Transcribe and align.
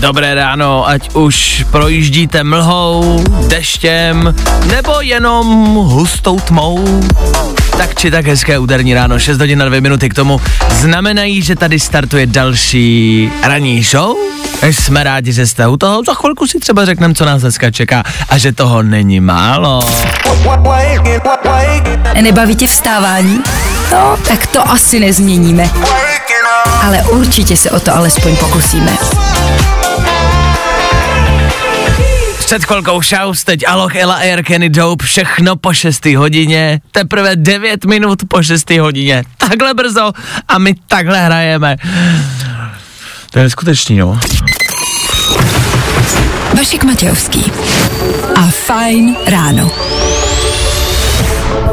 Dobré 0.00 0.34
ráno, 0.34 0.88
ať 0.88 1.14
už 1.14 1.64
projíždíte 1.70 2.44
mlhou, 2.44 3.24
deštěm, 3.48 4.34
nebo 4.66 5.00
jenom 5.00 5.74
hustou 5.74 6.40
tmou. 6.40 7.02
Tak 7.76 7.94
či 7.94 8.10
tak 8.10 8.26
hezké 8.26 8.58
úterní 8.58 8.94
ráno, 8.94 9.18
6 9.18 9.38
hodin 9.38 9.58
na 9.58 9.64
2 9.68 9.80
minuty 9.80 10.08
k 10.08 10.14
tomu, 10.14 10.40
znamenají, 10.70 11.42
že 11.42 11.56
tady 11.56 11.80
startuje 11.80 12.26
další 12.26 13.30
ranní 13.42 13.82
show. 13.82 14.16
Jsme 14.62 15.04
rádi, 15.04 15.32
že 15.32 15.46
jste 15.46 15.66
u 15.66 15.76
toho, 15.76 16.02
za 16.06 16.14
chvilku 16.14 16.46
si 16.46 16.58
třeba 16.60 16.84
řekneme, 16.84 17.14
co 17.14 17.24
nás 17.24 17.42
dneska 17.42 17.70
čeká 17.70 18.02
a 18.28 18.38
že 18.38 18.52
toho 18.52 18.82
není 18.82 19.20
málo. 19.20 19.80
Nebaví 22.20 22.56
tě 22.56 22.66
vstávání? 22.66 23.40
No, 23.92 24.16
tak 24.28 24.46
to 24.46 24.70
asi 24.70 25.00
nezměníme. 25.00 25.70
Ale 26.82 27.02
určitě 27.02 27.56
se 27.56 27.70
o 27.70 27.80
to 27.80 27.96
alespoň 27.96 28.36
pokusíme. 28.36 28.96
Před 32.46 32.64
chvilkou 32.64 33.02
Shouse, 33.02 33.44
teď 33.44 33.68
Aloch, 33.68 33.96
Ella 33.96 34.14
Air, 34.14 34.42
Kenny 34.42 34.68
Dope, 34.68 35.04
všechno 35.04 35.56
po 35.56 35.74
6 35.74 36.06
hodině, 36.06 36.80
teprve 36.92 37.36
9 37.36 37.84
minut 37.84 38.22
po 38.28 38.42
6 38.42 38.70
hodině, 38.70 39.24
takhle 39.36 39.74
brzo 39.74 40.12
a 40.48 40.58
my 40.58 40.74
takhle 40.88 41.24
hrajeme. 41.24 41.76
To 43.30 43.38
je 43.38 43.42
neskutečný, 43.42 43.96
jo. 43.96 44.18
Vašek 46.56 46.84
Matějovský 46.84 47.52
a 48.34 48.46
Fajn 48.50 49.16
ráno. 49.26 49.70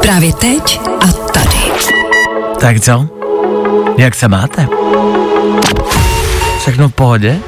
Právě 0.02 0.32
teď 0.32 0.80
a 1.00 1.06
tady. 1.12 1.58
Tak 2.60 2.80
co? 2.80 3.08
Jak 3.98 4.14
se 4.14 4.28
máte? 4.28 4.66
Všechno 6.60 6.88
v 6.88 6.92
pohodě? 6.92 7.38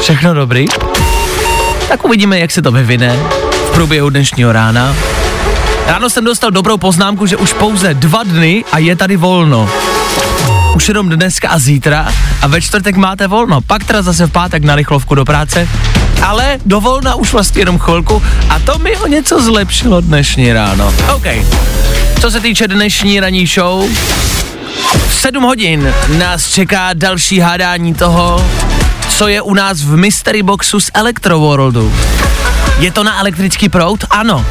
Všechno 0.00 0.34
dobrý? 0.34 0.66
Tak 1.88 2.04
uvidíme, 2.04 2.38
jak 2.38 2.50
se 2.50 2.62
to 2.62 2.72
vyvine 2.72 3.16
v 3.68 3.70
průběhu 3.74 4.10
dnešního 4.10 4.52
rána. 4.52 4.96
Ráno 5.86 6.10
jsem 6.10 6.24
dostal 6.24 6.50
dobrou 6.50 6.76
poznámku, 6.76 7.26
že 7.26 7.36
už 7.36 7.52
pouze 7.52 7.94
dva 7.94 8.22
dny 8.22 8.64
a 8.72 8.78
je 8.78 8.96
tady 8.96 9.16
volno. 9.16 9.70
Už 10.74 10.88
jenom 10.88 11.08
dneska 11.08 11.48
a 11.48 11.58
zítra 11.58 12.08
a 12.42 12.46
ve 12.46 12.60
čtvrtek 12.60 12.96
máte 12.96 13.26
volno. 13.26 13.60
Pak 13.60 13.84
teda 13.84 14.02
zase 14.02 14.26
v 14.26 14.30
pátek 14.30 14.64
na 14.64 14.76
rychlovku 14.76 15.14
do 15.14 15.24
práce. 15.24 15.68
Ale 16.22 16.58
do 16.66 16.80
volna 16.80 17.14
už 17.14 17.32
vlastně 17.32 17.60
jenom 17.60 17.78
chvilku 17.78 18.22
a 18.50 18.58
to 18.58 18.78
mi 18.78 18.96
o 18.96 19.06
něco 19.06 19.42
zlepšilo 19.42 20.00
dnešní 20.00 20.52
ráno. 20.52 20.94
OK. 21.14 21.26
Co 22.20 22.30
se 22.30 22.40
týče 22.40 22.68
dnešní 22.68 23.20
ranní 23.20 23.46
show, 23.46 23.90
v 25.08 25.14
7 25.14 25.42
hodin 25.42 25.94
nás 26.18 26.48
čeká 26.48 26.90
další 26.94 27.40
hádání 27.40 27.94
toho, 27.94 28.46
co 29.16 29.28
je 29.28 29.42
u 29.42 29.54
nás 29.54 29.80
v 29.80 29.96
Mystery 29.96 30.42
Boxu 30.42 30.80
z 30.80 30.90
Electroworldu. 30.94 31.92
Je 32.78 32.90
to 32.90 33.04
na 33.04 33.20
elektrický 33.20 33.68
proud? 33.68 34.04
Ano. 34.10 34.46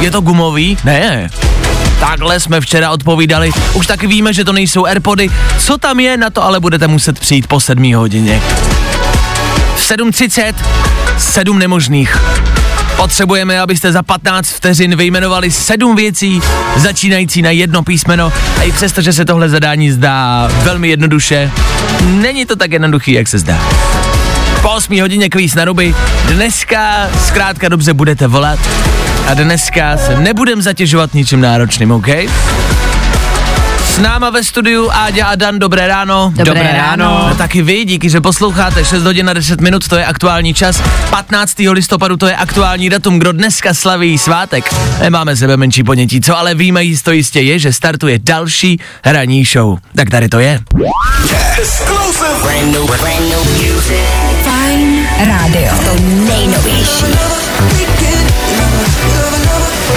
Je 0.00 0.10
to 0.10 0.20
gumový? 0.20 0.78
Ne. 0.84 1.30
Takhle 2.00 2.40
jsme 2.40 2.60
včera 2.60 2.90
odpovídali. 2.90 3.50
Už 3.74 3.86
taky 3.86 4.06
víme, 4.06 4.32
že 4.32 4.44
to 4.44 4.52
nejsou 4.52 4.86
Airpody. 4.86 5.30
Co 5.58 5.78
tam 5.78 6.00
je, 6.00 6.16
na 6.16 6.30
to 6.30 6.44
ale 6.44 6.60
budete 6.60 6.88
muset 6.88 7.18
přijít 7.20 7.46
po 7.46 7.60
7 7.60 7.94
hodině. 7.94 8.42
V 9.76 9.90
7.30 9.90 10.54
sedm 11.18 11.58
nemožných. 11.58 12.18
Potřebujeme, 12.96 13.60
abyste 13.60 13.92
za 13.92 14.02
15 14.02 14.48
vteřin 14.48 14.96
vyjmenovali 14.96 15.50
sedm 15.50 15.96
věcí, 15.96 16.40
začínající 16.76 17.42
na 17.42 17.50
jedno 17.50 17.82
písmeno. 17.82 18.32
A 18.58 18.62
i 18.62 18.72
přesto, 18.72 19.02
že 19.02 19.12
se 19.12 19.24
tohle 19.24 19.48
zadání 19.48 19.90
zdá 19.90 20.48
velmi 20.62 20.88
jednoduše, 20.88 21.50
není 22.04 22.46
to 22.46 22.56
tak 22.56 22.72
jednoduchý, 22.72 23.12
jak 23.12 23.28
se 23.28 23.38
zdá. 23.38 23.58
Po 24.66 24.72
8 24.72 25.00
hodině 25.00 25.28
kvíz 25.28 25.54
na 25.54 25.64
ruby. 25.64 25.94
Dneska 26.28 27.10
zkrátka 27.26 27.68
dobře 27.68 27.94
budete 27.94 28.26
volat 28.26 28.58
a 29.26 29.34
dneska 29.34 29.96
se 29.96 30.20
nebudem 30.20 30.62
zatěžovat 30.62 31.14
ničím 31.14 31.40
náročným, 31.40 31.92
OK? 31.92 32.06
S 33.96 33.98
náma 33.98 34.30
ve 34.30 34.44
studiu 34.44 34.90
Áďa 34.92 35.26
a 35.26 35.34
Dan, 35.40 35.58
dobré 35.58 35.88
ráno. 35.88 36.28
Dobré 36.36 36.44
Dobré 36.44 36.72
ráno. 36.72 37.04
ráno. 37.04 37.26
A 37.26 37.34
taky 37.34 37.62
vy, 37.62 37.84
díky, 37.84 38.10
že 38.10 38.20
posloucháte 38.20 38.84
6 38.84 39.02
hodin 39.02 39.26
na 39.26 39.32
10 39.32 39.60
minut, 39.60 39.88
to 39.88 39.96
je 39.96 40.04
aktuální 40.04 40.54
čas. 40.54 40.82
15. 41.10 41.54
listopadu 41.72 42.16
to 42.16 42.26
je 42.26 42.36
aktuální 42.36 42.90
datum, 42.90 43.18
kdo 43.18 43.32
dneska 43.32 43.74
slaví 43.74 44.18
svátek. 44.18 44.74
Nemáme 45.00 45.36
sebe 45.36 45.56
menší 45.56 45.84
ponětí, 45.84 46.20
co 46.20 46.38
ale 46.38 46.54
víme 46.54 46.84
jisto 46.84 47.12
jistě 47.12 47.40
je, 47.40 47.58
že 47.58 47.72
startuje 47.72 48.18
další 48.18 48.80
hraní 49.04 49.44
show. 49.44 49.78
Tak 49.94 50.10
tady 50.10 50.28
to 50.28 50.38
je. 50.38 50.60
Fajn 54.44 55.06
rádio. 55.24 55.72
To 55.84 56.02
nejnovější. 56.02 57.04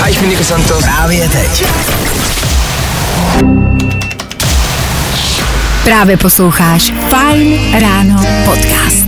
Hi, 0.04 0.12
ich 0.12 0.20
bin 0.22 0.30
Nico 0.30 0.44
Santos. 0.44 0.84
Právě 0.84 1.30
teď. 1.30 1.64
Právě 5.84 6.18
posloucháš 6.18 6.94
Fajn 7.10 7.80
ráno 7.80 8.24
podcast. 8.46 9.06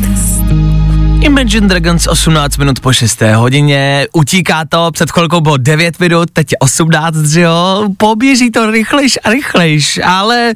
Imagine 1.22 1.68
Dragons 1.68 2.08
18 2.08 2.58
minut 2.58 2.80
po 2.80 2.94
6. 2.94 3.22
hodině, 3.36 4.08
utíká 4.14 4.66
to, 4.70 4.92
před 4.92 5.12
chvilkou 5.12 5.42
bylo 5.42 5.58
9 5.58 6.00
minut, 6.00 6.30
teď 6.34 6.52
je 6.52 6.58
18, 6.58 7.16
že 7.26 7.42
jo, 7.42 7.84
poběží 7.98 8.52
to 8.52 8.72
rychlejš 8.72 9.20
a 9.24 9.30
rychlejš, 9.30 10.00
ale 10.06 10.54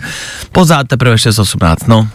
pořád 0.52 0.88
teprve 0.88 1.16
6.18, 1.16 1.76
no. 1.88 2.08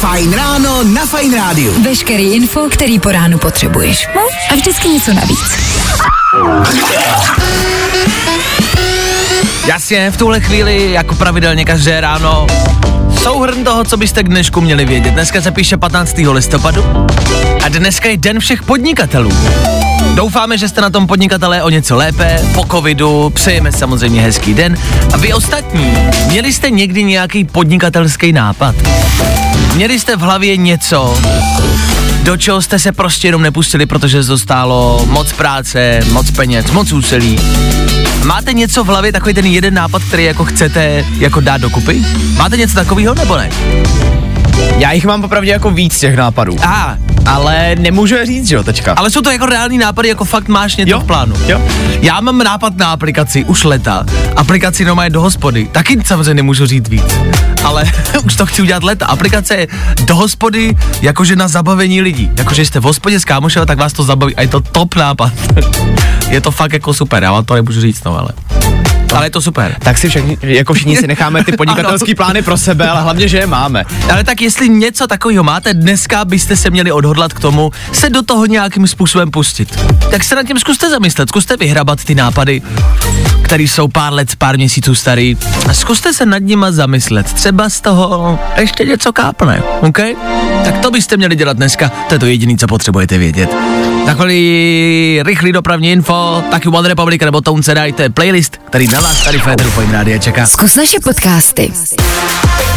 Fajn 0.00 0.32
ráno 0.32 0.82
na 0.82 1.06
Fajn 1.06 1.34
rádiu. 1.34 1.82
Veškerý 1.82 2.32
info, 2.32 2.68
který 2.70 2.98
po 3.00 3.12
ránu 3.12 3.38
potřebuješ. 3.38 4.08
No 4.14 4.20
a 4.50 4.54
vždycky 4.54 4.88
něco 4.88 5.12
navíc. 5.12 5.58
Jasně, 9.66 10.10
v 10.10 10.16
tuhle 10.16 10.40
chvíli, 10.40 10.92
jako 10.92 11.14
pravidelně 11.14 11.64
každé 11.64 12.00
ráno, 12.00 12.46
souhrn 13.22 13.64
toho, 13.64 13.84
co 13.84 13.96
byste 13.96 14.22
k 14.22 14.28
dnešku 14.28 14.60
měli 14.60 14.84
vědět. 14.84 15.10
Dneska 15.10 15.42
se 15.42 15.50
píše 15.50 15.76
15. 15.76 16.16
listopadu 16.32 16.84
a 17.64 17.68
dneska 17.68 18.08
je 18.08 18.16
den 18.16 18.40
všech 18.40 18.62
podnikatelů. 18.62 19.32
Doufáme, 20.14 20.58
že 20.58 20.68
jste 20.68 20.80
na 20.80 20.90
tom 20.90 21.06
podnikatelé 21.06 21.62
o 21.62 21.70
něco 21.70 21.96
lépe, 21.96 22.40
po 22.54 22.64
covidu, 22.70 23.30
přejeme 23.30 23.72
samozřejmě 23.72 24.22
hezký 24.22 24.54
den. 24.54 24.78
A 25.12 25.16
vy 25.16 25.32
ostatní, 25.32 25.96
měli 26.28 26.52
jste 26.52 26.70
někdy 26.70 27.04
nějaký 27.04 27.44
podnikatelský 27.44 28.32
nápad? 28.32 28.74
Měli 29.74 29.98
jste 29.98 30.16
v 30.16 30.20
hlavě 30.20 30.56
něco, 30.56 31.18
do 32.24 32.36
čeho 32.36 32.62
jste 32.62 32.78
se 32.78 32.92
prostě 32.92 33.28
jenom 33.28 33.42
nepustili, 33.42 33.86
protože 33.86 34.24
to 34.24 34.38
stálo 34.38 35.06
moc 35.06 35.32
práce, 35.32 36.00
moc 36.12 36.30
peněz, 36.30 36.70
moc 36.70 36.92
úsilí. 36.92 37.38
Máte 38.24 38.52
něco 38.52 38.84
v 38.84 38.86
hlavě, 38.86 39.12
takový 39.12 39.34
ten 39.34 39.46
jeden 39.46 39.74
nápad, 39.74 40.02
který 40.02 40.24
jako 40.24 40.44
chcete 40.44 41.04
jako 41.18 41.40
dát 41.40 41.60
dokupy? 41.60 42.04
Máte 42.36 42.56
něco 42.56 42.74
takového 42.74 43.14
nebo 43.14 43.36
ne? 43.36 43.50
Já 44.78 44.92
jich 44.92 45.04
mám 45.06 45.22
popravdě 45.22 45.50
jako 45.50 45.70
víc 45.70 45.98
těch 45.98 46.16
nápadů. 46.16 46.56
A, 46.66 46.96
Ale 47.26 47.76
nemůžu 47.78 48.14
je 48.14 48.26
říct, 48.26 48.48
že 48.48 48.54
jo, 48.54 48.62
teďka. 48.62 48.92
ale 48.92 49.10
jsou 49.10 49.20
to 49.20 49.30
jako 49.30 49.46
reální 49.46 49.78
nápady, 49.78 50.08
jako 50.08 50.24
fakt 50.24 50.48
máš 50.48 50.76
něco 50.76 50.90
Jo, 50.90 51.00
v 51.00 51.04
plánu. 51.04 51.36
jo. 51.46 51.60
Já 52.00 52.20
mám 52.20 52.38
nápad 52.38 52.76
na 52.76 52.86
aplikaci 52.92 53.44
už 53.44 53.64
leta. 53.64 54.06
Aplikaci 54.36 54.84
no 54.84 54.96
do 55.08 55.20
hospody. 55.20 55.68
Taky 55.72 55.98
samozřejmě 56.04 56.34
nemůžu 56.34 56.66
říct 56.66 56.88
víc. 56.88 57.04
Ale 57.64 57.84
už 58.26 58.34
to 58.36 58.46
chci 58.46 58.62
udělat 58.62 58.82
leta. 58.82 59.06
Aplikace 59.06 59.66
do 60.04 60.16
hospody, 60.16 60.76
jakože 61.02 61.36
na 61.36 61.48
zabavení 61.48 62.00
lidí. 62.02 62.30
Jakože 62.38 62.64
jste 62.66 62.80
v 62.80 62.82
hospodě 62.82 63.20
s 63.20 63.24
kámošem, 63.24 63.66
tak 63.66 63.78
vás 63.78 63.92
to 63.92 64.02
zabaví. 64.04 64.36
A 64.36 64.42
je 64.42 64.48
to 64.48 64.60
top 64.60 64.94
nápad. 64.94 65.32
je 66.28 66.40
to 66.40 66.50
fakt 66.50 66.72
jako 66.72 66.94
super, 66.94 67.22
já 67.22 67.32
vám 67.32 67.44
to 67.44 67.54
nemůžu 67.54 67.80
říct, 67.80 68.04
no 68.04 68.18
ale. 68.18 68.28
Ale 69.14 69.26
je 69.26 69.30
to 69.30 69.40
super. 69.40 69.76
Tak 69.78 69.98
si 69.98 70.08
všichni, 70.08 70.38
jako 70.42 70.74
všichni 70.74 70.96
si 70.96 71.06
necháme 71.06 71.44
ty 71.44 71.52
podnikatelské 71.56 72.14
plány 72.14 72.42
pro 72.42 72.58
sebe, 72.58 72.88
ale 72.88 73.02
hlavně, 73.02 73.28
že 73.28 73.38
je 73.38 73.46
máme. 73.46 73.84
Ale 74.12 74.24
tak 74.24 74.40
jestli 74.40 74.68
něco 74.68 75.06
takového 75.06 75.44
máte, 75.44 75.74
dneska 75.74 76.24
byste 76.24 76.56
se 76.56 76.70
měli 76.70 76.92
odhodlat 76.92 77.32
k 77.32 77.40
tomu, 77.40 77.70
se 77.92 78.10
do 78.10 78.22
toho 78.22 78.46
nějakým 78.46 78.86
způsobem 78.86 79.30
pustit. 79.30 79.78
Tak 80.10 80.24
se 80.24 80.34
nad 80.34 80.46
tím 80.46 80.58
zkuste 80.58 80.90
zamyslet, 80.90 81.28
zkuste 81.28 81.56
vyhrabat 81.56 82.04
ty 82.04 82.14
nápady, 82.14 82.62
které 83.42 83.62
jsou 83.62 83.88
pár 83.88 84.12
let, 84.12 84.36
pár 84.36 84.56
měsíců 84.56 84.94
starý 84.94 85.36
a 85.68 85.74
zkuste 85.74 86.12
se 86.12 86.26
nad 86.26 86.38
nima 86.38 86.72
zamyslet. 86.72 87.32
Třeba 87.32 87.70
z 87.70 87.80
toho 87.80 88.38
ještě 88.56 88.84
něco 88.84 89.12
kápne, 89.12 89.62
OK? 89.80 89.98
Tak 90.64 90.78
to 90.78 90.90
byste 90.90 91.16
měli 91.16 91.36
dělat 91.36 91.56
dneska, 91.56 91.92
to 92.08 92.14
je 92.14 92.18
to 92.18 92.26
jediné, 92.26 92.56
co 92.56 92.66
potřebujete 92.66 93.18
vědět. 93.18 93.56
Takový 94.06 95.20
rychlý 95.24 95.52
dopravní 95.52 95.92
info, 95.92 96.42
taky 96.50 96.68
One 96.68 96.88
Republic 96.88 97.22
nebo 97.24 97.40
Tone 97.40 97.62
Sedaj, 97.62 97.92
to 97.92 98.02
je 98.02 98.10
playlist, 98.10 98.56
který 98.68 98.86
na 98.86 99.03
vás 99.04 99.24
tady 99.24 99.38
Féteru 99.38 99.70
Fine 99.70 99.92
Radio 99.92 100.18
čeká. 100.18 100.46
Zkus 100.46 100.76
naše 100.76 101.00
podcasty. 101.00 101.72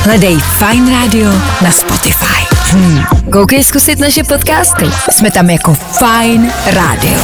Hledej 0.04 0.38
Fine 0.40 0.92
Radio 0.92 1.32
na 1.62 1.72
Spotify. 1.72 2.56
Hmm. 2.72 3.04
Koukej 3.32 3.64
zkusit 3.64 4.00
naše 4.00 4.24
podcasty. 4.24 4.86
Jsme 5.12 5.32
tam 5.32 5.50
jako 5.50 5.78
Fine 5.98 6.54
Radio. 6.74 7.20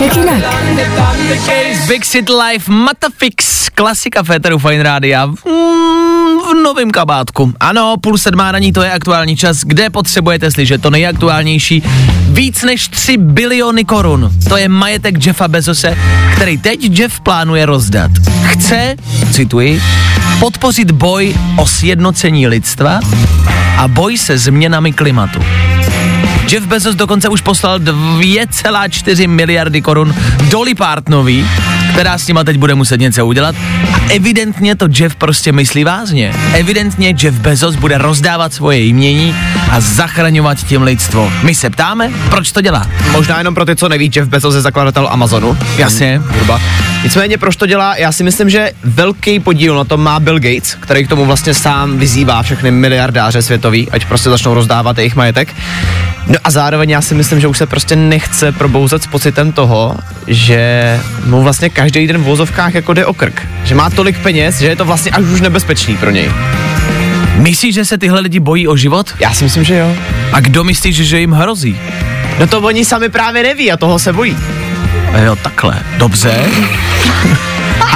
Jak 0.00 0.16
jinak? 0.16 0.44
Big 1.88 2.06
City 2.06 2.32
Life 2.32 2.72
Matafix, 2.72 3.68
klasika 3.68 4.22
Féteru 4.22 4.58
Fine 4.58 4.82
Rádia. 4.82 5.26
Mm, 5.26 5.36
v 6.50 6.54
novém 6.64 6.90
kabátku. 6.90 7.52
Ano, 7.60 7.96
půl 8.00 8.18
sedmá 8.18 8.52
raní 8.52 8.72
to 8.72 8.82
je 8.82 8.92
aktuální 8.92 9.36
čas, 9.36 9.60
kde 9.60 9.90
potřebujete 9.90 10.50
slyšet 10.50 10.82
to 10.82 10.90
nejaktuálnější. 10.90 11.82
Víc 12.36 12.62
než 12.62 12.88
3 12.88 13.16
biliony 13.16 13.84
korun. 13.84 14.30
To 14.48 14.56
je 14.56 14.68
majetek 14.68 15.26
Jeffa 15.26 15.48
Bezose, 15.48 15.96
který 16.36 16.58
teď 16.58 16.98
Jeff 16.98 17.20
plánuje 17.20 17.66
rozdat. 17.66 18.10
Chce, 18.44 18.96
cituji, 19.32 19.82
podpořit 20.40 20.90
boj 20.90 21.34
o 21.56 21.66
sjednocení 21.66 22.46
lidstva 22.46 23.00
a 23.78 23.88
boj 23.88 24.18
se 24.18 24.38
změnami 24.38 24.92
klimatu. 24.92 25.40
Jeff 26.52 26.66
Bezos 26.66 26.94
dokonce 26.94 27.28
už 27.28 27.40
poslal 27.40 27.78
2,4 27.78 29.28
miliardy 29.28 29.82
korun 29.82 30.14
Dolly 30.50 30.74
Partnovi, 30.74 31.44
která 31.92 32.18
s 32.18 32.28
nima 32.28 32.44
teď 32.44 32.56
bude 32.56 32.74
muset 32.74 33.00
něco 33.00 33.26
udělat. 33.26 33.54
A 33.94 34.12
evidentně 34.14 34.76
to 34.76 34.88
Jeff 34.98 35.16
prostě 35.16 35.52
myslí 35.52 35.84
vážně. 35.84 36.34
Evidentně 36.54 37.14
Jeff 37.22 37.38
Bezos 37.38 37.76
bude 37.76 37.98
rozdávat 37.98 38.54
svoje 38.54 38.78
jmění 38.78 39.34
a 39.70 39.80
zachraňovat 39.80 40.58
tím 40.58 40.82
lidstvo. 40.82 41.32
My 41.42 41.54
se 41.54 41.70
ptáme, 41.70 42.10
proč 42.30 42.52
to 42.52 42.60
dělá. 42.60 42.86
Možná 43.12 43.38
jenom 43.38 43.54
pro 43.54 43.64
ty, 43.64 43.76
co 43.76 43.88
neví, 43.88 44.10
Jeff 44.14 44.28
Bezos 44.28 44.54
je 44.54 44.60
zakladatel 44.60 45.08
Amazonu. 45.10 45.58
Jasně. 45.76 46.22
Hruba. 46.26 46.60
Nicméně, 47.04 47.38
proč 47.38 47.56
to 47.56 47.66
dělá? 47.66 47.96
Já 47.96 48.12
si 48.12 48.24
myslím, 48.24 48.50
že 48.50 48.70
velký 48.84 49.40
podíl 49.40 49.76
na 49.76 49.84
tom 49.84 50.00
má 50.00 50.20
Bill 50.20 50.38
Gates, 50.38 50.76
který 50.80 51.04
k 51.04 51.08
tomu 51.08 51.24
vlastně 51.24 51.54
sám 51.54 51.98
vyzývá 51.98 52.42
všechny 52.42 52.70
miliardáře 52.70 53.42
světový, 53.42 53.90
ať 53.90 54.04
prostě 54.04 54.30
začnou 54.30 54.54
rozdávat 54.54 54.98
jejich 54.98 55.16
majetek. 55.16 55.54
No 56.28 56.34
a 56.46 56.50
zároveň 56.50 56.90
já 56.90 57.00
si 57.00 57.14
myslím, 57.14 57.40
že 57.40 57.46
už 57.46 57.58
se 57.58 57.66
prostě 57.66 57.96
nechce 57.96 58.52
probouzet 58.52 59.02
s 59.02 59.06
pocitem 59.06 59.52
toho, 59.52 59.96
že 60.26 61.00
mu 61.24 61.42
vlastně 61.42 61.70
každý 61.70 62.06
den 62.06 62.18
v 62.18 62.24
vozovkách 62.24 62.74
jako 62.74 62.94
jde 62.94 63.06
o 63.06 63.14
krk. 63.14 63.46
Že 63.64 63.74
má 63.74 63.90
tolik 63.90 64.18
peněz, 64.18 64.58
že 64.58 64.66
je 64.66 64.76
to 64.76 64.84
vlastně 64.84 65.10
až 65.10 65.24
už 65.24 65.40
nebezpečný 65.40 65.96
pro 65.96 66.10
něj. 66.10 66.30
Myslíš, 67.36 67.74
že 67.74 67.84
se 67.84 67.98
tyhle 67.98 68.20
lidi 68.20 68.40
bojí 68.40 68.68
o 68.68 68.76
život? 68.76 69.14
Já 69.20 69.32
si 69.32 69.44
myslím, 69.44 69.64
že 69.64 69.76
jo. 69.76 69.96
A 70.32 70.40
kdo 70.40 70.64
myslíš, 70.64 70.96
že 70.96 71.20
jim 71.20 71.32
hrozí? 71.32 71.78
No 72.38 72.46
to 72.46 72.60
oni 72.60 72.84
sami 72.84 73.08
právě 73.08 73.42
neví 73.42 73.72
a 73.72 73.76
toho 73.76 73.98
se 73.98 74.12
bojí. 74.12 74.36
A 75.12 75.18
jo, 75.18 75.36
takhle. 75.36 75.82
Dobře. 75.96 76.50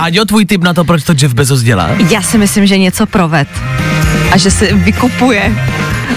Áďo, 0.00 0.24
tvůj 0.24 0.44
tip 0.44 0.64
na 0.64 0.74
to, 0.74 0.84
proč 0.84 1.04
to 1.04 1.14
Jeff 1.22 1.34
Bezos 1.34 1.62
dělá? 1.62 1.88
Já 2.10 2.22
si 2.22 2.38
myslím, 2.38 2.66
že 2.66 2.78
něco 2.78 3.06
proved. 3.06 3.48
A 4.32 4.36
že 4.36 4.50
se 4.50 4.72
vykupuje. 4.72 5.52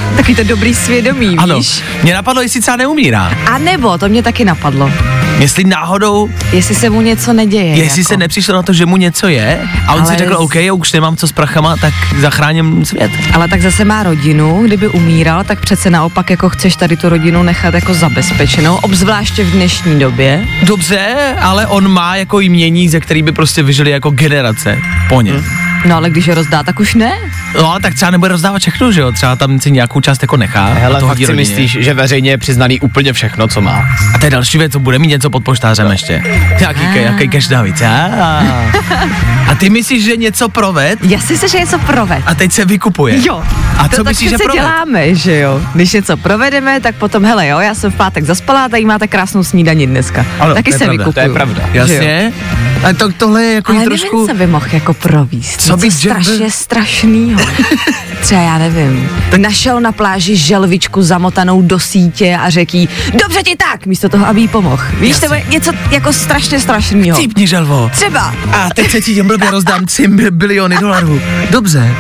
Taky 0.16 0.36
to 0.36 0.44
dobrý 0.44 0.74
svědomí, 0.74 1.38
Ano, 1.38 1.56
víš? 1.58 1.82
mě 2.04 2.14
napadlo, 2.14 2.42
jestli 2.42 2.62
třeba 2.62 2.78
neumírá. 2.78 3.32
A 3.52 3.58
nebo, 3.58 3.98
to 3.98 4.10
mě 4.10 4.24
taky 4.24 4.46
napadlo. 4.46 4.92
Jestli 5.40 5.64
náhodou, 5.64 6.30
Jestli 6.52 6.76
se 6.76 6.90
mu 6.90 7.02
něco 7.02 7.34
neděje. 7.34 7.76
jestli 7.76 8.02
jako. 8.02 8.08
se 8.10 8.18
nepřišlo 8.18 8.56
na 8.56 8.64
to, 8.64 8.74
že 8.74 8.86
mu 8.86 8.98
něco 8.98 9.28
je 9.28 9.60
a 9.88 9.94
on 9.94 10.02
Ale 10.02 10.12
si 10.12 10.18
řekl, 10.18 10.34
z- 10.34 10.38
OK, 10.38 10.56
já 10.56 10.74
už 10.74 10.92
nemám 10.94 11.16
co 11.18 11.28
s 11.28 11.32
prachama, 11.32 11.76
tak 11.78 11.94
zachráním 12.20 12.86
svět. 12.86 13.12
Ale 13.34 13.48
tak 13.48 13.62
zase 13.62 13.86
má 13.86 14.04
rodinu, 14.04 14.64
kdyby 14.64 14.88
umíral, 14.88 15.44
tak 15.44 15.60
přece 15.62 15.90
naopak 15.90 16.30
jako 16.30 16.50
chceš 16.50 16.76
tady 16.76 16.98
tu 16.98 17.10
rodinu 17.10 17.44
nechat 17.44 17.74
jako 17.74 17.94
zabezpečenou, 17.94 18.76
obzvláště 18.76 19.44
v 19.44 19.52
dnešní 19.52 20.00
době. 20.00 20.48
Dobře, 20.64 21.16
ale 21.42 21.68
on 21.68 21.88
má 21.92 22.16
jako 22.16 22.40
jmění, 22.40 22.90
ze 22.90 23.00
který 23.00 23.22
by 23.24 23.32
prostě 23.32 23.64
vyžili 23.64 23.92
jako 23.92 24.10
generace 24.10 24.80
po 25.10 25.22
něm. 25.22 25.46
No 25.86 25.96
ale 25.96 26.10
když 26.10 26.28
je 26.28 26.36
rozdá, 26.36 26.64
tak 26.64 26.80
už 26.80 26.94
ne. 26.96 27.12
No 27.56 27.72
ale 27.72 27.80
tak 27.80 27.94
třeba 27.94 28.12
nebude 28.12 28.30
rozdávat 28.32 28.62
všechno, 28.62 28.92
že 28.92 29.02
jo? 29.02 29.12
Třeba 29.12 29.36
tam 29.36 29.60
si 29.60 29.72
nějakou 29.72 30.02
část 30.02 30.22
jako 30.22 30.38
nechá. 30.38 30.66
a 30.66 30.74
Hele, 30.74 31.00
to 31.00 31.08
fakt 31.08 31.18
si 31.18 31.26
rodině. 31.26 31.42
myslíš, 31.50 31.72
že 31.82 31.94
veřejně 31.94 32.30
je 32.32 32.38
přiznaný 32.38 32.80
úplně 32.80 33.14
všechno, 33.14 33.48
co 33.48 33.62
má. 33.62 33.86
A 34.16 34.18
to 34.20 34.26
je 34.26 34.30
další 34.32 34.58
věc, 34.58 34.72
co 34.72 34.80
bude 34.80 35.00
mít 35.00 35.08
něco 35.08 35.30
pod 35.30 35.44
poštářem 35.44 35.92
ještě. 35.92 36.24
Nějaký, 36.60 36.88
ke, 36.94 37.00
nějaký 37.00 37.30
cash 37.30 37.50
navíc. 37.50 37.82
A, 37.82 38.44
a 39.48 39.56
ty 39.56 39.70
myslíš, 39.70 40.04
že 40.06 40.18
něco 40.18 40.50
proved 40.50 41.00
Já 41.06 41.20
si 41.20 41.34
myslím, 41.34 41.50
že 41.50 41.60
něco 41.60 41.80
proved. 41.80 42.24
a 42.26 42.36
teď 42.36 42.52
se 42.52 42.66
vykupuje. 42.66 43.28
Jo. 43.28 43.44
A 43.78 43.88
to 43.90 43.96
co 43.96 44.04
tak 44.04 44.12
myslíš, 44.12 44.30
že 44.30 44.38
proved? 44.38 44.54
děláme, 44.62 45.16
že 45.16 45.40
jo? 45.40 45.62
Když 45.74 45.94
něco 45.94 46.18
provedeme, 46.18 46.80
tak 46.80 46.96
potom, 46.96 47.26
hele 47.26 47.48
jo, 47.48 47.60
já 47.60 47.76
jsem 47.76 47.92
v 47.92 47.96
pátek 47.96 48.24
zaspala, 48.24 48.70
tady 48.70 48.86
máte 48.86 49.08
krásnou 49.08 49.44
snídani 49.44 49.88
dneska. 49.88 50.26
Ano, 50.40 50.54
Taky 50.54 50.72
to 50.72 50.76
je 50.76 50.80
se 50.80 50.86
pravda, 50.86 51.04
vykupuju. 51.04 51.14
to 51.14 51.20
je 51.20 51.30
pravda. 51.34 51.62
Jasně. 51.74 52.32
A 52.90 52.94
to, 52.94 53.12
tohle 53.14 53.44
je 53.44 53.54
jako 53.54 53.72
Ale 53.74 53.84
trošku... 53.84 54.16
nevím, 54.16 54.28
co 54.28 54.34
by 54.34 54.48
mohl 54.48 54.66
jako 54.72 54.94
províst. 54.94 55.62
Co 55.62 55.78
by 55.78 55.92
strašně 55.92 56.38
Be- 56.40 56.52
strašnýho. 56.52 57.42
Třeba 58.22 58.42
já 58.42 58.58
nevím. 58.58 59.10
Našel 59.38 59.82
na 59.82 59.92
pláži 59.92 60.36
želvičku 60.36 61.02
zamotanou 61.02 61.62
do 61.62 61.80
sítě 61.80 62.38
a 62.42 62.50
řekl 62.50 62.76
jí, 62.76 62.90
dobře 63.24 63.44
ti 63.44 63.56
tak, 63.56 63.86
místo 63.86 64.10
toho, 64.10 64.26
aby 64.28 64.42
jí 64.42 64.48
pomohl. 64.48 64.84
Víš, 65.00 65.20
to 65.20 65.34
je 65.34 65.44
něco 65.50 65.72
jako 65.92 66.14
strašně 66.14 66.60
strašného. 66.60 67.18
Cípni, 67.20 67.48
želvo. 67.48 67.90
Třeba. 67.94 68.36
A 68.52 68.70
teď 68.76 68.92
se 68.92 69.02
cítím 69.02 69.28
blbě, 69.28 69.52
rozdám 69.52 69.86
3 69.86 70.08
bi- 70.08 70.32
biliony 70.32 70.78
dolarů. 70.80 71.22
Dobře. 71.52 71.96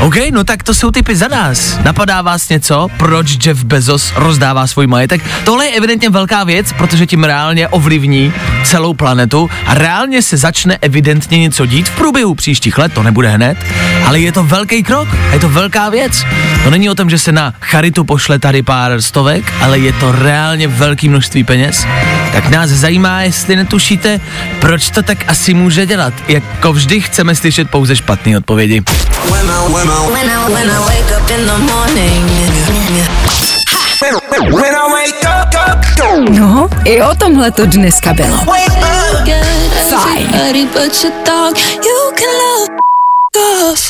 OK, 0.00 0.14
no 0.32 0.44
tak 0.44 0.62
to 0.62 0.74
jsou 0.74 0.90
typy 0.90 1.16
za 1.16 1.28
nás. 1.28 1.78
Napadá 1.84 2.22
vás 2.22 2.48
něco, 2.48 2.88
proč 2.96 3.46
Jeff 3.46 3.64
Bezos 3.64 4.12
rozdává 4.16 4.66
svůj 4.66 4.86
majetek? 4.86 5.22
Tohle 5.44 5.66
je 5.66 5.72
evidentně 5.72 6.10
velká 6.10 6.44
věc, 6.44 6.72
protože 6.72 7.06
tím 7.06 7.24
reálně 7.24 7.68
ovlivní 7.68 8.32
celou 8.64 8.94
planetu 8.94 9.50
a 9.66 9.74
reálně 9.74 10.22
se 10.22 10.36
začne 10.36 10.78
evidentně 10.80 11.38
něco 11.38 11.66
dít 11.66 11.88
v 11.88 11.96
průběhu 11.96 12.34
příštích 12.34 12.78
let, 12.78 12.92
to 12.92 13.02
nebude 13.02 13.28
hned, 13.28 13.58
ale 14.06 14.20
je 14.20 14.32
to 14.32 14.44
velký 14.44 14.82
krok, 14.82 15.08
je 15.32 15.38
to 15.38 15.48
velká 15.48 15.90
věc. 15.90 16.24
To 16.64 16.70
není 16.70 16.90
o 16.90 16.94
tom, 16.94 17.10
že 17.10 17.18
se 17.18 17.32
na 17.32 17.54
charitu 17.60 18.04
pošle 18.04 18.38
tady 18.38 18.62
pár 18.62 19.02
stovek, 19.02 19.52
ale 19.60 19.78
je 19.78 19.92
to 19.92 20.12
reálně 20.12 20.68
velké 20.68 21.08
množství 21.08 21.44
peněz. 21.44 21.86
Tak 22.32 22.50
nás 22.50 22.70
zajímá, 22.70 23.22
jestli 23.22 23.56
netušíte, 23.56 24.20
proč 24.60 24.90
to 24.90 25.02
tak 25.02 25.18
asi 25.28 25.54
může 25.54 25.86
dělat. 25.86 26.14
Jako 26.28 26.72
vždy 26.72 27.00
chceme 27.00 27.34
slyšet 27.34 27.70
pouze 27.70 27.96
špatné 27.96 28.36
odpovědi. 28.36 28.82
When 29.30 29.50
I, 29.50 29.72
when 29.72 29.83
I 29.86 30.80
wake 30.86 31.12
up 31.12 31.30
in 31.30 31.46
the 31.46 31.58
morning. 31.58 32.24
No, 36.30 36.68
i 36.84 37.02
o 37.02 37.14
tomhle 37.14 37.50
to 37.50 37.66
dneska 37.66 38.12
bylo. 38.12 38.38
Fajn. 39.90 40.28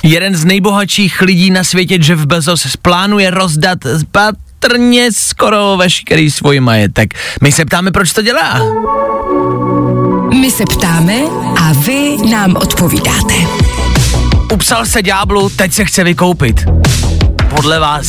Jeden 0.02 0.37
z 0.37 0.45
nejbohatších 0.45 1.21
lidí 1.21 1.50
na 1.50 1.64
světě, 1.64 1.99
Jeff 2.09 2.26
Bezos, 2.26 2.76
plánuje 2.83 3.30
rozdat 3.30 3.78
patrně 4.12 5.12
skoro 5.12 5.76
veškerý 5.76 6.30
svůj 6.30 6.61
majetek. 6.61 7.14
My 7.42 7.52
se 7.52 7.64
ptáme, 7.64 7.90
proč 7.90 8.12
to 8.12 8.23
dělá. 8.23 8.61
My 10.40 10.50
se 10.50 10.64
ptáme 10.64 11.14
a 11.61 11.73
vy 11.73 12.16
nám 12.30 12.57
odpovídáte. 12.57 13.35
Upsal 14.54 14.87
se 14.87 15.02
ďáblu, 15.02 15.49
teď 15.49 15.73
se 15.73 15.84
chce 15.84 16.04
vykoupit. 16.04 16.64
Podle 17.49 17.78
vás. 17.78 18.06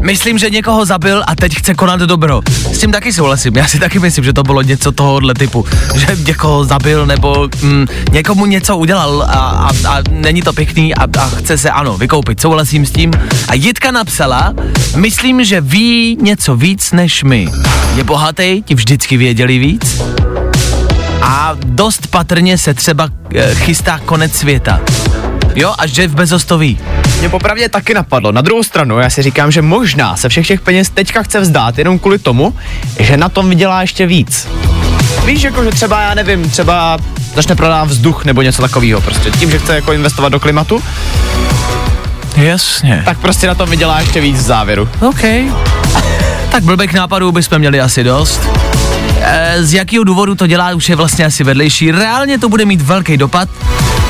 Myslím, 0.00 0.38
že 0.38 0.50
někoho 0.50 0.84
zabil 0.84 1.24
a 1.26 1.34
teď 1.34 1.54
chce 1.54 1.74
konat 1.74 2.00
dobro. 2.00 2.40
S 2.72 2.78
tím 2.78 2.92
taky 2.92 3.12
souhlasím. 3.12 3.56
Já 3.56 3.66
si 3.66 3.78
taky 3.78 3.98
myslím, 3.98 4.24
že 4.24 4.32
to 4.32 4.42
bylo 4.42 4.62
něco 4.62 4.92
tohohle 4.92 5.34
typu. 5.34 5.64
Že 5.94 6.06
někoho 6.26 6.64
zabil 6.64 7.06
nebo 7.06 7.48
mm, 7.62 7.86
někomu 8.12 8.46
něco 8.46 8.76
udělal 8.76 9.22
a, 9.22 9.32
a, 9.32 9.70
a 9.88 10.02
není 10.10 10.42
to 10.42 10.52
pěkný 10.52 10.94
a, 10.94 11.04
a 11.18 11.28
chce 11.28 11.58
se, 11.58 11.70
ano, 11.70 11.96
vykoupit. 11.96 12.40
Souhlasím 12.40 12.86
s 12.86 12.90
tím. 12.90 13.12
A 13.48 13.54
Jitka 13.54 13.90
napsala, 13.90 14.54
myslím, 14.96 15.44
že 15.44 15.60
ví 15.60 16.18
něco 16.20 16.56
víc 16.56 16.92
než 16.92 17.24
my. 17.24 17.48
Je 17.96 18.04
bohatý, 18.04 18.62
ti 18.62 18.74
vždycky 18.74 19.16
věděli 19.16 19.58
víc. 19.58 20.02
A 21.22 21.56
dost 21.64 22.06
patrně 22.06 22.58
se 22.58 22.74
třeba 22.74 23.08
eh, 23.34 23.54
chystá 23.54 23.98
konec 23.98 24.32
světa. 24.32 24.80
Jo, 25.54 25.74
až 25.78 25.96
Jeff 25.98 26.14
Bezos 26.14 26.44
to 26.44 26.58
ví. 26.58 26.78
Mě 27.18 27.28
popravdě 27.28 27.68
taky 27.68 27.94
napadlo. 27.94 28.32
Na 28.32 28.40
druhou 28.40 28.62
stranu, 28.62 28.98
já 28.98 29.10
si 29.10 29.22
říkám, 29.22 29.50
že 29.50 29.62
možná 29.62 30.16
se 30.16 30.28
všech 30.28 30.46
těch 30.46 30.60
peněz 30.60 30.90
teďka 30.90 31.22
chce 31.22 31.40
vzdát 31.40 31.78
jenom 31.78 31.98
kvůli 31.98 32.18
tomu, 32.18 32.54
že 32.98 33.16
na 33.16 33.28
tom 33.28 33.48
vydělá 33.48 33.80
ještě 33.80 34.06
víc. 34.06 34.48
Víš, 35.24 35.42
jako, 35.42 35.64
že 35.64 35.70
třeba, 35.70 36.00
já 36.02 36.14
nevím, 36.14 36.50
třeba 36.50 36.98
začne 37.34 37.54
prodávat 37.56 37.88
vzduch 37.88 38.24
nebo 38.24 38.42
něco 38.42 38.62
takového. 38.62 39.00
Prostě 39.00 39.30
tím, 39.30 39.50
že 39.50 39.58
chce 39.58 39.74
jako 39.74 39.92
investovat 39.92 40.28
do 40.28 40.40
klimatu, 40.40 40.82
Jasně. 42.36 43.02
tak 43.04 43.18
prostě 43.18 43.46
na 43.46 43.54
tom 43.54 43.70
vydělá 43.70 44.00
ještě 44.00 44.20
víc 44.20 44.36
v 44.36 44.40
závěru. 44.40 44.88
OK. 45.00 45.22
tak 46.50 46.62
blbek 46.62 46.92
nápadů 46.92 47.32
bychom 47.32 47.58
měli 47.58 47.80
asi 47.80 48.04
dost. 48.04 48.40
E, 49.24 49.64
z 49.64 49.74
jakého 49.74 50.04
důvodu 50.04 50.34
to 50.34 50.46
dělá, 50.46 50.74
už 50.74 50.88
je 50.88 50.96
vlastně 50.96 51.24
asi 51.24 51.44
vedlejší. 51.44 51.90
Reálně 51.90 52.38
to 52.38 52.48
bude 52.48 52.64
mít 52.64 52.80
velký 52.80 53.16
dopad. 53.16 53.48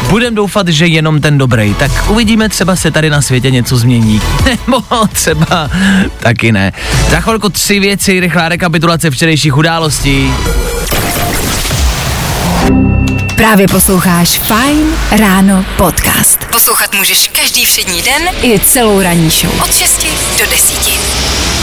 Budem 0.09 0.35
doufat, 0.35 0.69
že 0.69 0.87
jenom 0.87 1.21
ten 1.21 1.38
dobrý. 1.38 1.75
Tak 1.75 1.90
uvidíme, 2.09 2.49
třeba 2.49 2.76
se 2.76 2.90
tady 2.90 3.11
na 3.11 3.23
světě 3.23 3.50
něco 3.50 3.76
změní. 3.76 4.21
Nebo 4.66 4.83
třeba 5.12 5.71
taky 6.19 6.52
ne. 6.52 6.73
Za 7.11 7.21
chvilku 7.21 7.49
tři 7.49 7.81
věci, 7.81 8.21
rychlá 8.21 8.49
rekapitulace 8.49 9.11
včerejších 9.11 9.57
událostí. 9.57 10.33
Právě 13.37 13.69
posloucháš 13.69 14.38
Fine 14.38 14.90
Ráno 15.19 15.64
podcast. 15.76 16.45
Poslouchat 16.50 16.95
můžeš 16.95 17.28
každý 17.28 17.64
všední 17.66 18.02
den 18.02 18.23
i 18.42 18.59
celou 18.59 19.00
ranní 19.00 19.31
show. 19.31 19.62
Od 19.64 19.75
6 19.75 20.07
do 20.38 20.50
10. 20.50 20.75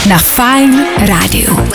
Na 0.08 0.18
Fine 0.18 0.86
Rádiu. 1.06 1.70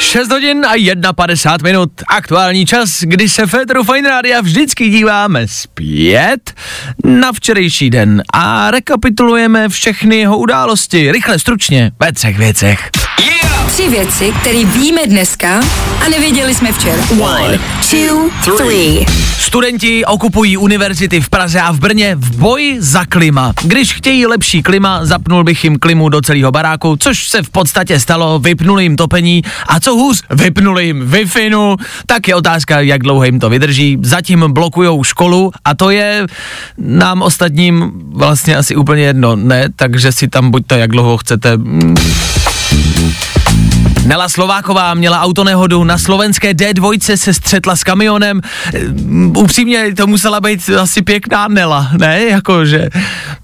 6 0.00 0.30
hodin 0.30 0.66
a 0.66 1.12
51 1.12 1.68
minut. 1.68 1.90
Aktuální 2.08 2.66
čas, 2.66 3.00
kdy 3.00 3.28
se 3.28 3.46
Féteru 3.46 3.84
Fine 3.84 4.08
Rádia 4.08 4.40
vždycky 4.40 4.88
díváme 4.88 5.48
zpět 5.48 6.54
na 7.04 7.32
včerejší 7.32 7.90
den 7.90 8.22
a 8.32 8.70
rekapitulujeme 8.70 9.68
všechny 9.68 10.16
jeho 10.16 10.38
události. 10.38 11.12
Rychle, 11.12 11.38
stručně, 11.38 11.92
ve 12.00 12.12
třech 12.12 12.38
věcech. 12.38 12.90
Tři 13.80 13.88
věci, 13.88 14.32
které 14.40 14.64
víme 14.64 15.00
dneska 15.06 15.60
a 16.06 16.08
nevěděli 16.10 16.54
jsme 16.54 16.72
včera. 16.72 17.02
One, 17.20 17.58
two, 17.90 18.56
three. 18.56 19.06
Studenti 19.38 20.04
okupují 20.04 20.56
univerzity 20.56 21.20
v 21.20 21.28
Praze 21.28 21.60
a 21.60 21.72
v 21.72 21.78
Brně 21.78 22.16
v 22.16 22.36
boji 22.36 22.76
za 22.82 23.04
klima. 23.04 23.52
Když 23.62 23.92
chtějí 23.92 24.26
lepší 24.26 24.62
klima, 24.62 25.04
zapnul 25.04 25.44
bych 25.44 25.64
jim 25.64 25.78
klimu 25.78 26.08
do 26.08 26.20
celého 26.20 26.52
baráku, 26.52 26.96
což 26.96 27.28
se 27.28 27.42
v 27.42 27.50
podstatě 27.50 28.00
stalo, 28.00 28.38
vypnuli 28.38 28.82
jim 28.82 28.96
topení 28.96 29.42
a 29.66 29.80
co 29.80 29.94
hůř, 29.94 30.22
vypnuli 30.30 30.86
jim 30.86 31.10
wi 31.10 31.26
tak 32.06 32.28
je 32.28 32.34
otázka, 32.34 32.80
jak 32.80 33.02
dlouho 33.02 33.24
jim 33.24 33.40
to 33.40 33.50
vydrží. 33.50 33.98
Zatím 34.02 34.44
blokujou 34.48 35.04
školu 35.04 35.52
a 35.64 35.74
to 35.74 35.90
je 35.90 36.26
nám 36.78 37.22
ostatním 37.22 37.92
vlastně 38.12 38.56
asi 38.56 38.76
úplně 38.76 39.02
jedno, 39.02 39.36
ne? 39.36 39.68
Takže 39.76 40.12
si 40.12 40.28
tam 40.28 40.50
buďte 40.50 40.78
jak 40.78 40.90
dlouho 40.90 41.16
chcete. 41.16 41.56
Mm. 41.56 41.94
Nela 44.10 44.28
Slováková 44.28 44.94
měla 44.94 45.20
autonehodu, 45.20 45.84
na 45.84 45.98
slovenské 45.98 46.52
D2 46.52 47.16
se 47.16 47.34
střetla 47.34 47.76
s 47.76 47.84
kamionem. 47.84 48.40
Ehm, 48.74 49.32
Upřímně 49.36 49.94
to 49.94 50.06
musela 50.06 50.40
být 50.40 50.70
asi 50.80 51.02
pěkná 51.02 51.48
Nela, 51.48 51.90
ne? 51.98 52.24
Jakože, 52.24 52.88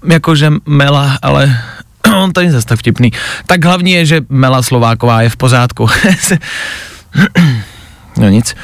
jakože 0.07 0.51
Mela, 0.65 1.17
ale 1.21 1.61
on 2.15 2.33
to 2.33 2.39
není 2.39 2.51
zase 2.51 2.67
tak 2.67 2.79
vtipný. 2.79 3.11
Tak 3.45 3.65
hlavní 3.65 3.91
je, 3.91 4.05
že 4.05 4.21
Mela 4.29 4.61
Slováková 4.61 5.21
je 5.21 5.29
v 5.29 5.35
pořádku. 5.35 5.87
no 8.17 8.29
nic. 8.29 8.55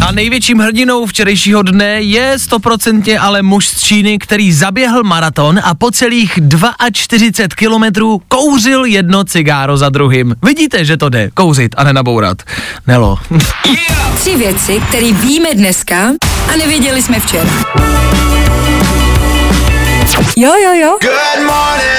A 0.00 0.12
největším 0.12 0.58
hrdinou 0.58 1.06
včerejšího 1.06 1.62
dne 1.62 2.00
je 2.00 2.38
stoprocentně 2.38 3.18
ale 3.18 3.42
muž 3.42 3.68
z 3.68 3.80
Číny, 3.80 4.18
který 4.18 4.52
zaběhl 4.52 5.02
maraton 5.02 5.60
a 5.64 5.74
po 5.74 5.90
celých 5.90 6.38
42 6.92 7.56
kilometrů 7.56 8.22
kouřil 8.28 8.84
jedno 8.84 9.24
cigáro 9.24 9.76
za 9.76 9.88
druhým. 9.88 10.34
Vidíte, 10.42 10.84
že 10.84 10.96
to 10.96 11.08
jde, 11.08 11.30
kouřit 11.34 11.74
a 11.78 11.84
nenabourat. 11.84 12.42
Nelo. 12.86 13.18
Tři 14.20 14.36
věci, 14.36 14.82
které 14.88 15.12
víme 15.12 15.54
dneska 15.54 16.10
a 16.52 16.56
nevěděli 16.56 17.02
jsme 17.02 17.20
včera. 17.20 17.50
Jo, 20.36 20.52
jo, 20.64 20.72
jo. 20.72 20.98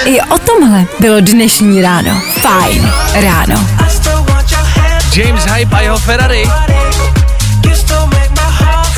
I 0.05 0.21
o 0.21 0.39
tomhle 0.39 0.85
bylo 0.99 1.19
dnešní 1.19 1.81
ráno. 1.81 2.21
Fajn 2.41 2.91
ráno. 3.13 3.67
James 5.15 5.45
Hype 5.45 5.75
a 5.75 5.81
jeho 5.81 5.97
Ferrari. 5.97 6.43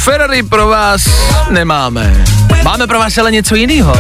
Ferrari 0.08 0.44
pro 0.44 0.68
vás 0.68 1.02
nemáme. 1.50 2.24
Máme 2.64 2.88
pro 2.88 3.00
vás 3.00 3.18
ale 3.18 3.32
něco 3.32 3.56
jiného. 3.56 3.94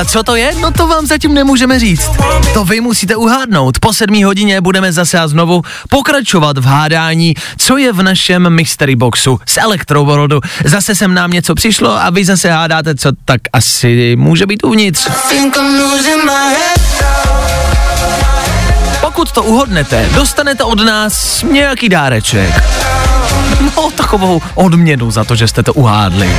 A 0.00 0.04
co 0.04 0.22
to 0.22 0.36
je? 0.36 0.54
No 0.60 0.70
to 0.70 0.86
vám 0.86 1.06
zatím 1.06 1.34
nemůžeme 1.34 1.78
říct. 1.78 2.10
To 2.54 2.64
vy 2.64 2.80
musíte 2.80 3.16
uhádnout. 3.16 3.78
Po 3.78 3.92
sedmí 3.92 4.24
hodině 4.24 4.60
budeme 4.60 4.92
zase 4.92 5.18
a 5.18 5.28
znovu 5.28 5.62
pokračovat 5.88 6.58
v 6.58 6.64
hádání, 6.64 7.34
co 7.58 7.76
je 7.76 7.92
v 7.92 8.02
našem 8.02 8.50
mystery 8.50 8.96
boxu 8.96 9.40
z 9.46 9.56
Electroworldu. 9.56 10.40
Zase 10.64 10.94
sem 10.94 11.14
nám 11.14 11.30
něco 11.30 11.54
přišlo 11.54 12.02
a 12.02 12.10
vy 12.10 12.24
zase 12.24 12.50
hádáte, 12.50 12.94
co 12.94 13.12
tak 13.24 13.40
asi 13.52 14.16
může 14.18 14.46
být 14.46 14.64
uvnitř. 14.64 15.08
Pokud 19.00 19.32
to 19.32 19.42
uhodnete, 19.42 20.08
dostanete 20.14 20.64
od 20.64 20.80
nás 20.80 21.42
nějaký 21.42 21.88
dáreček. 21.88 22.75
No, 23.76 23.90
takovou 23.90 24.42
odměnu 24.54 25.10
za 25.10 25.24
to, 25.24 25.34
že 25.34 25.48
jste 25.48 25.62
to 25.62 25.72
uhádli. 25.74 26.36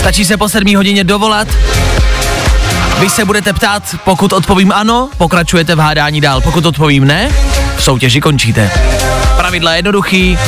Stačí 0.00 0.24
se 0.24 0.36
po 0.36 0.48
sedmí 0.48 0.76
hodině 0.76 1.04
dovolat. 1.04 1.48
Vy 3.00 3.10
se 3.10 3.24
budete 3.24 3.52
ptát, 3.52 3.82
pokud 4.04 4.32
odpovím 4.32 4.72
ano, 4.72 5.08
pokračujete 5.16 5.74
v 5.74 5.78
hádání 5.78 6.20
dál. 6.20 6.40
Pokud 6.40 6.66
odpovím 6.66 7.04
ne, 7.04 7.30
v 7.76 7.82
soutěži 7.82 8.20
končíte. 8.20 8.70
Pravidla 9.36 9.74
jednoduchý, 9.74 10.38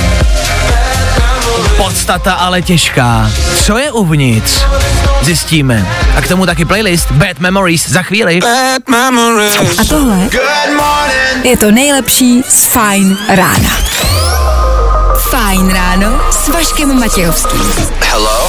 podstata 1.76 2.32
ale 2.32 2.62
těžká. 2.62 3.30
Co 3.64 3.78
je 3.78 3.92
uvnitř? 3.92 4.64
Zjistíme. 5.22 5.86
A 6.16 6.20
k 6.20 6.28
tomu 6.28 6.46
taky 6.46 6.64
playlist 6.64 7.10
Bad 7.10 7.38
Memories 7.38 7.88
za 7.88 8.02
chvíli. 8.02 8.40
A 9.78 9.84
tohle 9.88 10.28
je 11.42 11.56
to 11.56 11.70
nejlepší 11.70 12.42
z 12.48 12.64
Fajn 12.64 13.18
rána. 13.28 13.70
Fajn 15.52 15.68
ráno 15.68 16.20
s 16.30 16.48
Vaškem 16.48 17.00
Matějovským. 17.00 17.60
Hello? 18.00 18.48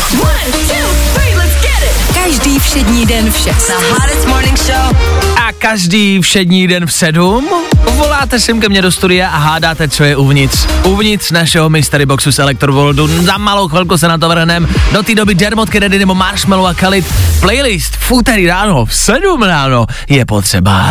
Každý 2.14 2.60
všední 2.60 3.06
den 3.06 3.32
v 3.32 3.38
6. 3.38 3.68
The 3.68 3.74
hottest 3.90 4.28
morning 4.28 4.58
show. 4.58 4.98
A 5.36 5.52
každý 5.58 6.22
všední 6.22 6.68
den 6.68 6.86
v 6.86 6.94
sedm 6.94 7.50
voláte 7.96 8.40
sem 8.40 8.62
ke 8.62 8.70
mně 8.70 8.82
do 8.82 8.92
studia 8.92 9.30
a 9.30 9.38
hádáte, 9.38 9.88
co 9.88 10.04
je 10.04 10.16
uvnitř. 10.16 10.68
Uvnitř 10.84 11.32
našeho 11.32 11.70
mystery 11.70 12.06
boxu 12.06 12.32
z 12.32 12.40
Electrovoldu. 12.40 13.08
Za 13.08 13.38
malou 13.38 13.68
chvilku 13.68 13.98
se 13.98 14.08
na 14.08 14.18
to 14.18 14.30
vrhnem. 14.30 14.68
Do 14.92 15.04
té 15.04 15.16
doby 15.16 15.36
Dermot 15.36 15.70
Kennedy 15.70 16.00
nebo 16.00 16.16
Marshmallow 16.16 16.68
a 16.68 16.74
Khalid. 16.74 17.14
Playlist 17.40 17.96
v 17.96 18.12
úterý 18.12 18.48
ráno, 18.48 18.86
v 18.86 18.96
sedm 18.96 19.44
ráno 19.44 19.86
je 20.10 20.26
potřeba. 20.26 20.86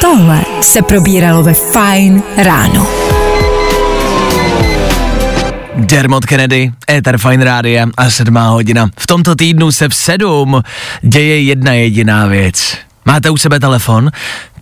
tohle 0.00 0.44
se 0.62 0.82
probíralo 0.82 1.42
ve 1.42 1.54
Fajn 1.54 2.22
ráno. 2.36 2.86
Dermot 5.76 6.26
Kennedy, 6.26 6.72
Ether 6.90 7.18
Fine 7.18 7.44
Rádia 7.44 7.86
a 7.96 8.10
sedmá 8.10 8.48
hodina. 8.48 8.90
V 8.98 9.06
tomto 9.06 9.34
týdnu 9.34 9.72
se 9.72 9.88
v 9.88 9.94
sedm 9.94 10.62
děje 11.02 11.40
jedna 11.40 11.72
jediná 11.72 12.26
věc. 12.26 12.76
Máte 13.04 13.30
u 13.30 13.36
sebe 13.36 13.60
telefon? 13.60 14.10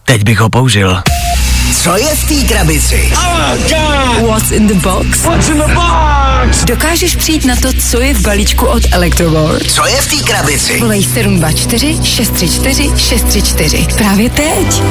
Teď 0.04 0.25
bych 0.25 0.40
ho 0.40 0.50
použil. 0.50 1.02
Co 1.75 1.97
je 1.97 2.15
v 2.15 2.25
té 2.29 2.55
krabici? 2.55 3.12
What's 4.27 4.50
in 4.50 4.67
the 4.67 4.75
box? 4.75 5.23
What's 5.25 5.49
in 5.49 5.57
the 5.59 5.75
box? 5.75 6.65
Dokážeš 6.65 7.17
přijít 7.17 7.45
na 7.45 7.57
to, 7.57 7.69
co 7.91 8.00
je 8.00 8.15
v 8.15 8.21
balíčku 8.21 8.67
od 8.67 8.83
Electroworld? 8.93 9.71
Co 9.73 9.87
je 9.87 9.97
v 9.97 10.07
té 10.11 10.23
krabici? 10.33 10.81
Volej 10.81 11.05
724 11.05 11.99
634 12.05 12.91
634. 12.97 13.87
Právě 13.99 14.31
teď. 14.31 14.83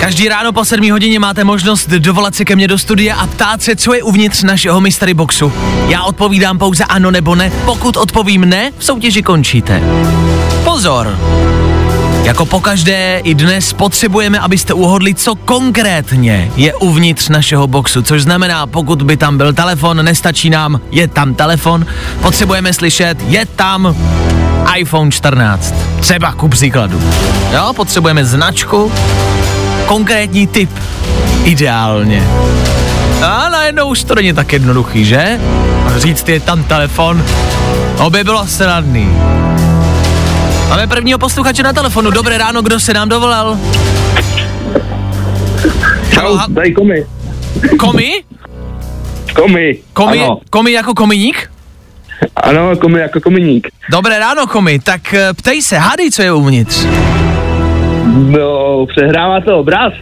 Každý 0.00 0.28
ráno 0.28 0.52
po 0.52 0.64
7 0.64 0.90
hodině 0.90 1.18
máte 1.18 1.44
možnost 1.44 1.88
dovolat 1.88 2.34
se 2.34 2.44
ke 2.44 2.56
mně 2.56 2.68
do 2.68 2.78
studia 2.78 3.16
a 3.16 3.26
ptát 3.26 3.62
se, 3.62 3.76
co 3.76 3.94
je 3.94 4.02
uvnitř 4.02 4.42
našeho 4.42 4.80
mystery 4.80 5.14
boxu. 5.14 5.52
Já 5.88 6.02
odpovídám 6.02 6.58
pouze 6.58 6.84
ano 6.84 7.10
nebo 7.10 7.34
ne. 7.34 7.52
Pokud 7.64 7.96
odpovím 7.96 8.48
ne, 8.48 8.72
v 8.78 8.84
soutěži 8.84 9.22
končíte. 9.22 9.82
Pozor! 10.64 11.18
Jako 12.22 12.46
pokaždé 12.46 13.20
i 13.24 13.34
dnes 13.34 13.72
potřebujeme, 13.72 14.38
abyste 14.38 14.74
uhodli, 14.74 15.14
co 15.14 15.34
konkrétně 15.34 16.50
je 16.56 16.74
uvnitř 16.74 17.28
našeho 17.28 17.66
boxu, 17.66 18.02
což 18.02 18.22
znamená, 18.22 18.66
pokud 18.66 19.02
by 19.02 19.16
tam 19.16 19.36
byl 19.36 19.52
telefon, 19.52 20.04
nestačí 20.04 20.50
nám, 20.50 20.80
je 20.90 21.08
tam 21.08 21.34
telefon, 21.34 21.86
potřebujeme 22.20 22.72
slyšet, 22.72 23.18
je 23.26 23.46
tam 23.46 23.96
iPhone 24.76 25.10
14. 25.10 25.74
Třeba 26.00 26.32
ku 26.32 26.48
příkladu. 26.48 27.02
Jo, 27.52 27.72
potřebujeme 27.76 28.24
značku, 28.24 28.92
konkrétní 29.86 30.46
typ. 30.46 30.70
Ideálně. 31.44 32.28
A 33.22 33.48
najednou 33.48 33.88
už 33.88 34.04
to 34.04 34.14
není 34.14 34.32
tak 34.32 34.52
jednoduchý, 34.52 35.04
že? 35.04 35.40
Říct 35.96 36.28
je 36.28 36.40
tam 36.40 36.64
telefon, 36.64 37.24
by 38.10 38.24
bylo 38.24 38.46
snadný. 38.46 39.08
Máme 40.72 40.86
prvního 40.86 41.18
posluchače 41.18 41.62
na 41.62 41.72
telefonu. 41.72 42.10
Dobré 42.10 42.38
ráno, 42.38 42.62
kdo 42.62 42.80
se 42.80 42.94
nám 42.94 43.08
dovolal? 43.08 43.58
Ha- 46.16 46.46
Tady 46.54 46.72
komi. 46.72 47.06
komi? 47.78 48.12
Komi. 49.34 49.78
Komi, 49.92 50.20
Ano, 50.24 50.38
komi 50.50 50.72
jako 50.72 50.94
kominík? 50.94 51.50
ano 52.36 52.76
komi 52.76 53.00
jako 53.00 53.20
kominík. 53.20 53.68
Dobré 53.90 54.18
ráno, 54.18 54.46
komi. 54.46 54.78
Tak 54.78 55.14
eh, 55.14 55.34
ptej 55.34 55.62
se, 55.62 55.78
hádej, 55.78 56.10
co 56.10 56.22
je 56.22 56.32
uvnitř. 56.32 56.86
No, 58.14 58.86
přehrává 58.86 59.40
to 59.40 59.58
obraz. 59.58 59.92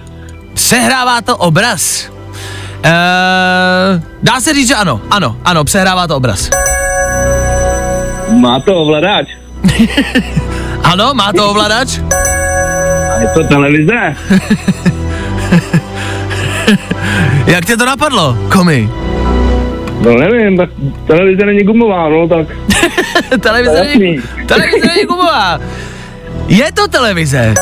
Přehrává 0.54 1.20
to 1.20 1.36
obraz. 1.36 2.08
Uh, 2.10 4.02
dá 4.22 4.40
se 4.40 4.54
říct, 4.54 4.68
že 4.68 4.74
ano, 4.74 5.00
ano, 5.10 5.36
ano, 5.44 5.64
přehrává 5.64 6.06
to 6.06 6.16
obraz. 6.16 6.50
Má 8.40 8.60
to 8.60 8.74
ovladač. 8.76 9.26
Ano, 10.90 11.14
má 11.14 11.30
to 11.30 11.50
ovladač? 11.50 12.02
A 13.14 13.22
je 13.22 13.28
to 13.34 13.44
televize. 13.46 13.94
Jak 17.46 17.64
tě 17.64 17.76
to 17.76 17.86
napadlo, 17.86 18.36
komi? 18.52 18.90
No 20.02 20.16
nevím, 20.16 20.56
tak 20.56 20.70
televize 21.06 21.46
není 21.46 21.62
gumová, 21.62 22.08
no 22.08 22.28
tak 22.28 22.46
televize, 23.40 23.84
není, 23.84 24.18
televize 24.46 24.86
není 24.86 25.04
gumová. 25.06 25.60
Je 26.48 26.72
to 26.72 26.88
televize. 26.88 27.54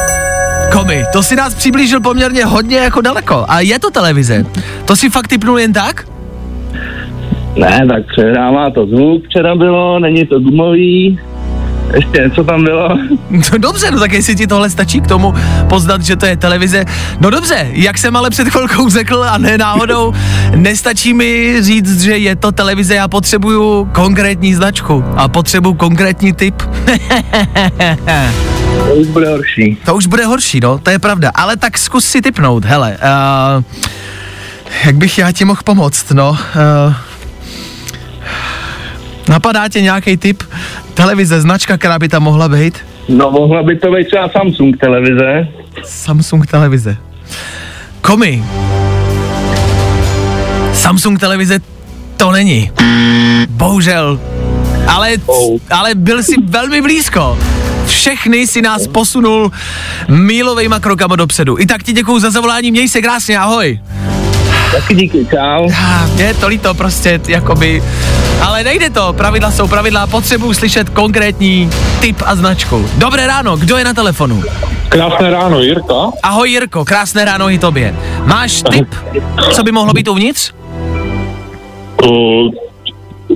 Komi, 0.73 1.05
to 1.13 1.23
si 1.23 1.37
nás 1.37 1.55
přiblížil 1.55 2.01
poměrně 2.01 2.45
hodně 2.45 2.77
jako 2.77 3.01
daleko. 3.01 3.45
A 3.49 3.61
je 3.61 3.79
to 3.79 3.91
televize. 3.91 4.47
To 4.85 4.97
si 4.97 5.11
fakt 5.11 5.29
typnul 5.29 5.59
jen 5.59 5.73
tak? 5.73 6.05
ne, 7.59 7.87
tak 7.89 8.07
přehrává 8.07 8.71
to 8.71 8.87
zvuk, 8.87 9.25
včera 9.25 9.55
bylo, 9.55 9.99
není 9.99 10.27
to 10.27 10.41
gumový. 10.41 11.19
Ještě 11.95 12.23
něco 12.23 12.45
tam 12.45 12.65
bylo. 12.65 12.89
No 13.31 13.59
dobře, 13.59 13.91
no 13.91 13.99
tak 14.01 14.13
jestli 14.13 14.37
ti 14.37 14.47
tohle 14.47 14.71
stačí 14.71 15.01
k 15.01 15.07
tomu 15.07 15.35
poznat, 15.69 16.03
že 16.03 16.17
to 16.17 16.27
je 16.27 16.37
televize. 16.37 16.85
No 17.21 17.31
dobře, 17.31 17.69
jak 17.73 17.99
jsem 17.99 18.17
ale 18.17 18.31
před 18.31 18.49
chvilkou 18.49 18.89
řekl 18.89 19.25
a 19.25 19.39
ne 19.39 19.59
náhodou, 19.59 20.13
nestačí 20.55 21.15
mi 21.15 21.63
říct, 21.63 22.03
že 22.03 22.19
je 22.19 22.37
to 22.37 22.53
televize, 22.53 22.95
já 22.95 23.09
potřebuju 23.09 23.85
konkrétní 23.93 24.55
značku 24.55 25.05
a 25.17 25.29
potřebuju 25.29 25.75
konkrétní 25.75 26.33
typ. 26.33 26.63
To 28.89 28.95
už 28.95 29.07
bude 29.07 29.29
horší. 29.29 29.79
To 29.85 29.95
už 29.95 30.07
bude 30.07 30.27
horší, 30.27 30.61
no, 30.61 30.79
to 30.79 30.91
je 30.91 30.99
pravda. 30.99 31.31
Ale 31.35 31.57
tak 31.57 31.79
zkus 31.79 32.05
si 32.05 32.23
typnout, 32.23 32.65
hele. 32.65 32.99
Uh, 33.57 33.65
jak 34.85 34.97
bych 34.97 35.19
já 35.19 35.33
ti 35.33 35.45
mohl 35.45 35.61
pomoct, 35.65 36.11
no. 36.11 36.31
Uh, 36.31 36.95
napadá 39.29 39.69
tě 39.69 39.81
nějaký 39.81 40.17
typ 40.17 40.43
televize, 41.03 41.41
značka, 41.41 41.79
která 41.79 41.99
by 41.99 42.09
tam 42.09 42.23
mohla 42.23 42.49
být? 42.49 42.79
No 43.09 43.31
mohla 43.31 43.63
by 43.63 43.77
to 43.79 43.91
být 43.93 44.07
třeba 44.07 44.29
Samsung 44.29 44.77
televize. 44.77 45.49
Samsung 45.85 46.47
televize. 46.47 46.97
Komi. 48.01 48.43
Samsung 50.73 51.19
televize 51.21 51.59
to 52.17 52.31
není. 52.33 52.71
Bohužel. 53.49 54.21
Ale, 54.87 55.11
Oh. 55.27 55.61
ale 55.71 55.95
byl 55.95 56.23
si 56.23 56.35
velmi 56.43 56.83
blízko. 56.83 57.39
Všechny 57.87 58.47
si 58.47 58.63
nás 58.63 58.87
posunul 58.87 59.53
mílovejma 60.09 60.81
krokama 60.81 61.17
dopředu. 61.17 61.59
I 61.59 61.67
tak 61.67 61.83
ti 61.83 61.93
děkuju 61.93 62.19
za 62.19 62.31
zavolání, 62.31 62.71
měj 62.71 62.89
se 62.89 63.03
krásně, 63.03 63.39
ahoj. 63.39 63.81
Taky 64.73 64.95
díky, 64.95 65.27
čau. 65.27 65.69
Je 66.17 66.35
to 66.35 66.49
líto 66.49 66.75
prostě, 66.75 67.21
jakoby, 67.29 67.83
ale 68.47 68.65
nejde 68.65 68.91
to, 68.91 69.13
pravidla 69.13 69.51
jsou 69.51 69.69
pravidla, 69.69 70.07
potřebuju 70.07 70.55
slyšet 70.55 70.89
konkrétní 70.89 71.71
typ 72.01 72.17
a 72.25 72.37
značku. 72.37 72.87
Dobré 72.99 73.27
ráno, 73.27 73.57
kdo 73.57 73.77
je 73.77 73.85
na 73.85 73.95
telefonu? 73.95 74.43
Krásné 74.89 75.31
ráno, 75.31 75.61
Jirka. 75.61 75.95
Ahoj 76.23 76.51
Jirko, 76.51 76.85
krásné 76.85 77.25
ráno 77.25 77.51
i 77.51 77.59
tobě. 77.59 77.95
Máš 78.25 78.63
tip, 78.63 78.89
co 79.51 79.63
by 79.63 79.73
mohlo 79.73 79.93
být 79.93 80.09
uvnitř? 80.09 80.53
Uh, 82.05 82.51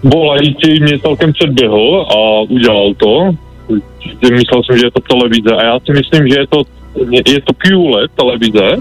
volající 0.04 0.80
mě 0.80 0.98
celkem 0.98 1.32
předběhl 1.32 2.06
a 2.10 2.40
udělal 2.50 2.94
to. 2.96 3.30
Myslel 4.22 4.62
jsem, 4.64 4.78
že 4.78 4.86
je 4.86 4.90
to 4.90 5.00
televize 5.00 5.56
a 5.56 5.64
já 5.64 5.78
si 5.86 5.92
myslím, 5.92 6.28
že 6.28 6.34
je 6.40 6.46
to, 6.46 6.62
je 7.26 7.40
to 7.40 7.52
QLED 7.52 8.10
televize. 8.16 8.76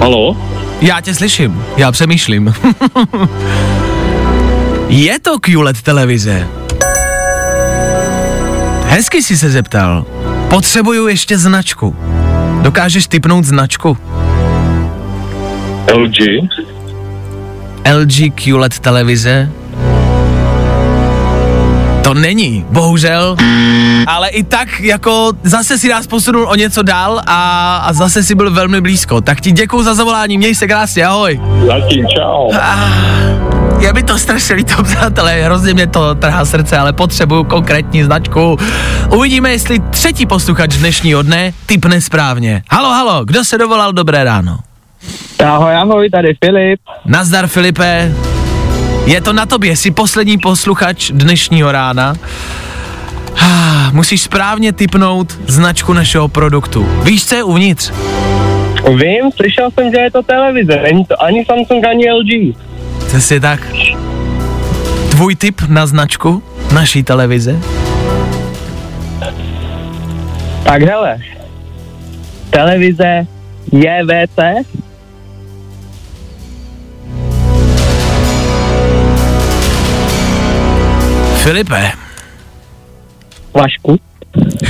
Halo? 0.00 0.36
Já 0.80 1.00
tě 1.00 1.14
slyším, 1.14 1.64
já 1.76 1.92
přemýšlím. 1.92 2.54
je 4.88 5.18
to 5.18 5.38
QLED 5.38 5.82
televize. 5.82 6.48
Hezky 8.86 9.22
si 9.22 9.36
se 9.36 9.50
zeptal. 9.50 10.04
Potřebuju 10.48 11.06
ještě 11.08 11.38
značku. 11.38 11.96
Dokážeš 12.62 13.06
typnout 13.06 13.44
značku? 13.44 13.98
LG? 15.94 16.16
LG 17.94 18.34
QLED 18.34 18.78
televize? 18.78 19.50
To 22.06 22.14
není, 22.14 22.64
bohužel. 22.70 23.36
Ale 24.06 24.28
i 24.28 24.42
tak, 24.42 24.80
jako 24.80 25.32
zase 25.42 25.78
si 25.78 25.88
nás 25.88 26.06
posunul 26.06 26.48
o 26.48 26.54
něco 26.54 26.82
dál 26.82 27.22
a, 27.26 27.76
a 27.76 27.92
zase 27.92 28.22
si 28.22 28.34
byl 28.34 28.50
velmi 28.50 28.80
blízko. 28.80 29.20
Tak 29.20 29.40
ti 29.40 29.52
děkuju 29.52 29.82
za 29.82 29.94
zavolání, 29.94 30.38
měj 30.38 30.54
se 30.54 30.66
krásně, 30.66 31.06
ahoj. 31.06 31.40
Zatím, 31.66 32.06
čau. 32.08 32.52
Je 33.80 33.92
mi 33.92 34.02
to 34.02 34.18
strašně 34.18 34.54
líto, 34.54 34.82
přátelé, 34.82 35.42
hrozně 35.42 35.74
mě 35.74 35.86
to 35.86 36.14
trhá 36.14 36.44
srdce, 36.44 36.78
ale 36.78 36.92
potřebuju 36.92 37.44
konkrétní 37.44 38.04
značku. 38.04 38.56
Uvidíme, 39.16 39.50
jestli 39.50 39.78
třetí 39.78 40.26
posluchač 40.26 40.76
dnešního 40.76 41.22
dne 41.22 41.52
typne 41.66 42.00
správně. 42.00 42.62
Halo, 42.70 42.88
halo, 42.88 43.24
kdo 43.24 43.44
se 43.44 43.58
dovolal 43.58 43.92
dobré 43.92 44.24
ráno? 44.24 44.58
Ahoj, 45.46 45.76
ahoj, 45.76 46.10
tady 46.10 46.34
Filip. 46.44 46.80
Nazdar 47.04 47.46
Filipe, 47.46 48.12
je 49.06 49.20
to 49.20 49.32
na 49.32 49.46
tobě, 49.46 49.76
jsi 49.76 49.90
poslední 49.90 50.38
posluchač 50.38 51.10
dnešního 51.10 51.72
rána. 51.72 52.14
Ah, 53.40 53.90
Musíš 53.92 54.22
správně 54.22 54.72
typnout 54.72 55.38
značku 55.46 55.92
našeho 55.92 56.28
produktu. 56.28 56.86
Víš, 57.02 57.26
co 57.26 57.34
je 57.34 57.42
uvnitř? 57.42 57.92
Vím, 58.88 59.30
slyšel 59.36 59.70
jsem, 59.70 59.90
že 59.92 59.98
je 60.00 60.10
to 60.10 60.22
televize, 60.22 60.76
není 60.82 61.04
to 61.04 61.22
ani 61.22 61.44
Samsung, 61.44 61.84
ani 61.84 62.04
LG. 62.12 62.56
Přesně 63.06 63.40
tak. 63.40 63.60
Tvůj 65.10 65.34
tip 65.36 65.60
na 65.68 65.86
značku 65.86 66.42
naší 66.74 67.02
televize? 67.02 67.58
Tak 70.64 70.82
hele, 70.82 71.18
televize 72.50 73.26
JVC, 73.72 74.66
Filipe, 81.46 81.92
Vašku. 83.54 83.94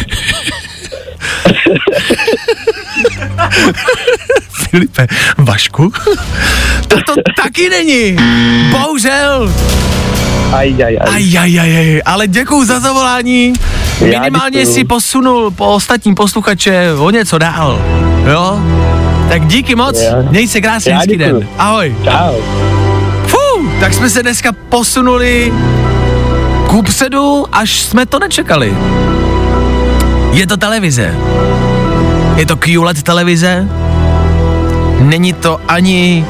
Filipe, 4.71 5.07
Vašku? 5.39 5.89
To, 6.89 6.97
to 7.01 7.13
taky 7.37 7.69
není. 7.73 8.17
Bohužel. 8.71 9.49
Aj, 10.53 10.69
aj, 10.69 10.95
aj. 11.01 11.09
Aj, 11.17 11.25
aj, 11.39 11.53
aj, 11.61 11.71
aj. 11.81 11.89
Ale 12.05 12.29
děkuju 12.29 12.65
za 12.65 12.81
zavolání. 12.81 13.53
Minimálně 14.01 14.67
si 14.67 14.85
posunul 14.85 15.51
po 15.51 15.67
ostatním 15.67 16.15
posluchače 16.15 16.93
o 16.99 17.11
něco 17.11 17.39
dál. 17.39 17.81
Jo? 18.33 18.61
Tak 19.29 19.47
díky 19.47 19.75
moc. 19.75 20.01
Já- 20.01 20.23
Měj 20.31 20.49
se 20.49 20.61
krásný 20.61 20.93
hezký 20.93 21.17
den. 21.17 21.49
Ahoj. 21.59 21.95
Čau. 22.05 22.35
Fú, 23.27 23.71
tak 23.81 23.95
jsme 23.95 24.11
se 24.11 24.23
dneska 24.23 24.53
posunuli 24.69 25.53
kupředu, 26.67 27.45
až 27.53 27.81
jsme 27.83 28.07
to 28.07 28.19
nečekali. 28.19 28.77
Je 30.33 30.47
to 30.47 30.57
televize. 30.57 31.15
Je 32.37 32.47
to 32.47 32.57
QLED 32.57 33.03
televize. 33.03 33.69
Není 35.01 35.33
to 35.33 35.61
ani 35.69 36.25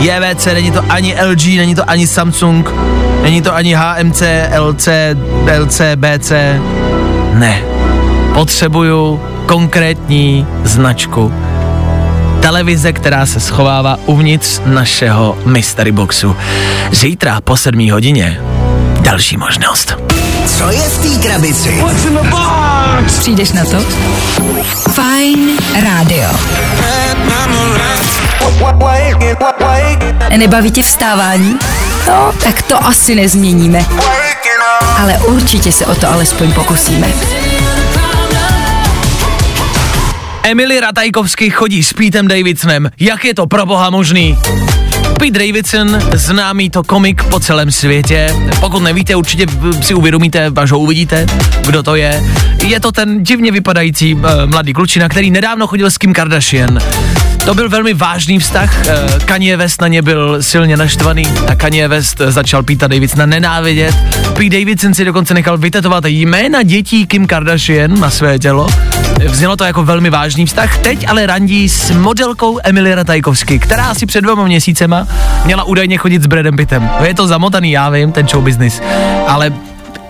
JVC, 0.00 0.46
není 0.46 0.70
to 0.70 0.84
ani 0.88 1.14
LG, 1.30 1.46
není 1.46 1.74
to 1.74 1.90
ani 1.90 2.06
Samsung, 2.06 2.70
není 3.22 3.42
to 3.42 3.54
ani 3.54 3.74
HMC, 3.74 4.22
LC, 4.58 4.88
LC, 5.58 5.80
BC. 5.96 6.32
Ne. 7.34 7.62
Potřebuju 8.34 9.20
konkrétní 9.46 10.46
značku. 10.64 11.32
Televize, 12.40 12.92
která 12.92 13.26
se 13.26 13.40
schovává 13.40 13.98
uvnitř 14.06 14.60
našeho 14.66 15.38
mystery 15.44 15.92
boxu. 15.92 16.36
Zítra 16.92 17.40
po 17.40 17.56
7 17.56 17.90
hodině 17.90 18.40
další 19.00 19.36
možnost. 19.36 19.94
Co 20.46 20.70
je 20.70 20.80
v 20.80 20.98
té 20.98 21.28
krabici? 21.28 21.84
Přijdeš 23.06 23.52
na 23.52 23.64
to? 23.64 23.76
Fajn 24.92 25.58
rádio. 25.82 26.28
Nebaví 30.36 30.70
tě 30.70 30.82
vstávání? 30.82 31.58
No, 32.08 32.32
tak 32.44 32.62
to 32.62 32.86
asi 32.86 33.14
nezměníme. 33.14 33.86
Ale 34.98 35.18
určitě 35.18 35.72
se 35.72 35.86
o 35.86 35.94
to 35.94 36.08
alespoň 36.08 36.52
pokusíme. 36.52 37.06
Emily 40.42 40.80
Ratajkovsky 40.80 41.50
chodí 41.50 41.84
s 41.84 41.92
Pítem 41.92 42.28
Davidsonem. 42.28 42.90
Jak 43.00 43.24
je 43.24 43.34
to 43.34 43.46
pro 43.46 43.66
boha 43.66 43.90
možný? 43.90 44.38
Pete 45.18 45.38
Davidson, 45.38 46.00
známý 46.14 46.70
to 46.70 46.82
komik 46.82 47.24
po 47.24 47.40
celém 47.40 47.70
světě. 47.70 48.36
Pokud 48.60 48.82
nevíte, 48.82 49.16
určitě 49.16 49.46
si 49.80 49.94
uvědomíte, 49.94 50.50
až 50.56 50.70
ho 50.70 50.78
uvidíte, 50.78 51.26
kdo 51.66 51.82
to 51.82 51.94
je. 51.94 52.22
Je 52.62 52.80
to 52.80 52.92
ten 52.92 53.22
divně 53.24 53.52
vypadající 53.52 54.14
uh, 54.14 54.22
mladý 54.46 54.72
klučina, 54.72 55.08
který 55.08 55.30
nedávno 55.30 55.66
chodil 55.66 55.90
s 55.90 55.98
Kim 55.98 56.12
Kardashian. 56.12 56.78
To 57.44 57.54
byl 57.54 57.68
velmi 57.68 57.94
vážný 57.94 58.38
vztah, 58.38 58.82
uh, 58.86 59.18
Kanye 59.24 59.56
West 59.56 59.80
na 59.80 59.88
ně 59.88 60.02
byl 60.02 60.42
silně 60.42 60.76
naštvaný 60.76 61.26
a 61.48 61.54
Kanye 61.54 61.88
West 61.88 62.20
začal 62.28 62.62
Pete 62.62 62.88
Davidsona 62.88 63.26
nenávidět. 63.26 63.94
Pete 64.34 64.58
Davidson 64.58 64.94
si 64.94 65.04
dokonce 65.04 65.34
nechal 65.34 65.58
vytetovat 65.58 66.04
jména 66.06 66.62
dětí 66.62 67.06
Kim 67.06 67.26
Kardashian 67.26 68.00
na 68.00 68.10
své 68.10 68.38
tělo. 68.38 68.68
Vznělo 69.28 69.56
to 69.56 69.64
jako 69.64 69.84
velmi 69.84 70.10
vážný 70.10 70.46
vztah, 70.46 70.78
teď 70.78 71.08
ale 71.08 71.26
randí 71.26 71.68
s 71.68 71.90
modelkou 71.90 72.58
Emily 72.64 72.94
Ratajkovsky, 72.94 73.58
která 73.58 73.86
asi 73.86 74.06
před 74.06 74.20
dvěma 74.20 74.44
měsícema 74.44 75.06
měla 75.44 75.64
údajně 75.64 75.98
chodit 75.98 76.22
s 76.22 76.26
Bradem 76.26 76.56
Pittem. 76.56 76.90
Je 77.04 77.14
to 77.14 77.26
zamotaný, 77.26 77.72
já 77.72 77.90
vím, 77.90 78.12
ten 78.12 78.28
show 78.28 78.44
business, 78.44 78.82
ale 79.28 79.52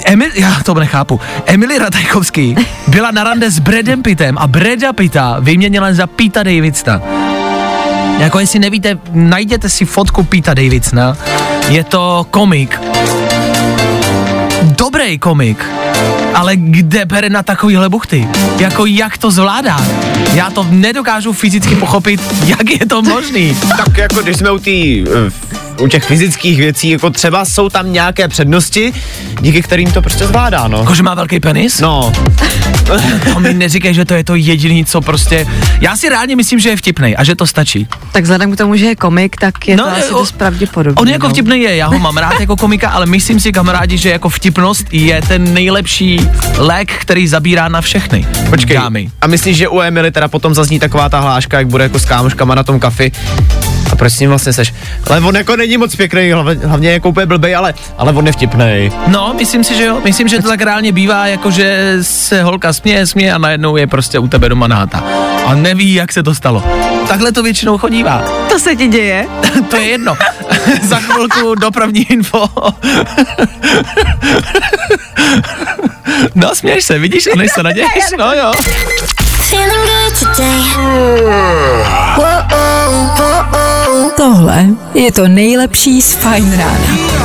Emil, 0.05 0.31
já 0.35 0.61
to 0.65 0.75
nechápu. 0.75 1.21
Emily 1.47 1.79
Ratajkovský 1.79 2.57
byla 2.89 3.11
na 3.11 3.25
rande 3.25 3.51
s 3.51 3.59
Bradem 3.59 4.03
Pittem 4.03 4.39
a 4.39 4.47
Brada 4.47 4.93
Pitta 4.93 5.37
vyměnila 5.41 5.93
za 5.93 6.07
Pita 6.07 6.43
Davidsona. 6.43 7.01
Jako 8.19 8.39
jestli 8.39 8.59
nevíte, 8.59 8.99
najděte 9.13 9.69
si 9.69 9.85
fotku 9.85 10.23
Pita 10.23 10.55
Davidsona. 10.55 11.17
Je 11.69 11.85
to 11.85 12.27
komik. 12.31 12.81
Dobrý 14.65 15.19
komik. 15.19 15.65
Ale 16.35 16.57
kde 16.57 17.05
bere 17.05 17.31
na 17.31 17.43
takovýhle 17.43 17.89
buchty? 17.89 18.29
Jako 18.59 18.87
jak 18.87 19.19
to 19.19 19.31
zvládá? 19.31 19.81
Já 20.35 20.51
to 20.51 20.67
nedokážu 20.71 21.33
fyzicky 21.33 21.77
pochopit, 21.77 22.21
jak 22.47 22.71
je 22.71 22.87
to 22.87 23.03
možný. 23.03 23.57
Tak 23.77 23.99
jako 23.99 24.23
když 24.23 24.37
jsme 24.37 24.51
u 24.51 24.59
tý, 24.59 25.05
eh, 25.05 25.31
u 25.81 25.89
těch 25.89 26.05
fyzických 26.05 26.59
věcí, 26.59 26.91
jako 26.91 27.11
třeba 27.11 27.45
jsou 27.45 27.69
tam 27.69 27.93
nějaké 27.93 28.29
přednosti, 28.29 28.93
díky 29.41 29.63
kterým 29.63 29.93
to 29.93 30.03
prostě 30.03 30.27
zvládá, 30.27 30.69
no. 30.69 30.79
Jako, 30.79 30.95
že 30.95 31.03
má 31.03 31.15
velký 31.15 31.41
penis? 31.41 31.81
No, 31.81 32.13
To 33.35 33.41
mi 33.41 33.55
neříkej, 33.55 33.95
že 33.95 34.05
to 34.05 34.15
je 34.15 34.25
to 34.25 34.35
jediný, 34.35 34.85
co 34.85 35.01
prostě... 35.01 35.47
Já 35.81 35.97
si 35.97 36.09
rádi 36.09 36.37
myslím, 36.37 36.59
že 36.61 36.69
je 36.69 36.77
vtipnej 36.77 37.15
a 37.19 37.25
že 37.25 37.35
to 37.37 37.47
stačí. 37.47 37.89
Tak 38.13 38.23
vzhledem 38.23 38.53
k 38.53 38.57
tomu, 38.57 38.77
že 38.77 38.85
je 38.87 38.97
komik, 38.97 39.37
tak 39.37 39.69
je 39.69 39.77
No, 39.77 39.85
to 39.85 39.91
asi 39.91 40.11
o- 40.11 40.19
dost 40.19 40.33
pravděpodobné. 40.33 41.01
On 41.03 41.09
jako 41.09 41.27
no. 41.27 41.33
vtipný 41.33 41.61
je, 41.61 41.77
já 41.77 41.87
ho 41.87 41.99
mám 41.99 42.17
rád 42.17 42.41
jako 42.41 42.57
komika, 42.57 42.89
ale 42.91 43.07
myslím 43.07 43.41
si, 43.41 43.53
kamarádi, 43.53 43.99
že 43.99 44.11
jako 44.11 44.29
vtipnost 44.29 44.87
je 44.93 45.23
ten 45.29 45.55
nejlepší 45.55 46.29
lék, 46.57 46.93
který 46.93 47.29
zabírá 47.29 47.69
na 47.69 47.81
všechny. 47.81 48.27
počkej. 48.51 48.77
Dámy. 48.77 49.11
A 49.21 49.27
myslíš, 49.27 49.57
že 49.57 49.69
u 49.69 49.81
Emily 49.81 50.11
teda 50.11 50.29
potom 50.29 50.55
zazní 50.55 50.79
taková 50.79 51.09
ta 51.09 51.21
hláška, 51.21 51.59
jak 51.59 51.67
bude 51.67 51.85
jako 51.85 51.99
s 51.99 52.05
kámoškama 52.05 52.55
na 52.55 52.63
tom 52.63 52.81
kafi? 52.81 53.13
A 53.93 53.97
proč 53.97 54.13
s 54.13 54.21
ním 54.21 54.31
vlastně 54.31 54.53
seš? 54.53 54.75
Ale 55.07 55.21
on 55.21 55.37
jako 55.37 55.57
není 55.57 55.77
moc 55.77 55.97
pěkný, 55.97 56.33
hlavně, 56.65 56.91
jako 56.93 57.09
úplně 57.09 57.27
blbej, 57.27 57.57
ale, 57.57 57.75
ale 57.99 58.13
on 58.13 58.27
je 58.27 58.33
vtipnej. 58.33 58.93
No, 59.07 59.35
myslím 59.39 59.65
si, 59.65 59.77
že 59.77 59.85
jo. 59.85 60.01
Myslím, 60.05 60.29
že 60.29 60.43
to 60.43 60.49
tak 60.49 60.61
reálně 60.61 60.93
bývá, 60.93 61.27
jako 61.27 61.51
že 61.51 61.97
se 62.03 62.43
holka 62.43 62.73
směje, 62.73 63.07
směje 63.07 63.33
a 63.33 63.39
najednou 63.39 63.77
je 63.77 63.87
prostě 63.87 64.19
u 64.19 64.29
tebe 64.29 64.49
doma 64.49 64.67
nahata. 64.67 65.05
A 65.47 65.55
neví, 65.55 65.95
jak 65.95 66.13
se 66.13 66.23
to 66.23 66.35
stalo. 66.35 66.65
Takhle 67.09 67.33
to 67.33 67.43
většinou 67.43 67.79
chodívá. 67.79 68.25
To 68.55 68.61
se 68.61 68.77
ti 68.77 68.89
děje? 68.89 69.27
to 69.71 69.77
je 69.77 69.83
jedno. 69.83 70.15
Za 70.83 70.97
chvilku 70.97 71.55
dopravní 71.55 72.03
info. 72.03 72.49
no, 76.35 76.55
směješ 76.55 76.85
se, 76.85 76.99
vidíš, 76.99 77.27
a 77.33 77.37
než 77.37 77.51
se 77.55 77.63
naděješ, 77.63 78.05
no 78.19 78.33
jo. 78.33 78.53
Tohle 84.17 84.67
je 84.95 85.13
to 85.13 85.29
nejlepší 85.29 86.03
z 86.03 86.15
Fine 86.15 86.57
Rána. 86.57 87.25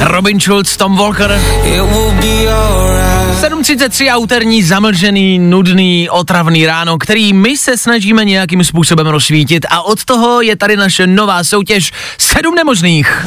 Robin 0.00 0.40
Schulz, 0.40 0.76
Tom 0.76 0.96
Walker. 0.96 1.40
7.33 3.40 4.12
a 4.12 4.16
úterní 4.16 4.62
zamlžený, 4.62 5.38
nudný, 5.38 6.08
otravný 6.10 6.66
ráno, 6.66 6.98
který 6.98 7.32
my 7.32 7.56
se 7.56 7.76
snažíme 7.78 8.24
nějakým 8.24 8.64
způsobem 8.64 9.06
rozsvítit 9.06 9.66
a 9.70 9.82
od 9.82 10.04
toho 10.04 10.40
je 10.40 10.56
tady 10.56 10.76
naše 10.76 11.06
nová 11.06 11.44
soutěž 11.44 11.92
Sedm 12.18 12.54
nemožných. 12.54 13.26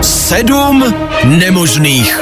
Sedm 0.00 0.94
nemožných. 1.24 2.20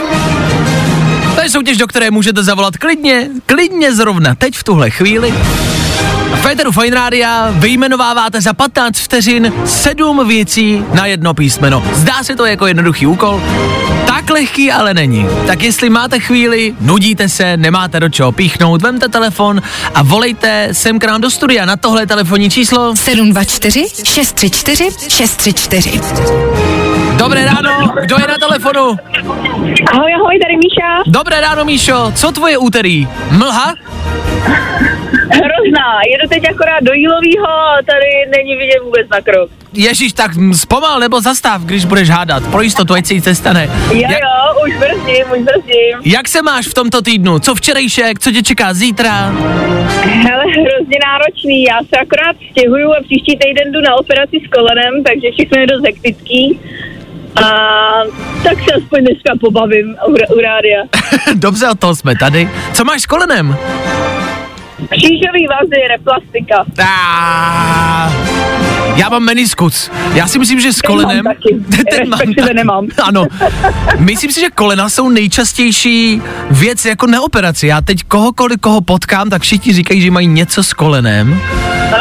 Je 1.44 1.50
soutěž, 1.50 1.76
do 1.76 1.87
které 1.87 2.11
můžete 2.11 2.42
zavolat 2.42 2.76
klidně, 2.76 3.28
klidně 3.46 3.94
zrovna 3.94 4.35
teď 4.35 4.54
v 4.54 4.64
tuhle 4.64 4.90
chvíli. 4.90 5.35
A 6.33 6.37
v 6.37 6.40
Féteru 6.40 6.72
Fine 6.72 6.96
Rádia 6.96 7.50
vyjmenováváte 7.50 8.40
za 8.40 8.52
15 8.52 8.98
vteřin 8.98 9.52
sedm 9.66 10.28
věcí 10.28 10.85
na 10.92 11.07
jedno 11.07 11.35
písmeno. 11.35 11.85
Zdá 11.92 12.22
se 12.22 12.37
to 12.37 12.44
jako 12.44 12.66
jednoduchý 12.66 13.07
úkol, 13.07 13.42
tak 14.07 14.30
lehký 14.30 14.72
ale 14.72 14.94
není. 14.94 15.26
Tak 15.46 15.62
jestli 15.62 15.90
máte 15.90 16.20
chvíli, 16.20 16.74
nudíte 16.80 17.28
se, 17.28 17.57
nemáte 17.57 18.00
do 18.00 18.09
čeho 18.09 18.33
píchnout, 18.33 18.83
vemte 18.83 19.09
telefon 19.09 19.62
a 19.94 20.02
volejte 20.02 20.68
sem 20.72 20.98
k 20.98 21.04
nám 21.04 21.20
do 21.20 21.30
studia 21.30 21.64
na 21.64 21.76
tohle 21.76 22.07
telefonní 22.07 22.50
číslo. 22.50 22.96
724 22.96 23.87
634 24.04 24.90
634. 25.09 26.63
Dobré 27.25 27.45
ráno, 27.45 27.93
kdo 28.05 28.17
je 28.21 28.27
na 28.29 28.39
telefonu? 28.39 28.97
Ahoj, 29.93 30.15
ahoj, 30.15 30.39
tady 30.43 30.57
Míša. 30.57 31.03
Dobré 31.07 31.41
ráno, 31.41 31.65
Míšo, 31.65 32.13
co 32.15 32.33
tvoje 32.33 32.59
úterý? 32.59 33.09
Mlha? 33.39 33.75
Hrozná, 35.31 35.89
jedu 36.13 36.29
teď 36.29 36.51
akorát 36.51 36.81
do 36.83 36.93
Jílovýho 36.93 37.47
a 37.49 37.77
tady 37.87 38.31
není 38.37 38.57
vidět 38.57 38.79
vůbec 38.85 39.09
na 39.09 39.21
krok. 39.21 39.51
Ježíš, 39.73 40.13
tak 40.13 40.31
zpomal 40.55 41.01
nebo 41.01 41.21
zastav, 41.21 41.63
když 41.63 41.85
budeš 41.85 42.11
hádat. 42.11 42.43
Pro 42.51 42.61
jistotu, 42.63 42.95
ať 42.95 43.07
se 43.07 43.15
nic 43.15 43.25
nestane. 43.25 43.71
Jo, 43.93 44.01
Jak, 44.01 44.11
jo, 44.11 44.65
už 44.67 44.77
brzdím, 44.77 45.25
už 45.33 45.43
brzdím. 45.43 45.99
jak 46.05 46.29
se 46.29 46.43
máš 46.43 46.67
v 46.67 46.75
tomto 46.75 47.03
týdnu? 47.03 47.39
Co 47.39 47.55
včerejšek? 47.55 48.19
Co 48.19 48.33
tě 48.33 48.43
čeká 48.43 48.75
zítra? 48.75 49.13
Hele, 50.05 50.45
hrozně 50.45 50.99
náročný, 51.07 51.63
já 51.65 51.79
se 51.89 51.97
akorát 51.97 52.37
stěhuju 52.51 52.93
a 52.93 53.03
příští 53.03 53.37
týden 53.39 53.73
jdu 53.73 53.81
na 53.81 53.95
operaci 53.95 54.37
s 54.47 54.51
kolenem, 54.51 54.95
takže 55.07 55.29
všechno 55.37 55.61
je 55.61 55.67
dost 55.67 55.85
hektický. 55.87 56.61
A 57.37 57.47
tak 58.42 58.59
se 58.59 58.75
aspoň 58.77 59.01
dneska 59.01 59.33
pobavím 59.40 59.97
u, 60.09 60.11
u 60.11 60.40
rádia. 60.40 60.83
Dobře, 61.35 61.68
od 61.68 61.81
toho 61.81 61.94
jsme 61.94 62.16
tady. 62.16 62.49
Co 62.73 62.85
máš 62.85 63.03
s 63.03 63.07
kolenem? 63.07 63.57
Křížový 64.91 65.47
vazy, 65.51 65.89
replastika. 65.91 66.65
Ah, 66.85 68.13
já 68.97 69.09
mám 69.09 69.23
meniskus. 69.23 69.91
Já 70.15 70.27
si 70.27 70.39
myslím, 70.39 70.61
že 70.61 70.73
s 70.73 70.77
Ten 70.81 70.91
mám 70.97 71.03
kolenem... 71.03 71.25
taky. 71.25 71.57
Respektive 72.11 72.55
nemám. 72.55 72.87
Ano. 73.03 73.27
Myslím 73.99 74.33
si, 74.33 74.41
že 74.41 74.51
kolena 74.51 74.89
jsou 74.89 75.09
nejčastější 75.09 76.23
věc 76.51 76.85
jako 76.85 77.07
na 77.07 77.21
operaci. 77.23 77.67
Já 77.67 77.81
teď 77.81 78.03
kohokoliv, 78.09 78.61
koho 78.61 78.81
potkám, 78.81 79.31
tak 79.31 79.43
všichni 79.43 79.73
říkají, 79.73 80.01
že 80.01 80.11
mají 80.11 80.27
něco 80.27 80.63
s 80.63 80.73
kolenem. 80.73 81.41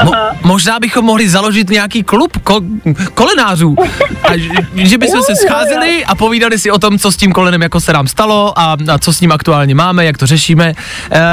Mo- 0.03 0.15
možná 0.43 0.79
bychom 0.79 1.05
mohli 1.05 1.29
založit 1.29 1.69
nějaký 1.69 2.03
klub 2.03 2.37
ko- 2.37 2.93
kolenářů. 3.13 3.75
A 4.23 4.37
že, 4.37 4.49
že 4.75 4.97
bychom 4.97 5.23
se 5.23 5.35
scházeli 5.35 6.05
a 6.05 6.15
povídali 6.15 6.59
si 6.59 6.71
o 6.71 6.79
tom, 6.79 6.99
co 6.99 7.11
s 7.11 7.17
tím 7.17 7.31
kolenem 7.31 7.61
jako 7.61 7.79
se 7.79 7.93
nám 7.93 8.07
stalo 8.07 8.59
a, 8.59 8.77
a 8.93 8.97
co 8.97 9.13
s 9.13 9.21
ním 9.21 9.31
aktuálně 9.31 9.75
máme, 9.75 10.05
jak 10.05 10.17
to 10.17 10.25
řešíme. 10.25 10.73
E, 11.11 11.23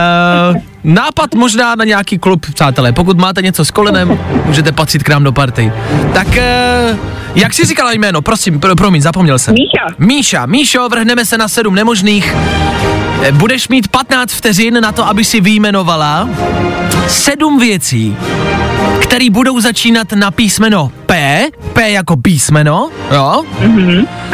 nápad 0.85 1.35
možná 1.35 1.75
na 1.75 1.85
nějaký 1.85 2.19
klub, 2.19 2.47
přátelé. 2.55 2.93
Pokud 2.93 3.19
máte 3.19 3.43
něco 3.43 3.65
s 3.65 3.71
kolenem, 3.71 4.19
můžete 4.45 4.73
patřit 4.73 5.03
k 5.03 5.09
nám 5.09 5.25
do 5.25 5.33
party. 5.33 5.73
Tak 6.15 6.37
e, 6.37 6.99
jak 7.35 7.55
jsi 7.55 7.65
říkala 7.65 7.93
jméno? 7.93 8.23
Prosím, 8.23 8.61
pro, 8.61 8.77
promiň, 8.77 9.03
zapomněl 9.03 9.39
jsem. 9.39 9.55
Míša. 9.55 9.95
Míša, 9.99 10.47
Míšo, 10.47 10.89
vrhneme 10.89 11.25
se 11.25 11.39
na 11.39 11.49
sedm 11.49 11.75
nemožných. 11.75 12.35
E, 13.23 13.33
Budeš 13.33 13.69
mít 13.69 13.89
15 13.89 14.33
vteřin 14.33 14.81
na 14.81 14.93
to, 14.93 15.07
aby 15.07 15.25
si 15.25 15.41
vyjmenovala 15.41 16.29
sedm 17.09 17.59
věcí, 17.59 18.17
které 19.03 19.31
budou 19.31 19.61
začínat 19.61 20.13
na 20.13 20.31
písmeno 20.31 20.93
P, 21.07 21.43
P 21.73 21.91
jako 21.91 22.17
písmeno, 22.17 22.91
jo? 23.15 23.45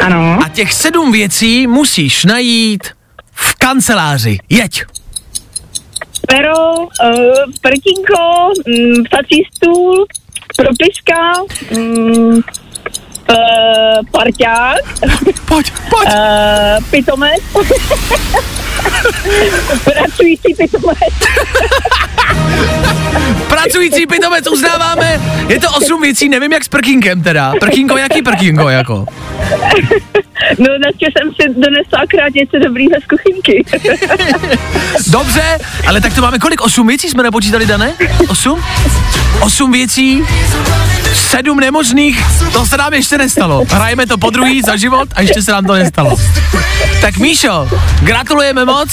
Ano. 0.03 0.39
A 0.45 0.49
těch 0.49 0.73
sedm 0.73 1.11
věcí 1.11 1.67
musíš 1.67 2.25
najít 2.25 2.83
v 3.33 3.55
kanceláři. 3.55 4.37
Jeď. 4.49 4.83
Pero, 6.27 6.83
uh, 6.83 7.51
prtínko, 7.61 8.51
mm, 8.67 9.03
psací 9.03 9.43
stůl, 9.55 10.05
propiska, 10.57 11.33
mm, 11.77 12.41
uh, 13.29 13.37
parťák, 14.11 14.77
Pojď, 15.45 15.71
pojď. 15.89 16.07
uh, 16.07 16.83
pitomec, 16.89 17.39
pracující 19.83 20.53
pitomec, 20.57 20.97
Pracující 23.47 24.07
pitomec 24.07 24.47
uznáváme. 24.51 25.21
Je 25.47 25.59
to 25.59 25.71
osm 25.71 26.01
věcí, 26.01 26.29
nevím 26.29 26.53
jak 26.53 26.63
s 26.63 26.67
prkínkem 26.67 27.23
teda. 27.23 27.53
Prkínko, 27.59 27.97
jaký 27.97 28.21
prkínko 28.21 28.69
jako? 28.69 29.05
No, 30.59 30.65
dneska 30.77 31.05
jsem 31.17 31.31
si 31.33 31.59
donesla 31.59 31.99
akorát 32.03 32.33
něco 32.33 32.59
dobrýho 32.59 32.91
z 33.03 33.07
kuchynky. 33.07 33.65
Dobře, 35.07 35.57
ale 35.87 36.01
tak 36.01 36.15
to 36.15 36.21
máme 36.21 36.39
kolik? 36.39 36.61
Osm 36.61 36.87
věcí 36.87 37.09
jsme 37.09 37.23
nepočítali, 37.23 37.65
Dané? 37.65 37.93
Osm? 38.29 38.63
Osm 39.39 39.71
věcí, 39.71 40.23
sedm 41.13 41.59
nemožných, 41.59 42.23
to 42.53 42.65
se 42.65 42.77
nám 42.77 42.93
ještě 42.93 43.17
nestalo. 43.17 43.65
Hrajeme 43.69 44.07
to 44.07 44.17
po 44.17 44.29
druhý 44.29 44.61
za 44.61 44.75
život 44.75 45.09
a 45.15 45.21
ještě 45.21 45.41
se 45.41 45.51
nám 45.51 45.65
to 45.65 45.73
nestalo. 45.73 46.17
Tak 47.01 47.17
Míšo, 47.17 47.69
gratulujeme 48.01 48.65
moc, 48.65 48.89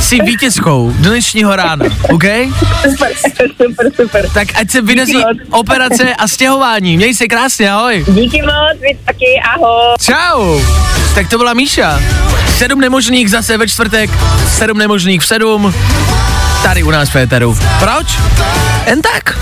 jsi 0.00 0.20
vítězkou 0.20 0.92
dnešního 0.96 1.56
rána, 1.56 1.84
OK? 2.10 2.24
super, 2.90 3.12
super, 3.56 3.90
super. 3.96 4.28
Tak 4.34 4.48
ať 4.54 4.70
se 4.70 4.82
moc. 4.82 4.98
operace 5.50 6.14
a 6.14 6.28
stěhování. 6.28 6.96
Měj 6.96 7.14
se 7.14 7.26
krásně, 7.26 7.72
ahoj. 7.72 8.04
Díky 8.08 8.42
moc, 8.42 8.80
vy 8.80 8.98
taky, 9.04 9.40
ahoj. 9.54 9.96
Čau. 10.00 10.60
Tak 11.14 11.28
to 11.28 11.38
byla 11.38 11.54
Míša. 11.54 12.00
Sedm 12.56 12.80
nemožných 12.80 13.30
zase 13.30 13.58
ve 13.58 13.68
čtvrtek, 13.68 14.10
sedm 14.58 14.78
nemožných 14.78 15.20
v 15.20 15.26
sedm, 15.26 15.74
tady 16.62 16.82
u 16.82 16.90
nás 16.90 17.08
v 17.08 17.12
Féteru. 17.12 17.58
Proč? 17.78 18.18
Jen 18.86 19.02
tak. 19.02 19.38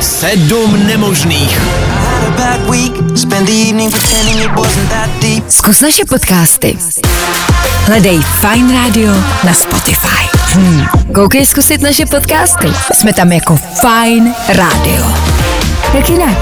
Sedm 0.00 0.86
nemožných. 0.86 1.60
Zkus 5.48 5.80
naše 5.80 6.04
podcasty. 6.04 6.78
Hledej 7.86 8.20
Fine 8.20 8.82
Radio 8.82 9.12
na 9.44 9.54
Spotify. 9.54 10.38
Hmm. 10.54 10.86
Koukej 11.14 11.46
zkusit 11.46 11.80
naše 11.80 12.06
podcasty. 12.06 12.72
Jsme 12.92 13.12
tam 13.12 13.32
jako 13.32 13.58
Fine 13.80 14.34
Radio. 14.48 15.12
Jak 15.94 16.10
jinak? 16.10 16.38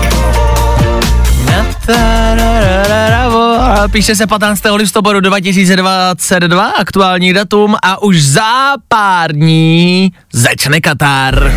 Píše 3.89 4.17
se 4.17 4.27
15. 4.27 4.63
listopadu 4.75 5.21
2022, 5.21 6.67
aktuální 6.71 7.33
datum 7.33 7.77
a 7.83 8.03
už 8.03 8.23
za 8.23 8.75
pár 8.89 9.33
dní 9.33 10.13
začne 10.33 10.81
Katar. 10.81 11.53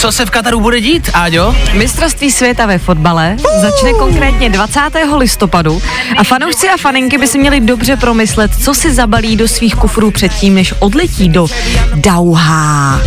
Co 0.00 0.12
se 0.12 0.26
v 0.26 0.30
Kataru 0.30 0.60
bude 0.60 0.80
dít, 0.80 1.10
Áďo? 1.14 1.54
Mistrovství 1.72 2.30
světa 2.30 2.66
ve 2.66 2.78
fotbale 2.78 3.36
začne 3.60 3.92
konkrétně 3.92 4.50
20. 4.50 4.80
listopadu 5.16 5.82
a 6.16 6.24
fanoušci 6.24 6.68
a 6.68 6.76
faninky 6.76 7.18
by 7.18 7.26
si 7.26 7.38
měli 7.38 7.60
dobře 7.60 7.96
promyslet, 7.96 8.50
co 8.62 8.74
si 8.74 8.94
zabalí 8.94 9.36
do 9.36 9.48
svých 9.48 9.74
kufrů 9.74 10.10
předtím, 10.10 10.54
než 10.54 10.74
odletí 10.78 11.28
do 11.28 11.46
Dauha. 11.94 13.00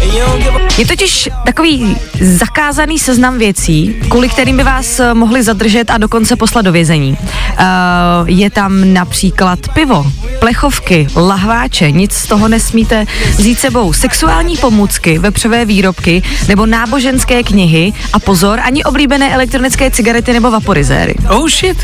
Je 0.77 0.85
totiž 0.87 1.29
takový 1.45 1.97
zakázaný 2.21 2.99
seznam 2.99 3.37
věcí, 3.37 3.95
kvůli 4.09 4.29
kterým 4.29 4.57
by 4.57 4.63
vás 4.63 5.01
mohli 5.13 5.43
zadržet 5.43 5.91
a 5.91 5.97
dokonce 5.97 6.35
poslat 6.35 6.61
do 6.61 6.71
vězení. 6.71 7.17
Uh, 7.19 8.29
je 8.29 8.49
tam 8.49 8.93
například 8.93 9.59
pivo, 9.73 10.11
plechovky, 10.39 11.07
lahváče, 11.15 11.91
nic 11.91 12.13
z 12.13 12.27
toho 12.27 12.47
nesmíte 12.47 13.05
vzít 13.37 13.59
sebou. 13.59 13.93
Sexuální 13.93 14.57
pomůcky, 14.57 15.19
vepřové 15.19 15.65
výrobky 15.65 16.23
nebo 16.47 16.65
náboženské 16.83 17.43
knihy 17.43 17.93
a 18.13 18.19
pozor, 18.19 18.59
ani 18.59 18.83
oblíbené 18.83 19.33
elektronické 19.33 19.91
cigarety 19.91 20.33
nebo 20.33 20.51
vaporizéry. 20.51 21.15
Oh 21.29 21.47
shit. 21.49 21.77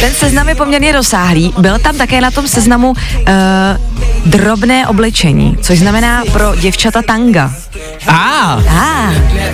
Ten 0.00 0.10
seznam 0.14 0.48
je 0.48 0.54
poměrně 0.54 0.92
rozsáhlý. 0.92 1.54
Byl 1.58 1.78
tam 1.78 1.96
také 1.96 2.20
na 2.20 2.30
tom 2.30 2.48
seznamu 2.48 2.90
uh, 2.90 2.94
drobné 4.26 4.86
oblečení, 4.86 5.56
což 5.62 5.78
znamená 5.78 6.22
pro 6.32 6.56
děvčata 6.56 7.02
tanga. 7.02 7.54
A, 8.06 8.14
A, 8.68 9.12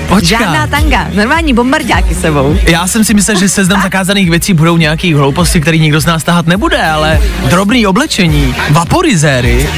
Počkat. 0.08 0.40
žádná 0.40 0.66
tanga, 0.66 1.08
normální 1.14 1.54
bombardáky 1.54 2.14
sebou. 2.14 2.56
já 2.66 2.86
jsem 2.86 3.04
si 3.04 3.14
myslel, 3.14 3.38
že 3.38 3.48
seznam 3.48 3.82
zakázaných 3.82 4.30
věcí 4.30 4.54
budou 4.54 4.76
nějaký 4.76 5.14
hlouposti, 5.14 5.60
který 5.60 5.80
nikdo 5.80 6.00
z 6.00 6.06
nás 6.06 6.22
tahat 6.24 6.46
nebude, 6.46 6.82
ale 6.82 7.20
drobný 7.50 7.86
oblečení, 7.86 8.54
vaporizéry, 8.70 9.68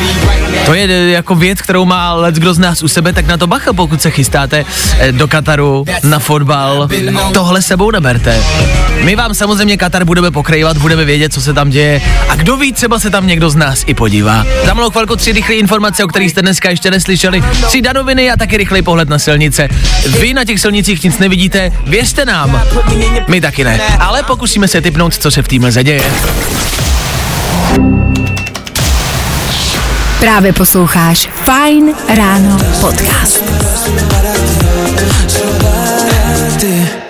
to 0.66 0.74
je 0.74 1.10
jako 1.10 1.34
věc, 1.34 1.62
kterou 1.62 1.84
má 1.84 2.14
let 2.14 2.34
kdo 2.34 2.54
z 2.54 2.58
nás 2.58 2.82
u 2.82 2.88
sebe, 2.88 3.12
tak 3.12 3.26
na 3.26 3.36
to 3.36 3.46
bacha, 3.46 3.72
pokud 3.72 4.02
se 4.02 4.10
chystáte 4.10 4.64
do 5.10 5.28
Kataru 5.28 5.84
na 6.02 6.18
fotbal, 6.18 6.88
tohle 7.32 7.62
sebou 7.62 7.90
neberte. 7.90 8.42
My 9.04 9.16
vám 9.16 9.34
samozřejmě 9.34 9.76
Katar 9.76 10.04
budeme 10.04 10.30
pokrývat, 10.30 10.76
budeme 10.76 11.04
vědět, 11.04 11.32
co 11.32 11.40
se 11.40 11.54
tam 11.54 11.70
děje 11.70 12.02
a 12.28 12.34
kdo 12.34 12.56
ví, 12.56 12.72
třeba 12.72 12.98
se 12.98 13.10
tam 13.10 13.26
někdo 13.26 13.50
z 13.50 13.56
nás 13.56 13.84
i 13.86 13.94
podívá. 13.94 14.44
Za 14.66 14.74
malou 14.74 14.90
chvilku 14.90 15.16
tři 15.16 15.32
rychlé 15.32 15.54
informace, 15.54 16.04
o 16.04 16.08
kterých 16.08 16.30
jste 16.30 16.42
dneska 16.42 16.70
ještě 16.70 16.90
neslyšeli, 16.90 17.44
tři 17.66 17.82
danoviny 17.82 18.30
a 18.30 18.36
taky 18.36 18.56
rychlej 18.56 18.82
pohled 18.82 19.08
na 19.08 19.18
silnice. 19.18 19.68
Vy 20.20 20.34
na 20.34 20.44
těch 20.44 20.60
silnicích 20.60 21.04
nic 21.04 21.18
nevidíte, 21.18 21.72
věřte 21.86 22.24
nám, 22.24 22.62
my 23.28 23.40
taky 23.40 23.64
ne, 23.64 23.80
ale 23.98 24.22
pokusíme 24.22 24.68
se 24.68 24.80
typnout, 24.80 25.14
co 25.16 25.30
se 25.30 25.42
v 25.42 25.48
týmhle 25.48 25.72
zaděje. 25.72 26.00
Právě 30.22 30.52
posloucháš 30.52 31.28
Fine 31.44 31.92
Ráno 32.16 32.58
podcast. 32.80 33.44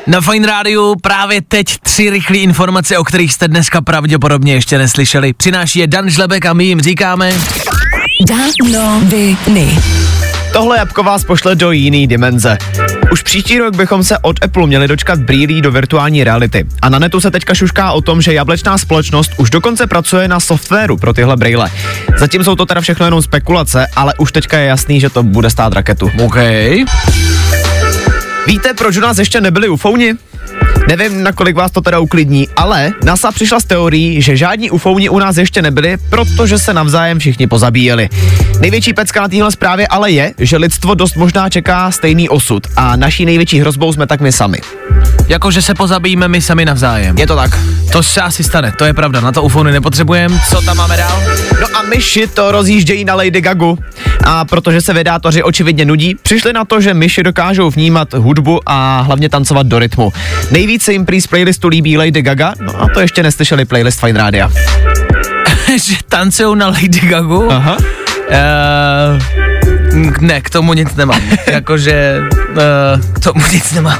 Na 0.06 0.20
Fine 0.20 0.46
Rádiu 0.46 0.94
právě 1.02 1.42
teď 1.48 1.66
tři 1.82 2.10
rychlé 2.10 2.36
informace, 2.36 2.98
o 2.98 3.04
kterých 3.04 3.32
jste 3.32 3.48
dneska 3.48 3.80
pravděpodobně 3.80 4.54
ještě 4.54 4.78
neslyšeli. 4.78 5.32
Přináší 5.32 5.78
je 5.78 5.86
Dan 5.86 6.10
Žlebek 6.10 6.46
a 6.46 6.52
my 6.52 6.64
jim 6.64 6.80
říkáme... 6.80 7.32
Danoviny. 8.28 9.78
Tohle 10.52 10.78
jabko 10.78 11.02
vás 11.02 11.24
pošle 11.24 11.54
do 11.54 11.70
jiný 11.70 12.06
dimenze. 12.06 12.58
Už 13.12 13.22
příští 13.22 13.58
rok 13.58 13.76
bychom 13.76 14.04
se 14.04 14.18
od 14.18 14.44
Apple 14.44 14.66
měli 14.66 14.88
dočkat 14.88 15.18
brýlí 15.18 15.62
do 15.62 15.72
virtuální 15.72 16.24
reality. 16.24 16.66
A 16.82 16.88
na 16.88 16.98
netu 16.98 17.20
se 17.20 17.30
teďka 17.30 17.54
šušká 17.54 17.92
o 17.92 18.00
tom, 18.00 18.22
že 18.22 18.32
jablečná 18.32 18.78
společnost 18.78 19.32
už 19.36 19.50
dokonce 19.50 19.86
pracuje 19.86 20.28
na 20.28 20.40
softwaru 20.40 20.96
pro 20.96 21.12
tyhle 21.12 21.36
brýle. 21.36 21.70
Zatím 22.18 22.44
jsou 22.44 22.56
to 22.56 22.66
teda 22.66 22.80
všechno 22.80 23.06
jenom 23.06 23.22
spekulace, 23.22 23.86
ale 23.96 24.14
už 24.18 24.32
teďka 24.32 24.58
je 24.58 24.66
jasný, 24.66 25.00
že 25.00 25.10
to 25.10 25.22
bude 25.22 25.50
stát 25.50 25.72
raketu. 25.72 26.10
OK. 26.24 26.36
Víte, 28.46 28.74
proč 28.78 28.96
u 28.96 29.00
nás 29.00 29.18
ještě 29.18 29.40
nebyli 29.40 29.68
ufouni? 29.68 30.14
Nevím, 30.88 31.22
nakolik 31.22 31.56
vás 31.56 31.70
to 31.70 31.80
teda 31.80 31.98
uklidní, 31.98 32.48
ale 32.56 32.92
NASA 33.04 33.32
přišla 33.32 33.60
s 33.60 33.64
teorií, 33.64 34.22
že 34.22 34.36
žádní 34.36 34.70
ufouni 34.70 35.08
u 35.08 35.18
nás 35.18 35.36
ještě 35.36 35.62
nebyli, 35.62 35.96
protože 36.10 36.58
se 36.58 36.74
navzájem 36.74 37.18
všichni 37.18 37.46
pozabíjeli. 37.46 38.08
Největší 38.60 38.92
pecka 38.92 39.20
na 39.20 39.28
téhle 39.28 39.50
zprávě 39.50 39.86
ale 39.86 40.10
je, 40.10 40.34
že 40.38 40.56
lidstvo 40.56 40.94
dost 40.94 41.16
možná 41.16 41.50
čeká 41.50 41.90
stejný 41.90 42.28
osud 42.28 42.66
a 42.76 42.96
naší 42.96 43.24
největší 43.24 43.60
hrozbou 43.60 43.92
jsme 43.92 44.06
tak 44.06 44.20
my 44.20 44.32
sami. 44.32 44.58
Jako, 45.28 45.50
že 45.50 45.62
se 45.62 45.74
pozabijíme 45.74 46.28
my 46.28 46.40
sami 46.40 46.64
navzájem. 46.64 47.18
Je 47.18 47.26
to 47.26 47.36
tak. 47.36 47.58
To 47.92 48.02
se 48.02 48.20
asi 48.20 48.44
stane, 48.44 48.72
to 48.78 48.84
je 48.84 48.92
pravda, 48.92 49.20
na 49.20 49.32
to 49.32 49.42
ufony 49.42 49.72
nepotřebujeme. 49.72 50.40
Co 50.50 50.62
tam 50.62 50.76
máme 50.76 50.96
dál? 50.96 51.22
No 51.60 51.66
a 51.74 51.82
myši 51.82 52.26
to 52.26 52.52
rozjíždějí 52.52 53.04
na 53.04 53.14
Lady 53.14 53.40
Gagu. 53.40 53.78
A 54.24 54.44
protože 54.44 54.80
se 54.80 54.92
vedátoři 54.92 55.42
očividně 55.42 55.84
nudí, 55.84 56.14
přišli 56.22 56.52
na 56.52 56.64
to, 56.64 56.80
že 56.80 56.94
myši 56.94 57.22
dokážou 57.22 57.70
vnímat 57.70 58.14
hudbu 58.14 58.60
a 58.66 59.00
hlavně 59.00 59.28
tancovat 59.28 59.66
do 59.66 59.78
rytmu. 59.78 60.12
Nejvíce 60.50 60.92
jim 60.92 61.06
prý 61.06 61.20
z 61.20 61.26
playlistu 61.26 61.68
líbí 61.68 61.98
Lady 61.98 62.22
Gaga, 62.22 62.54
no 62.60 62.82
a 62.82 62.88
to 62.94 63.00
ještě 63.00 63.22
neslyšeli 63.22 63.64
playlist 63.64 64.00
Fine 64.00 64.18
Rádia. 64.18 64.50
že 65.84 65.96
tancujou 66.08 66.54
na 66.54 66.66
Lady 66.66 67.00
Gagu? 67.00 67.52
Aha. 67.52 67.76
Uh, 67.76 69.18
ne, 70.20 70.40
k 70.40 70.50
tomu 70.50 70.74
nic 70.74 70.94
nemám. 70.94 71.20
Jakože 71.46 72.20
uh, 72.50 73.12
k 73.12 73.18
tomu 73.20 73.42
nic 73.52 73.72
nemám. 73.72 73.98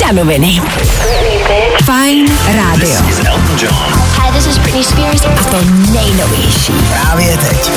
Danoviny. 0.00 0.60
Fine 1.84 2.32
Radio. 2.54 4.01
Hi, 4.42 4.44
this 4.44 4.56
is 4.56 4.58
Britney 4.58 4.84
Spears. 4.84 5.24
A 5.24 5.50
to 5.50 5.56
nejnovější. 5.92 6.72
Právě 6.88 7.36
teď. 7.36 7.70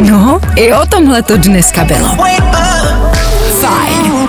No, 0.00 0.40
i 0.56 0.72
o 0.72 0.86
tomhle 0.86 1.22
to 1.22 1.36
dneska 1.36 1.84
bylo. 1.84 2.08
Fajn. 3.60 4.28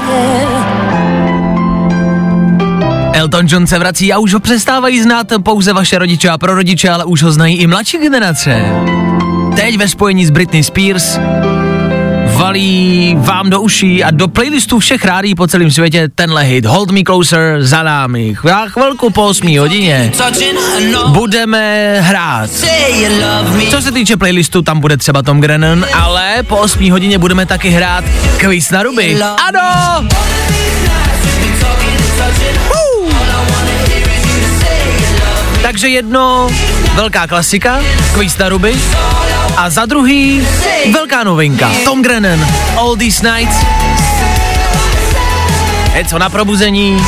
Elton 3.14 3.46
John 3.50 3.68
se 3.68 3.80
vrací 3.80 4.14
a 4.14 4.20
už 4.20 4.34
ho 4.34 4.40
přestávají 4.40 5.02
znát 5.02 5.28
pouze 5.44 5.74
vaše 5.74 6.00
rodiče 6.00 6.30
a 6.30 6.38
prarodiče, 6.38 6.90
ale 6.90 7.06
už 7.06 7.24
ho 7.24 7.32
znají 7.32 7.58
i 7.58 7.68
mladší 7.68 7.98
generace. 7.98 8.66
Teď 9.56 9.78
ve 9.78 9.88
spojení 9.88 10.26
s 10.26 10.30
Britney 10.30 10.64
Spears 10.64 11.20
valí 12.38 13.16
vám 13.20 13.50
do 13.50 13.62
uší 13.62 14.04
a 14.04 14.12
do 14.12 14.28
playlistu 14.28 14.80
všech 14.80 15.06
rádí 15.06 15.36
po 15.36 15.48
celém 15.48 15.72
světě 15.72 16.10
tenhle 16.16 16.44
hit 16.44 16.66
Hold 16.66 16.92
Me 16.92 17.00
Closer 17.06 17.64
za 17.64 17.84
námi. 17.84 18.36
Za 18.44 18.66
chvilku 18.68 19.10
po 19.10 19.24
8 19.26 19.60
hodině 19.60 20.12
budeme 21.08 21.96
hrát. 22.02 22.50
Co 23.70 23.82
se 23.82 23.92
týče 23.92 24.18
playlistu, 24.18 24.62
tam 24.62 24.80
bude 24.80 24.98
třeba 24.98 25.22
Tom 25.22 25.42
Grennan, 25.42 25.86
ale 25.94 26.44
po 26.44 26.58
8 26.58 26.92
hodině 26.92 27.18
budeme 27.18 27.46
taky 27.46 27.70
hrát 27.70 28.04
quiz 28.40 28.72
na 28.72 28.84
ruby. 28.84 29.18
Ano! 29.48 30.08
Takže 35.68 35.88
jedno 35.88 36.50
velká 36.94 37.28
klasika, 37.28 37.80
quiz 38.14 38.38
na 38.38 38.50
ruby, 38.50 38.76
a 39.58 39.70
za 39.70 39.86
druhý 39.86 40.48
velká 40.92 41.24
novinka, 41.24 41.72
Tom 41.84 42.02
Grennan, 42.02 42.48
All 42.78 42.96
These 42.96 43.32
Nights. 43.32 43.58
něco 45.96 46.20
na 46.20 46.30
probuzení, 46.30 47.04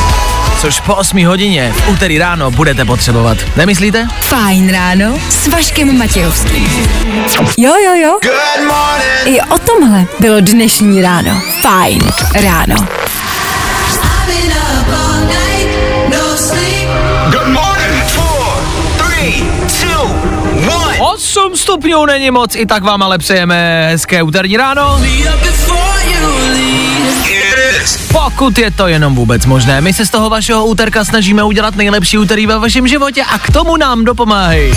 což 0.61 0.79
po 0.79 0.95
8 0.95 1.25
hodině 1.25 1.73
v 1.75 1.89
úterý 1.89 2.17
ráno 2.17 2.51
budete 2.51 2.85
potřebovat. 2.85 3.37
Nemyslíte? 3.55 4.07
Fajn 4.21 4.71
ráno 4.71 5.19
s 5.29 5.47
Vaškem 5.47 5.97
Matějovským. 5.97 6.67
Jo, 7.57 7.73
jo, 7.85 7.93
jo. 7.93 8.19
I 9.25 9.41
o 9.41 9.59
tomhle 9.59 10.05
bylo 10.19 10.39
dnešní 10.39 11.01
ráno. 11.01 11.41
Fajn 11.61 12.01
ráno. 12.33 12.75
8 21.19 21.55
stupňů 21.55 22.05
není 22.05 22.31
moc, 22.31 22.55
i 22.55 22.65
tak 22.65 22.83
vám 22.83 23.03
ale 23.03 23.17
přejeme 23.17 23.87
hezké 23.91 24.23
úterní 24.23 24.57
ráno. 24.57 25.01
Pokud 28.11 28.57
je 28.57 28.71
to 28.71 28.87
jenom 28.87 29.15
vůbec 29.15 29.45
možné, 29.45 29.81
my 29.81 29.93
se 29.93 30.05
z 30.05 30.09
toho 30.09 30.29
vašeho 30.29 30.65
úterka 30.65 31.05
snažíme 31.05 31.43
udělat 31.43 31.75
nejlepší 31.75 32.17
úterý 32.17 32.45
ve 32.45 32.59
vašem 32.59 32.87
životě 32.87 33.23
a 33.23 33.39
k 33.39 33.51
tomu 33.51 33.77
nám 33.77 34.05
dopomáhají 34.05 34.73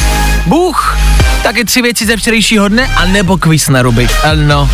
Bůh, 0.47 0.99
taky 1.43 1.65
tři 1.65 1.83
věci 1.83 2.07
ze 2.07 2.17
včerejšího 2.17 2.69
dne 2.69 2.91
a 2.97 3.05
nebo 3.05 3.39
quiz 3.39 3.69
na 3.69 3.83
ruby. 3.83 4.09
No, 4.35 4.71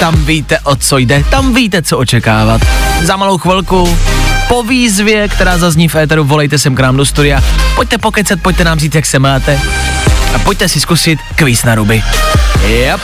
tam 0.00 0.24
víte, 0.24 0.58
o 0.60 0.76
co 0.76 0.98
jde, 0.98 1.24
tam 1.30 1.54
víte, 1.54 1.82
co 1.82 1.98
očekávat. 1.98 2.60
Za 3.02 3.16
malou 3.16 3.38
chvilku 3.38 3.98
po 4.52 4.62
výzvě, 4.62 5.28
která 5.28 5.58
zazní 5.58 5.88
v 5.88 5.96
éteru, 5.96 6.24
volejte 6.24 6.58
sem 6.58 6.74
k 6.74 6.80
nám 6.80 6.96
do 6.96 7.04
studia. 7.04 7.40
Pojďte 7.74 7.98
pokecet, 7.98 8.42
pojďte 8.42 8.64
nám 8.64 8.78
říct, 8.78 8.94
jak 8.94 9.06
se 9.06 9.18
máte. 9.18 9.60
A 10.34 10.38
pojďte 10.38 10.68
si 10.68 10.80
zkusit 10.80 11.18
quiz 11.36 11.64
na 11.64 11.74
ruby. 11.74 12.02
Yep. 12.66 13.00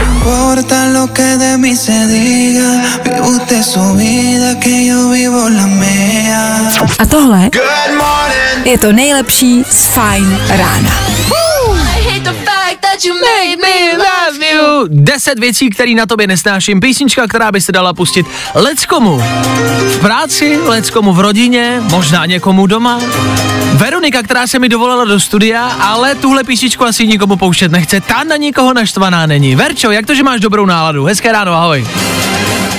importa 0.00 0.86
lo 0.86 1.12
que 1.12 1.36
de 1.36 1.58
mí 1.58 1.76
se 1.76 2.06
diga. 2.06 2.70
Vive 3.04 3.20
usted 3.20 3.64
su 13.00 13.14
vida, 13.14 13.26
que 13.36 13.48
yo 13.48 13.54
vivo 13.54 14.04
la 14.04 14.30
mía. 14.30 14.30
A 14.30 14.36
tohle 14.36 14.36
je 14.36 14.38
to 14.38 14.38
nejlepší 14.38 14.38
z 14.38 14.38
Fajn 14.40 14.58
rána. 14.58 14.84
Deset 14.88 15.38
věcí, 15.38 15.70
které 15.70 15.94
na 15.94 16.06
tobě 16.06 16.26
nesnáším. 16.26 16.80
Písnička, 16.80 17.26
která 17.26 17.52
by 17.52 17.60
se 17.60 17.72
dala 17.72 17.92
pustit 17.92 18.26
leckomu. 18.54 19.18
V 19.78 20.00
práci, 20.00 20.58
leckomu 20.66 21.12
v 21.12 21.20
rodině, 21.20 21.80
možná 21.90 22.26
někomu 22.26 22.66
doma. 22.66 23.00
Veronika, 23.72 24.22
která 24.22 24.46
se 24.46 24.58
mi 24.58 24.68
dovolala 24.68 25.04
do 25.04 25.20
studia, 25.20 25.66
ale 25.66 26.14
tuhle 26.14 26.44
písničku 26.44 26.84
asi 26.84 27.06
nikomu 27.06 27.36
pouštět 27.36 27.72
nechce. 27.72 28.00
Ta 28.00 28.24
na 28.24 28.36
nikoho 28.36 28.74
naštvaná 28.74 29.26
není. 29.26 29.56
Verčo, 29.56 29.90
jak 29.90 30.06
to, 30.06 30.14
že 30.14 30.22
máš 30.22 30.40
dobrou 30.40 30.66
náladu? 30.66 31.04
Hezké 31.04 31.32
ráno, 31.32 31.52
ahoj. 31.54 31.86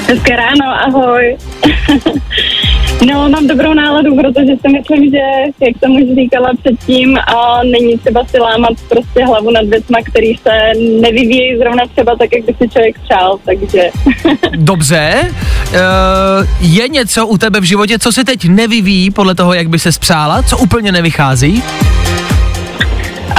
Hezké 0.08 0.36
ráno, 0.36 0.65
ahoj. 0.88 1.38
no, 3.05 3.29
mám 3.29 3.47
dobrou 3.47 3.73
náladu, 3.73 4.15
protože 4.15 4.51
si 4.62 4.73
myslím, 4.73 5.12
že, 5.12 5.21
jak 5.65 5.77
jsem 5.79 5.91
už 5.91 6.15
říkala 6.15 6.51
předtím, 6.63 7.17
a 7.17 7.63
není 7.63 7.97
třeba 7.97 8.25
si 8.25 8.39
lámat 8.39 8.73
prostě 8.89 9.25
hlavu 9.25 9.51
nad 9.51 9.65
věcma, 9.65 9.97
který 10.05 10.36
se 10.36 10.79
nevyvíjejí 11.01 11.58
zrovna 11.58 11.84
třeba 11.88 12.15
tak, 12.15 12.29
jak 12.34 12.45
by 12.45 12.53
si 12.53 12.69
člověk 12.69 12.99
přál, 12.99 13.39
takže... 13.45 13.89
Dobře. 14.55 15.31
Uh, 15.65 16.47
je 16.60 16.88
něco 16.88 17.27
u 17.27 17.38
tebe 17.38 17.60
v 17.60 17.63
životě, 17.63 17.99
co 17.99 18.12
se 18.12 18.23
teď 18.23 18.45
nevyvíjí 18.45 19.12
podle 19.12 19.36
toho, 19.36 19.53
jak 19.53 19.69
by 19.69 19.79
se 19.79 19.91
spřála? 19.91 20.43
Co 20.43 20.58
úplně 20.58 20.91
nevychází? 20.91 21.63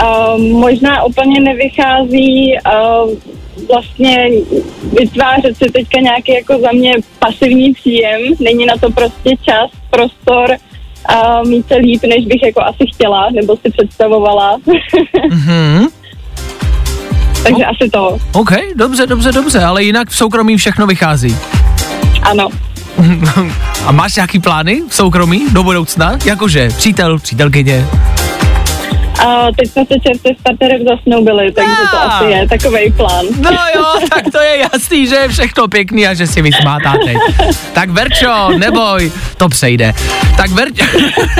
Uh, 0.02 0.40
možná 0.40 1.04
úplně 1.04 1.40
nevychází 1.40 2.54
uh, 2.66 3.10
vlastně 3.72 4.28
vytvářet 5.00 5.56
si 5.56 5.70
teďka 5.72 6.00
nějaký 6.00 6.34
jako 6.34 6.58
za 6.58 6.68
mě 6.72 6.92
pasivní 7.18 7.72
příjem. 7.72 8.20
Není 8.40 8.66
na 8.66 8.74
to 8.80 8.90
prostě 8.90 9.30
čas, 9.42 9.70
prostor 9.90 10.56
a 11.08 11.42
mít 11.42 11.68
se 11.68 11.74
líp, 11.74 12.02
než 12.02 12.26
bych 12.26 12.42
jako 12.42 12.60
asi 12.60 12.84
chtěla, 12.94 13.28
nebo 13.30 13.56
si 13.56 13.70
představovala. 13.70 14.58
Mhm. 15.30 15.86
Takže 17.42 17.64
asi 17.64 17.90
to. 17.90 18.18
OK, 18.32 18.50
dobře, 18.76 19.06
dobře, 19.06 19.32
dobře, 19.32 19.64
ale 19.64 19.84
jinak 19.84 20.08
v 20.08 20.16
soukromí 20.16 20.56
všechno 20.56 20.86
vychází. 20.86 21.36
Ano. 22.22 22.48
A 23.86 23.92
máš 23.92 24.16
nějaký 24.16 24.38
plány 24.38 24.82
v 24.88 24.94
soukromí 24.94 25.46
do 25.52 25.62
budoucna? 25.62 26.18
Jakože 26.24 26.68
přítel, 26.68 27.18
přítelkyně? 27.18 27.86
A 29.18 29.46
teď 29.58 29.70
jsme 29.70 29.84
se 29.86 30.00
čerstvě 30.00 30.34
s 30.40 30.42
partnerem 30.42 30.80
zasnoubili, 30.88 31.52
takže 31.52 31.74
to 31.90 31.98
asi 32.00 32.24
je 32.24 32.48
takový 32.48 32.92
plán. 32.92 33.26
No 33.40 33.50
jo, 33.76 33.84
tak 34.10 34.24
to 34.32 34.40
je 34.40 34.58
jasný, 34.58 35.06
že 35.06 35.14
je 35.14 35.28
všechno 35.28 35.68
pěkný 35.68 36.06
a 36.06 36.14
že 36.14 36.26
si 36.26 36.42
vysmátáte. 36.42 37.14
Tak 37.72 37.90
Verčo, 37.90 38.48
neboj, 38.58 39.12
to 39.36 39.48
přejde. 39.48 39.94
Tak 40.36 40.50
Verčo, 40.50 40.84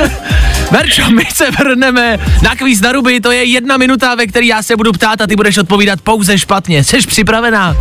Verčo, 0.70 1.10
my 1.10 1.24
se 1.34 1.50
vrneme 1.50 2.18
na 2.42 2.54
kvíz 2.54 2.80
na 2.80 2.92
ruby, 2.92 3.20
to 3.20 3.32
je 3.32 3.44
jedna 3.44 3.76
minuta, 3.76 4.14
ve 4.14 4.26
který 4.26 4.46
já 4.46 4.62
se 4.62 4.76
budu 4.76 4.92
ptát 4.92 5.20
a 5.20 5.26
ty 5.26 5.36
budeš 5.36 5.58
odpovídat 5.58 6.00
pouze 6.00 6.38
špatně. 6.38 6.84
Jsi 6.84 6.98
připravená? 6.98 7.76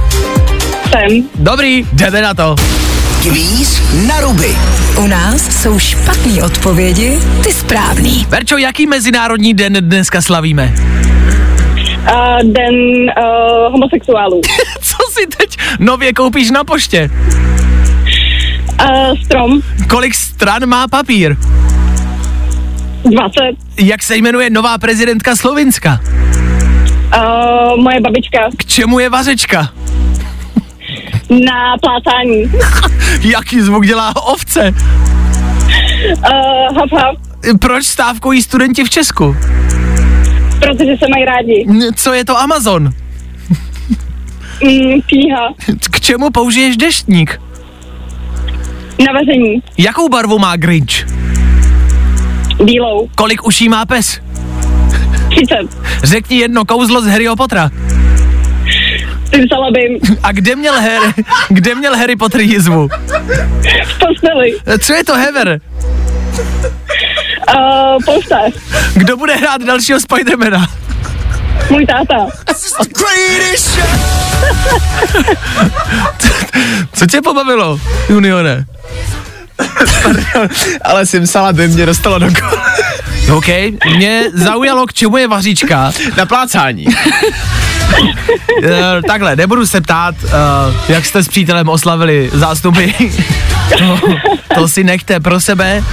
Jsem. 0.91 1.29
Dobrý, 1.35 1.87
jdeme 1.93 2.21
na 2.21 2.33
to. 2.33 2.55
Kvíz 3.29 3.81
na 4.07 4.19
ruby. 4.21 4.57
U 5.03 5.07
nás 5.07 5.61
jsou 5.61 5.79
špatné 5.79 6.43
odpovědi, 6.43 7.19
ty 7.43 7.51
správný. 7.51 8.25
Verčo, 8.29 8.57
jaký 8.57 8.87
mezinárodní 8.87 9.53
den 9.53 9.73
dneska 9.79 10.21
slavíme? 10.21 10.73
A 12.15 12.37
den 12.43 12.75
uh, 12.75 13.71
homosexuálů. 13.71 14.41
Co 14.81 14.97
si 15.11 15.27
teď 15.27 15.57
nově 15.79 16.13
koupíš 16.13 16.51
na 16.51 16.63
poště? 16.63 17.09
Uh, 18.81 19.17
strom. 19.25 19.61
Kolik 19.89 20.15
stran 20.15 20.65
má 20.65 20.87
papír? 20.87 21.35
20. 23.03 23.39
Jak 23.79 24.03
se 24.03 24.15
jmenuje 24.15 24.49
nová 24.49 24.77
prezidentka 24.77 25.35
Slovinska? 25.35 25.99
Uh, 27.17 27.83
moje 27.83 28.01
babička. 28.01 28.39
K 28.57 28.65
čemu 28.65 28.99
je 28.99 29.09
vařečka? 29.09 29.69
Na 31.29 31.77
plácání. 31.81 32.51
Jaký 33.21 33.61
zvuk 33.61 33.85
dělá 33.85 34.13
ovce? 34.25 34.73
Uh, 36.17 36.77
haf, 36.77 36.91
haf. 36.91 37.15
Proč 37.61 37.85
stávkují 37.85 38.41
studenti 38.41 38.83
v 38.83 38.89
Česku? 38.89 39.35
Protože 40.59 40.97
se 40.99 41.05
mají 41.09 41.25
rádi. 41.25 41.65
Co 41.95 42.13
je 42.13 42.25
to 42.25 42.39
Amazon? 42.39 42.83
Mm, 44.63 45.01
píha. 45.09 45.53
K 45.91 45.99
čemu 45.99 46.29
použiješ 46.31 46.77
deštník? 46.77 47.41
Na 48.99 49.13
vaření. 49.13 49.63
Jakou 49.77 50.09
barvu 50.09 50.39
má 50.39 50.55
Grinch? 50.55 51.05
Bílou. 52.63 53.09
Kolik 53.15 53.47
uší 53.47 53.69
má 53.69 53.85
pes? 53.85 54.21
30. 55.29 55.55
Řekni 56.03 56.37
jedno 56.37 56.65
kouzlo 56.65 57.01
z 57.01 57.07
Harryho 57.07 57.35
Pottera. 57.35 57.69
Vzala 59.31 59.71
bym. 59.71 60.17
A 60.23 60.31
kde 60.31 60.55
měl 60.55 60.73
Harry, 60.81 61.13
kde 61.49 61.75
měl 61.75 61.97
Harry 61.97 62.15
Potter 62.15 62.41
jizvu? 62.41 62.89
V 63.85 63.99
posteli. 63.99 64.53
Co 64.79 64.93
je 64.93 65.03
to 65.03 65.13
Hever? 65.15 65.59
Uh, 67.57 68.03
polštář. 68.05 68.53
Kdo 68.93 69.17
bude 69.17 69.35
hrát 69.35 69.61
dalšího 69.61 69.99
Spidermana? 69.99 70.67
Můj 71.69 71.85
táta. 71.85 72.27
Co 76.93 77.05
tě 77.05 77.21
pobavilo, 77.21 77.79
juniore? 78.09 78.63
Ale 80.81 81.05
Simsala 81.05 81.53
by 81.53 81.67
mě 81.67 81.85
dostalo 81.85 82.19
do 82.19 82.27
ko- 82.27 82.59
OK, 83.37 83.47
mě 83.97 84.23
zaujalo, 84.33 84.85
k 84.87 84.93
čemu 84.93 85.17
je 85.17 85.27
vaříčka. 85.27 85.91
na 86.17 86.25
plácání. 86.25 86.85
Eh, 88.63 89.01
takhle, 89.07 89.35
nebudu 89.35 89.65
se 89.65 89.81
ptát, 89.81 90.15
uh, 90.23 90.31
jak 90.89 91.05
jste 91.05 91.23
s 91.23 91.27
přítelem 91.27 91.69
oslavili 91.69 92.29
zástupy. 92.33 92.85
to, 93.77 93.99
to 94.55 94.67
si 94.67 94.83
nechte 94.83 95.19
pro 95.19 95.39
sebe. 95.39 95.83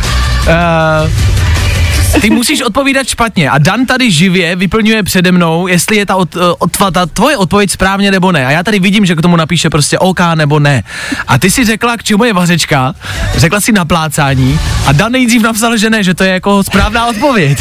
Ty 2.20 2.31
musíš 2.31 2.62
odpovídat 2.62 3.09
špatně 3.09 3.51
a 3.51 3.59
Dan 3.59 3.87
tady 3.87 4.11
živě 4.11 4.57
vyplňuje 4.57 5.03
přede 5.03 5.33
mnou, 5.33 5.66
jestli 5.66 5.96
je 5.96 6.07
ta, 6.07 6.16
od, 6.16 6.37
od, 6.59 6.70
ta 6.92 7.07
tvoje 7.07 7.37
odpověď 7.37 7.70
správně 7.70 8.11
nebo 8.11 8.33
ne. 8.33 8.46
A 8.46 8.51
já 8.51 8.62
tady 8.62 8.79
vidím, 8.79 9.07
že 9.07 9.14
k 9.14 9.22
tomu 9.22 9.37
napíše 9.37 9.70
prostě 9.70 9.98
OK 9.98 10.20
nebo 10.35 10.59
ne. 10.59 10.83
A 11.29 11.38
ty 11.38 11.51
si 11.51 11.64
řekla, 11.64 11.96
k 11.96 12.03
čemu 12.03 12.25
je 12.25 12.33
vařečka, 12.33 12.94
řekla 13.37 13.61
si 13.61 13.72
naplácání 13.72 14.59
a 14.87 14.92
Dan 14.92 15.12
nejdřív 15.12 15.42
napsal, 15.42 15.77
že 15.77 15.90
ne, 15.90 16.03
že 16.05 16.14
to 16.14 16.25
je 16.25 16.31
jako 16.33 16.62
správná 16.62 17.07
odpověď. 17.07 17.59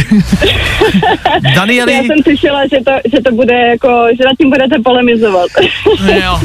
Danieli, 1.55 1.93
Já 1.93 1.99
jsem 1.99 2.23
slyšela, 2.23 2.59
že 2.63 2.77
to, 2.85 2.91
že 3.15 3.21
to 3.21 3.31
bude 3.31 3.53
jako, 3.53 4.05
že 4.17 4.23
nad 4.25 4.37
tím 4.37 4.49
budete 4.49 4.75
polemizovat. 4.83 5.47
jo. 6.23 6.39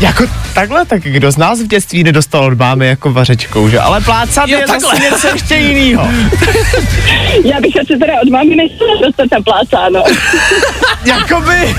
Jako 0.00 0.24
takhle, 0.54 0.84
tak 0.84 1.02
kdo 1.02 1.30
z 1.32 1.36
nás 1.36 1.60
v 1.62 1.66
dětství 1.66 2.04
nedostal 2.04 2.44
od 2.44 2.58
mámy 2.58 2.86
jako 2.86 3.12
vařečkou, 3.12 3.68
že? 3.68 3.80
Ale 3.80 4.00
plácat 4.00 4.48
Jo, 4.48 4.58
je 4.58 4.66
takhle. 4.66 4.90
zase 4.96 5.02
něco 5.02 5.26
ještě 5.28 5.54
jinýho. 5.54 6.08
Já 7.44 7.60
bych 7.60 7.76
asi 7.80 7.98
teda 7.98 8.12
od 8.22 8.30
mámy 8.30 8.56
nechtěla 8.56 8.90
dostat 9.02 9.26
na 9.32 9.38
plácáno. 9.44 10.02
Jakoby, 11.04 11.74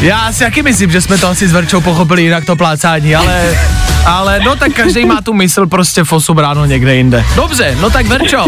Já 0.00 0.32
si 0.32 0.44
taky 0.44 0.62
myslím, 0.62 0.90
že 0.90 1.00
jsme 1.00 1.18
to 1.18 1.28
asi 1.28 1.48
s 1.48 1.52
Verčou 1.52 1.80
pochopili 1.80 2.22
jinak 2.22 2.44
to 2.44 2.56
plácání, 2.56 3.14
ale, 3.16 3.58
ale 4.06 4.40
no 4.44 4.56
tak 4.56 4.72
každý 4.72 5.04
má 5.04 5.20
tu 5.20 5.32
mysl 5.32 5.66
prostě 5.66 6.04
v 6.04 6.12
8 6.12 6.38
ráno 6.38 6.64
někde 6.64 6.94
jinde. 6.96 7.24
Dobře, 7.36 7.76
no 7.80 7.90
tak 7.90 8.06
Verčo, 8.06 8.44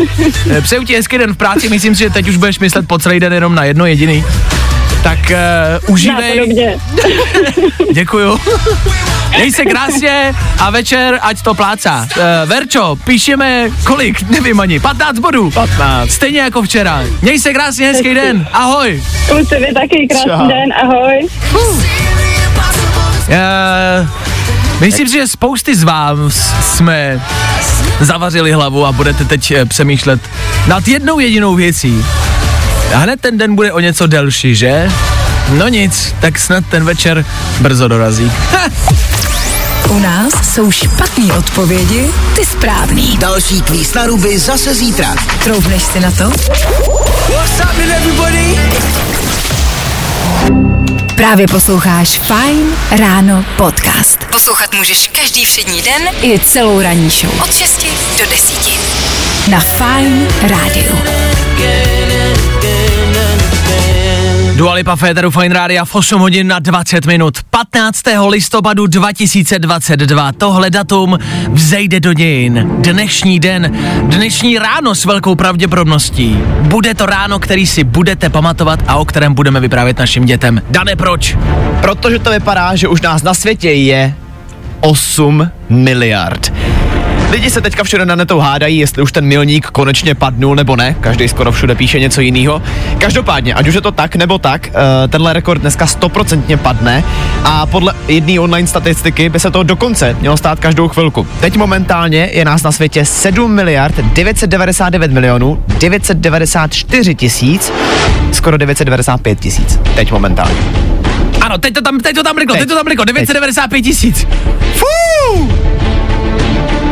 přeju 0.61 0.85
ti 0.85 0.95
hezký 0.95 1.19
den 1.19 1.35
v 1.35 1.37
práci, 1.37 1.69
myslím 1.69 1.95
si, 1.95 1.99
že 1.99 2.11
teď 2.11 2.29
už 2.29 2.37
budeš 2.37 2.59
myslet 2.59 2.89
po 2.89 2.99
celý 2.99 3.21
den 3.21 3.33
jenom 3.33 3.55
na 3.55 3.65
jedno 3.65 3.87
jediný. 3.87 4.25
Tak 5.07 5.19
uh, 5.31 5.95
užívej. 5.95 6.57
Děkuju. 7.93 8.41
Měj 9.37 9.53
se 9.53 9.65
krásně 9.65 10.35
a 10.59 10.71
večer 10.71 11.19
ať 11.23 11.43
to 11.43 11.55
plácá. 11.55 12.09
Uh, 12.17 12.23
Verčo, 12.49 12.97
píšeme 13.05 13.71
kolik? 13.85 14.31
Nevím 14.31 14.61
ani. 14.61 14.81
15 14.81 15.19
bodů. 15.19 15.51
15. 15.51 16.11
Stejně 16.11 16.41
jako 16.41 16.63
včera. 16.63 17.03
Měj 17.23 17.39
se 17.39 17.53
krásně, 17.53 17.87
hezký 17.87 18.15
den. 18.15 18.49
Ahoj. 18.53 19.03
Kluci, 19.29 19.55
vy 19.55 19.75
taky 19.75 20.07
krásný 20.11 20.31
Čau. 20.31 20.49
den, 20.49 20.73
ahoj. 20.83 21.29
Uh, 23.29 24.09
myslím 24.81 25.09
si, 25.09 25.13
že 25.13 25.27
spousty 25.27 25.75
z 25.77 25.83
vás 25.83 26.55
jsme 26.61 27.23
zavařili 28.01 28.53
hlavu 28.53 28.87
a 28.87 28.93
budete 28.93 29.25
teď 29.25 29.53
přemýšlet 29.69 30.21
nad 30.67 30.89
jednou 30.89 31.19
jedinou 31.19 31.55
věcí. 31.55 32.05
A 32.95 32.99
hned 32.99 33.21
ten 33.21 33.39
den 33.39 33.55
bude 33.55 33.73
o 33.73 33.81
něco 33.81 34.07
delší, 34.07 34.55
že? 34.55 34.89
No 35.49 35.69
nic, 35.69 36.15
tak 36.21 36.39
snad 36.39 36.65
ten 36.71 36.85
večer 36.85 37.25
brzo 37.61 37.89
dorazí. 37.89 38.33
U 39.89 39.99
nás 39.99 40.33
jsou 40.55 40.71
špatné 40.71 41.35
odpovědi, 41.35 42.11
ty 42.37 42.45
správný. 42.47 43.17
Další 43.17 43.63
kvíz 43.63 43.95
na 43.95 44.07
ruby 44.07 44.39
zase 44.39 44.75
zítra. 44.75 45.15
Troufneš 45.45 45.83
si 45.83 46.01
na 46.01 46.11
to? 46.11 46.25
What's 46.25 47.61
up, 47.63 47.79
everybody? 47.97 48.59
Právě 51.17 51.47
posloucháš 51.47 52.09
Fine 52.09 52.77
Ráno 52.99 53.45
podcast. 53.57 54.19
Poslouchat 54.31 54.75
můžeš 54.75 55.09
každý 55.09 55.45
všední 55.45 55.83
den 55.83 56.03
i 56.23 56.39
celou 56.39 56.81
ranní 56.81 57.11
show. 57.11 57.41
Od 57.45 57.55
6 57.55 57.87
do 58.19 58.31
10. 58.31 58.59
Na 59.51 59.61
Fine 59.61 60.27
Rádiu. 60.43 60.97
Dua 64.57 64.75
Lipa 64.75 64.97
Féteru 64.97 65.31
Fine 65.31 65.55
Rádia 65.55 65.85
v 65.85 65.95
8 65.95 66.21
hodin 66.21 66.49
na 66.49 66.59
20 66.59 67.07
minut. 67.07 67.39
15. 67.51 68.03
listopadu 68.29 68.87
2022. 68.87 70.33
Tohle 70.33 70.71
datum 70.71 71.19
vzejde 71.53 72.01
do 72.01 72.13
dějin. 72.13 72.69
Dnešní 72.79 73.41
den, 73.41 73.77
dnešní 74.03 74.59
ráno 74.59 74.95
s 74.95 75.05
velkou 75.05 75.35
pravděpodobností. 75.35 76.39
Bude 76.61 76.95
to 76.95 77.07
ráno, 77.07 77.39
který 77.39 77.67
si 77.67 77.85
budete 77.85 78.31
pamatovat 78.31 78.81
a 78.87 78.97
o 78.97 79.05
kterém 79.05 79.35
budeme 79.35 79.61
vyprávět 79.61 79.99
našim 79.99 80.25
dětem. 80.25 80.63
Dane, 80.71 80.97
proč? 80.97 81.37
Protože 81.81 82.19
to 82.19 82.31
vypadá, 82.31 82.77
že 82.77 82.89
už 82.89 83.01
nás 83.01 83.23
na 83.23 83.35
světě 83.35 83.71
je 83.71 84.15
8 84.81 85.51
miliard. 85.69 86.53
Lidi 87.37 87.51
se 87.51 87.61
teďka 87.61 87.85
všude 87.85 88.07
na 88.07 88.17
netu 88.17 88.39
hádají, 88.39 88.79
jestli 88.79 89.03
už 89.03 89.13
ten 89.13 89.25
milník 89.25 89.67
konečně 89.67 90.15
padnul 90.15 90.57
nebo 90.57 90.77
ne. 90.77 90.97
Každý 91.01 91.29
skoro 91.29 91.53
všude 91.53 91.75
píše 91.75 92.01
něco 92.01 92.21
jiného. 92.21 92.63
Každopádně, 92.99 93.55
ať 93.55 93.69
už 93.69 93.75
je 93.75 93.81
to 93.81 93.93
tak 93.93 94.17
nebo 94.17 94.39
tak, 94.39 94.69
eh, 94.69 95.09
tenhle 95.09 95.33
rekord 95.33 95.61
dneska 95.61 95.87
stoprocentně 95.87 96.57
padne 96.57 97.05
a 97.45 97.67
podle 97.67 97.95
jedné 98.09 98.41
online 98.41 98.69
statistiky 98.69 99.29
by 99.29 99.41
se 99.41 99.51
to 99.51 99.63
dokonce 99.63 100.17
mělo 100.21 100.37
stát 100.37 100.61
každou 100.61 100.89
chvilku. 100.89 101.27
Teď 101.41 101.57
momentálně 101.57 102.31
je 102.33 102.45
nás 102.45 102.63
na 102.63 102.73
světě 102.73 103.05
7 103.05 103.55
miliard 103.55 103.95
999 104.01 105.11
milionů 105.11 105.65
994 105.81 107.15
tisíc, 107.15 107.73
skoro 108.33 108.57
995 108.57 109.41
tisíc. 109.41 109.81
Teď 109.95 110.13
momentálně. 110.13 110.57
Ano, 111.41 111.59
teď 111.59 111.75
to 111.75 111.83
tam, 111.83 111.99
teď 112.01 112.15
to 112.15 112.23
tam 112.23 112.35
bliklo, 112.35 112.55
teď, 112.55 112.61
Teď. 112.61 112.69
to 112.69 112.75
tam 112.75 112.85
bliklo, 112.85 113.05
995 113.05 113.83
tisíc. 113.83 114.27
Fú! 114.75 115.49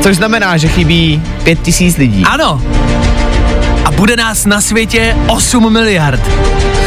Což 0.05 0.17
znamená, 0.17 0.57
že 0.57 0.69
chybí 0.69 1.23
5 1.43 1.63
tisíc 1.63 1.97
lidí. 1.97 2.25
Ano. 2.25 2.63
A 3.85 3.91
bude 3.91 4.17
nás 4.17 4.47
na 4.47 4.61
světě 4.61 5.17
8 5.27 5.73
miliard. 5.73 6.21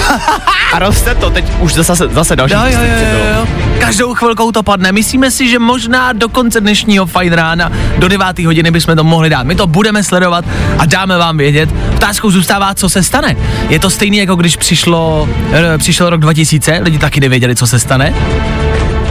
A 0.74 0.80
roste 0.80 1.15
to, 1.15 1.30
teď 1.30 1.45
už 1.59 1.74
zase, 1.74 2.07
zase 2.07 2.36
další. 2.36 2.53
Jo, 2.53 2.59
jo, 2.65 2.80
jo, 2.80 3.36
jo. 3.36 3.47
Každou 3.80 4.13
chvilkou 4.13 4.51
to 4.51 4.63
padne. 4.63 4.91
Myslíme 4.91 5.32
si, 5.32 5.49
že 5.49 5.59
možná 5.59 6.13
do 6.13 6.30
konce 6.30 6.61
dnešního 6.61 7.05
fajn 7.05 7.34
rána, 7.34 7.72
do 7.97 8.07
9. 8.07 8.39
hodiny 8.39 8.72
bychom 8.72 8.95
to 8.95 9.03
mohli 9.03 9.30
dát. 9.30 9.47
My 9.47 9.55
to 9.55 9.68
budeme 9.68 10.03
sledovat 10.03 10.45
a 10.78 10.86
dáme 10.86 11.18
vám 11.18 11.38
vědět. 11.38 11.70
Otázkou 11.95 12.32
zůstává, 12.32 12.74
co 12.74 12.89
se 12.89 13.03
stane. 13.03 13.36
Je 13.70 13.80
to 13.80 13.89
stejný, 13.89 14.18
jako 14.18 14.36
když 14.36 14.55
přišlo, 14.55 15.30
e, 15.51 15.78
přišel 15.78 16.09
rok 16.09 16.20
2000, 16.20 16.80
lidi 16.82 16.97
taky 16.97 17.20
nevěděli, 17.20 17.55
co 17.55 17.68
se 17.68 17.80
stane. 17.80 18.13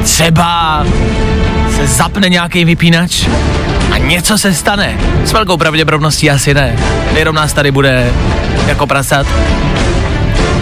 Třeba 0.03 0.85
se 1.77 1.87
zapne 1.87 2.29
nějaký 2.29 2.65
vypínač 2.65 3.27
a 3.97 3.99
něco 3.99 4.39
se 4.39 4.55
stane. 4.55 4.99
S 5.25 5.33
velkou 5.33 5.57
pravděpodobností 5.57 6.31
asi 6.31 6.55
ne. 6.55 6.77
Jenom 7.15 7.35
nás 7.35 7.53
tady 7.53 7.71
bude 7.71 8.13
jako 8.67 8.87
prasat 8.87 9.27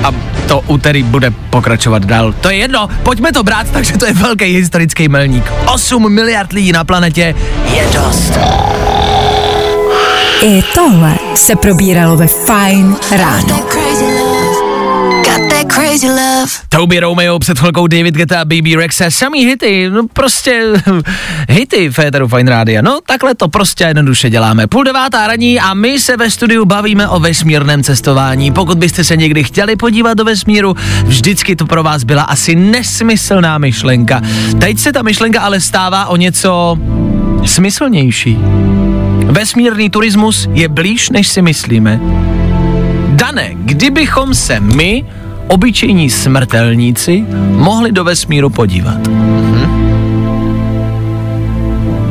a 0.05 0.13
to 0.49 0.61
úterý 0.61 1.03
bude 1.03 1.31
pokračovat 1.31 2.05
dál. 2.05 2.33
To 2.33 2.51
je 2.51 2.57
jedno, 2.57 2.89
pojďme 3.03 3.33
to 3.33 3.43
brát, 3.43 3.67
takže 3.73 3.99
to 3.99 4.07
je 4.07 4.13
velký 4.13 4.45
historický 4.45 5.09
milník. 5.09 5.53
8 5.75 6.13
miliard 6.13 6.53
lidí 6.53 6.73
na 6.73 6.85
planetě 6.85 7.35
je 7.75 7.87
dost. 7.93 8.39
I 10.43 10.63
tohle 10.75 11.15
se 11.35 11.57
probíralo 11.57 12.17
ve 12.17 12.27
Fine 12.27 12.97
Ráno. 13.11 13.65
Toby 16.69 17.01
Romeo, 17.01 17.39
před 17.39 17.59
chvilkou 17.59 17.87
David 17.87 18.15
Guetta 18.15 18.41
a 18.41 18.45
BB 18.45 18.77
Rexa, 18.77 19.11
samý 19.11 19.47
hity, 19.47 19.91
no 19.91 20.03
prostě 20.13 20.73
hity 21.49 21.91
Féteru 21.91 22.29
Fine 22.29 22.51
Rádia. 22.51 22.83
No 22.83 22.99
takhle 23.07 23.35
to 23.35 23.49
prostě 23.49 23.85
jednoduše 23.85 24.31
děláme. 24.31 24.67
Půl 24.67 24.85
devátá 24.85 25.27
raní 25.27 25.61
a 25.61 25.75
my 25.75 26.01
se 26.01 26.17
ve 26.17 26.31
studiu 26.31 26.65
bavíme 26.65 27.09
o 27.09 27.21
vesmírném 27.21 27.83
cestování. 27.83 28.53
Pokud 28.53 28.79
byste 28.79 29.05
se 29.05 29.17
někdy 29.17 29.45
chtěli 29.45 29.77
podívat 29.77 30.15
do 30.15 30.25
vesmíru, 30.25 30.77
vždycky 31.05 31.57
to 31.57 31.67
pro 31.67 31.83
vás 31.83 32.05
byla 32.05 32.23
asi 32.23 32.55
nesmyslná 32.55 33.59
myšlenka. 33.59 34.21
Teď 34.61 34.79
se 34.79 34.93
ta 34.93 35.03
myšlenka 35.03 35.41
ale 35.41 35.61
stává 35.61 36.07
o 36.07 36.17
něco 36.17 36.79
smyslnější. 37.47 38.39
Vesmírný 39.27 39.91
turismus 39.91 40.49
je 40.53 40.69
blíž, 40.69 41.11
než 41.11 41.29
si 41.29 41.43
myslíme. 41.43 42.01
Dane, 43.09 43.51
kdybychom 43.55 44.35
se 44.35 44.61
my, 44.61 45.05
obyčejní 45.49 46.11
smrtelníci, 46.11 47.25
mohli 47.51 47.93
do 47.93 48.05
vesmíru 48.05 48.51
podívat? 48.51 48.99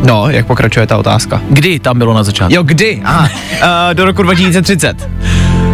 No, 0.06 0.30
jak 0.30 0.46
pokračuje 0.46 0.88
ta 0.88 0.98
otázka? 0.98 1.42
Kdy 1.50 1.80
tam 1.80 1.98
bylo 1.98 2.14
na 2.14 2.24
začátku? 2.24 2.54
Jo, 2.54 2.64
kdy? 2.64 3.02
Aha, 3.04 3.30
uh, 3.54 3.68
do 3.94 4.06
roku 4.06 4.24
2030. 4.24 5.10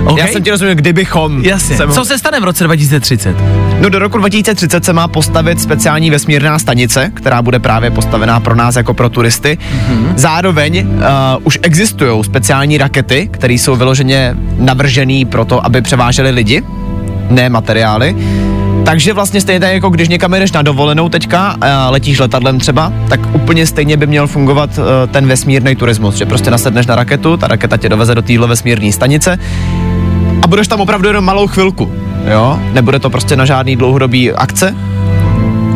Okay. 0.06 0.26
Já 0.26 0.28
jsem 0.28 0.44
ti 0.44 0.52
rozuměl, 0.52 0.76
kdybychom. 0.76 1.46
Jasně. 1.46 1.78
se 1.78 1.88
Co 1.88 2.06
se 2.06 2.18
stane 2.18 2.40
v 2.40 2.44
roce 2.44 2.64
2030? 2.64 3.36
No 3.82 3.90
do 3.90 4.00
roku 4.00 4.18
2030 4.18 4.86
se 4.86 4.94
má 4.94 5.08
postavit 5.08 5.62
speciální 5.62 6.10
vesmírná 6.10 6.60
stanice, 6.60 7.12
která 7.14 7.42
bude 7.42 7.60
právě 7.60 7.92
postavená 7.92 8.40
pro 8.40 8.56
nás 8.56 8.76
jako 8.76 8.94
pro 8.94 9.10
turisty. 9.10 9.58
Mm-hmm. 9.62 10.14
Zároveň 10.16 10.88
uh, 10.88 11.04
už 11.44 11.60
existují 11.62 12.24
speciální 12.24 12.78
rakety, 12.78 13.30
které 13.32 13.54
jsou 13.54 13.76
vyloženě 13.76 14.36
navržené 14.58 15.26
pro 15.26 15.46
to, 15.46 15.66
aby 15.66 15.82
převážely 15.82 16.32
lidi, 16.32 16.64
ne 17.30 17.50
materiály. 17.50 18.16
Takže 18.86 19.14
vlastně 19.14 19.42
stejně 19.42 19.60
tak, 19.60 19.74
jako 19.74 19.90
když 19.90 20.10
někam 20.10 20.34
jdeš 20.34 20.52
na 20.52 20.62
dovolenou 20.62 21.10
teďka, 21.10 21.56
uh, 21.56 21.64
letíš 21.90 22.20
letadlem 22.20 22.60
třeba, 22.60 22.94
tak 23.10 23.20
úplně 23.34 23.66
stejně 23.66 23.98
by 23.98 24.08
měl 24.08 24.28
fungovat 24.28 24.70
uh, 24.78 24.84
ten 25.12 25.28
vesmírný 25.28 25.76
turismus, 25.76 26.16
že 26.16 26.26
prostě 26.26 26.52
nasedneš 26.52 26.88
na 26.88 26.96
raketu, 26.96 27.38
ta 27.38 27.48
raketa 27.48 27.78
tě 27.78 27.90
doveze 27.90 28.16
do 28.16 28.22
téhle 28.22 28.48
vesmírné 28.48 28.92
stanice 28.92 29.40
a 30.42 30.48
budeš 30.48 30.68
tam 30.68 30.82
opravdu 30.82 31.08
jenom 31.08 31.26
malou 31.26 31.48
chvilku, 31.48 31.92
jo? 32.32 32.60
Nebude 32.74 33.00
to 33.00 33.10
prostě 33.10 33.36
na 33.36 33.46
žádný 33.46 33.76
dlouhodobý 33.76 34.32
akce, 34.32 34.76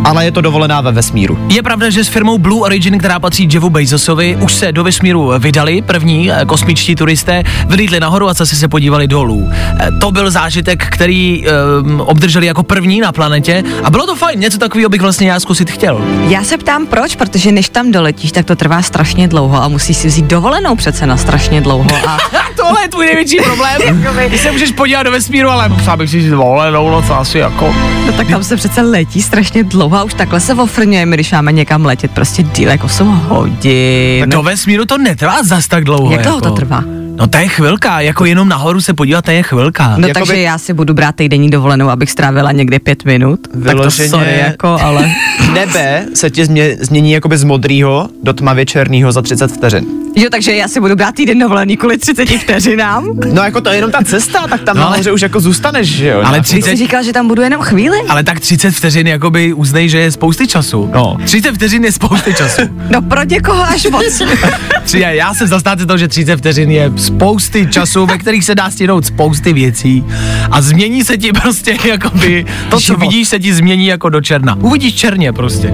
ale 0.04 0.26
je 0.26 0.32
to 0.32 0.42
dovolená 0.42 0.82
ve 0.82 0.92
vesmíru. 0.92 1.38
Je 1.50 1.64
pravda, 1.64 1.90
že 1.90 2.04
s 2.04 2.08
firmou 2.08 2.38
Blue 2.38 2.62
Origin, 2.62 2.98
která 2.98 3.20
patří 3.20 3.50
Jeffu 3.54 3.70
Bezosovi, 3.70 4.36
už 4.42 4.54
se 4.54 4.72
do 4.72 4.84
vesmíru 4.84 5.32
vydali 5.40 5.82
první 5.82 6.32
eh, 6.32 6.46
kosmičtí 6.46 6.96
turisté, 6.96 7.44
vylítli 7.68 8.00
nahoru 8.00 8.30
a 8.30 8.34
zase 8.34 8.56
se 8.56 8.68
podívali 8.68 9.08
dolů. 9.08 9.50
Eh, 9.80 9.88
To 10.00 10.12
byl 10.12 10.32
zážitek, 10.32 10.86
který 10.90 11.44
um, 11.84 12.02
obdrželi 12.02 12.46
jako 12.46 12.64
první 12.64 13.00
na 13.00 13.12
planetě 13.12 13.64
a 13.84 13.90
bylo 13.90 14.06
to 14.06 14.16
fajn, 14.16 14.40
něco 14.40 14.58
takového 14.58 14.90
bych 14.90 15.02
vlastně 15.02 15.28
já 15.32 15.40
zkusit 15.40 15.72
chtěl. 15.72 16.02
Já 16.28 16.44
se 16.44 16.58
ptám 16.58 16.88
proč, 16.88 17.16
protože 17.16 17.52
než 17.52 17.70
tam 17.70 17.92
doletíš, 17.92 18.32
tak 18.32 18.46
to 18.46 18.56
trvá 18.56 18.82
strašně 18.82 19.28
dlouho 19.28 19.64
a 19.64 19.68
musíš 19.68 19.98
si 19.98 20.08
vzít 20.08 20.26
dovolenou 20.26 20.76
přece 20.76 21.06
na 21.06 21.18
strašně 21.18 21.62
dlouho. 21.62 21.90
A 22.08 22.18
Tohle 22.56 22.82
je 22.82 22.88
tvůj 22.88 23.06
největší 23.06 23.38
problém. 23.38 24.06
Ty 24.30 24.38
se 24.38 24.52
můžeš 24.52 24.72
podívat 24.72 25.04
do 25.04 25.12
vesmíru, 25.12 25.50
ale 25.50 25.70
musela 25.70 25.98
bych 25.98 26.10
si 26.10 26.30
dovolenou, 26.30 26.90
no 26.90 27.02
to 27.02 27.20
asi 27.20 27.38
jako... 27.38 27.76
no 28.06 28.14
tak 28.14 28.28
tam 28.28 28.44
se 28.44 28.56
přece 28.56 28.82
letí 28.82 29.22
strašně 29.22 29.64
dlouho 29.64 29.93
a 29.96 30.04
už 30.04 30.14
takhle 30.14 30.40
se 30.40 30.54
ofrňujeme, 30.54 31.16
když 31.16 31.32
máme 31.32 31.52
někam 31.52 31.86
letět 31.86 32.12
prostě 32.12 32.44
díl 32.44 32.70
jako 32.70 32.86
8 32.86 33.08
hodin. 33.08 34.30
Do 34.30 34.44
vesmíru 34.44 34.86
to 34.86 34.98
netrvá 34.98 35.44
zas 35.44 35.68
tak 35.68 35.84
dlouho. 35.84 36.12
Jak 36.12 36.22
dlouho 36.22 36.38
jako. 36.38 36.50
to 36.50 36.56
trvá? 36.56 36.84
No 37.16 37.28
to 37.28 37.38
je 37.38 37.48
chvilka, 37.48 38.00
jako 38.02 38.26
jenom 38.26 38.50
nahoru 38.50 38.82
se 38.82 38.94
podívat, 38.94 39.26
to 39.26 39.32
je 39.32 39.44
chvilka. 39.44 39.88
No 39.98 40.08
Jakoby- 40.08 40.14
takže 40.14 40.42
já 40.42 40.58
si 40.58 40.74
budu 40.74 40.94
brát 40.94 41.16
týdenní 41.16 41.50
dovolenou, 41.50 41.90
abych 41.90 42.12
strávila 42.12 42.52
někde 42.52 42.80
pět 42.80 43.06
minut. 43.06 43.40
Tak 43.48 43.52
to 43.76 43.82
Vyloženě- 43.84 44.10
sorry, 44.10 44.38
jako, 44.38 44.78
ale... 44.82 45.12
Nebe 45.54 46.06
se 46.14 46.30
ti 46.30 46.46
změ, 46.46 46.78
změní 46.80 47.12
jakoby 47.12 47.38
z 47.38 47.44
modrýho 47.44 48.10
do 48.24 48.34
tmavě 48.34 48.66
černýho 48.66 49.12
za 49.12 49.22
30 49.22 49.52
vteřin. 49.52 49.86
Jo, 50.16 50.28
takže 50.32 50.56
já 50.56 50.68
si 50.68 50.80
budu 50.80 50.96
brát 50.96 51.16
týden 51.16 51.40
dovolený 51.40 51.78
kvůli 51.78 51.98
30 51.98 52.26
vteřinám. 52.30 53.08
No 53.34 53.44
jako 53.44 53.62
to 53.62 53.70
je 53.70 53.76
jenom 53.76 53.92
ta 53.92 54.00
cesta, 54.04 54.48
tak 54.48 54.62
tam 54.62 54.78
No, 54.78 54.82
ale- 54.84 54.92
nahoře 54.92 55.12
už 55.12 55.22
jako 55.22 55.40
zůstaneš, 55.40 55.88
že 55.88 56.08
jo? 56.08 56.18
Ale 56.24 56.32
Nějak- 56.32 56.44
Ty 56.46 56.50
jsi 56.50 56.62
30, 56.62 56.76
říkal, 56.78 57.04
že 57.04 57.14
tam 57.14 57.28
budu 57.28 57.42
jenom 57.42 57.62
chvíli? 57.62 57.98
ale 58.10 58.24
tak 58.24 58.40
30 58.40 58.72
vteřin 58.72 59.08
jakoby 59.08 59.54
uznej, 59.54 59.90
že 59.90 59.98
je 60.00 60.12
spousty 60.12 60.48
času. 60.48 60.90
No. 60.94 61.18
30 61.26 61.52
vteřin 61.56 61.84
je 61.86 61.92
spousty 61.92 62.34
času. 62.34 62.62
No 62.90 63.02
pro 63.02 63.24
někoho 63.24 63.64
až 63.64 63.86
moc. 63.92 64.22
Tři, 64.84 65.00
já 65.08 65.34
jsem 65.34 65.48
zastánce 65.48 65.86
toho, 65.86 65.98
že 65.98 66.08
30 66.08 66.38
vteřin 66.38 66.72
je 66.72 66.92
spousty 67.04 67.68
času, 67.68 68.06
ve 68.06 68.18
kterých 68.18 68.46
se 68.46 68.56
dá 68.56 68.72
stihnout 68.72 69.06
spousty 69.06 69.54
věcí 69.54 70.04
a 70.52 70.62
změní 70.62 71.04
se 71.04 71.18
ti 71.18 71.32
prostě 71.32 71.78
jakoby, 71.88 72.46
to, 72.70 72.80
co 72.80 72.96
vidíš, 72.96 73.28
se 73.28 73.40
ti 73.40 73.54
změní 73.54 73.86
jako 73.86 74.10
do 74.10 74.22
černa. 74.22 74.56
Uvidíš 74.62 74.94
černě 74.94 75.34
prostě. 75.34 75.74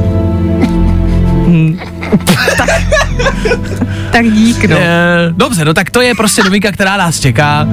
tak 2.57 2.69
dík, 4.31 4.65
no. 4.65 4.77
E, 4.79 4.87
dobře, 5.31 5.65
no 5.65 5.73
tak 5.73 5.91
to 5.91 6.01
je 6.01 6.15
prostě 6.15 6.43
novinka, 6.43 6.71
která 6.71 6.97
nás 6.97 7.19
čeká. 7.19 7.67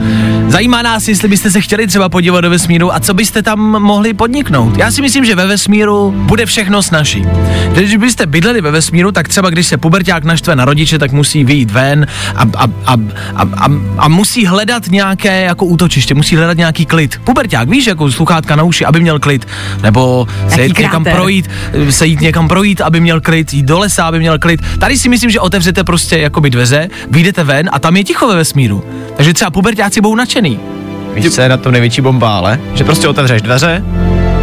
Zajímá 0.49 0.82
nás, 0.82 1.09
jestli 1.09 1.28
byste 1.28 1.51
se 1.51 1.61
chtěli 1.61 1.87
třeba 1.87 2.09
podívat 2.09 2.41
do 2.41 2.51
vesmíru 2.51 2.95
a 2.95 3.01
co 3.01 3.14
byste 3.14 3.43
tam 3.43 3.61
mohli 3.61 4.14
podniknout. 4.14 4.76
Já 4.76 4.91
si 4.91 5.03
myslím, 5.03 5.24
že 5.24 5.34
ve 5.34 5.47
vesmíru 5.47 6.14
bude 6.16 6.47
všechno 6.47 6.82
snaží. 6.82 7.26
Když 7.72 7.97
byste 7.97 8.26
bydleli 8.26 8.61
ve 8.61 8.70
vesmíru, 8.70 9.12
tak 9.12 9.28
třeba 9.28 9.51
když 9.51 9.66
se 9.66 9.76
puberták 9.76 10.24
naštve 10.24 10.57
na 10.57 10.64
rodiče, 10.64 10.99
tak 10.99 11.12
musí 11.12 11.45
vyjít 11.45 11.70
ven 11.70 12.07
a, 12.34 12.43
a, 12.43 12.64
a, 12.87 12.97
a, 13.34 13.43
a, 13.43 13.66
a 13.99 14.09
musí 14.09 14.47
hledat 14.47 14.89
nějaké 14.89 15.43
jako 15.43 15.64
útočiště, 15.64 16.14
musí 16.14 16.37
hledat 16.37 16.57
nějaký 16.57 16.87
klid. 16.87 17.20
Puberták, 17.24 17.68
víš, 17.68 17.87
jako 17.87 18.12
sluchátka 18.12 18.57
na 18.57 18.62
uši, 18.62 18.84
aby 18.84 19.01
měl 19.01 19.18
klid. 19.18 19.47
Nebo 19.82 20.28
se 20.49 20.64
jít 20.64 20.78
někam 20.78 21.05
projít, 21.05 21.51
se 21.91 22.07
jít 22.07 22.20
někam 22.20 22.49
projít, 22.49 22.80
aby 22.80 23.01
měl 23.01 23.20
klid, 23.20 23.53
jít 23.53 23.66
do 23.66 23.78
lesa, 23.78 24.05
aby 24.05 24.18
měl 24.18 24.39
klid. 24.39 24.61
Tady 24.78 24.99
si 24.99 25.09
myslím, 25.09 25.30
že 25.30 25.41
otevřete 25.41 25.84
prostě 25.84 26.18
jakoby 26.26 26.50
dveře, 26.50 26.88
vyjdete 27.10 27.44
ven 27.44 27.70
a 27.72 27.78
tam 27.78 27.96
je 27.96 28.04
ticho 28.04 28.28
ve 28.28 28.36
vesmíru. 28.36 28.84
Takže 29.16 29.34
třeba 29.34 29.50
pubertáci 29.50 30.00
budou 30.00 30.14
nadšený. 30.14 30.60
Víš, 31.14 31.34
co 31.34 31.40
je 31.40 31.48
na 31.48 31.56
tom 31.56 31.72
největší 31.72 32.00
bomba, 32.00 32.36
ale? 32.36 32.60
Že 32.74 32.84
prostě 32.84 33.08
otevřeš 33.08 33.42
dveře 33.42 33.84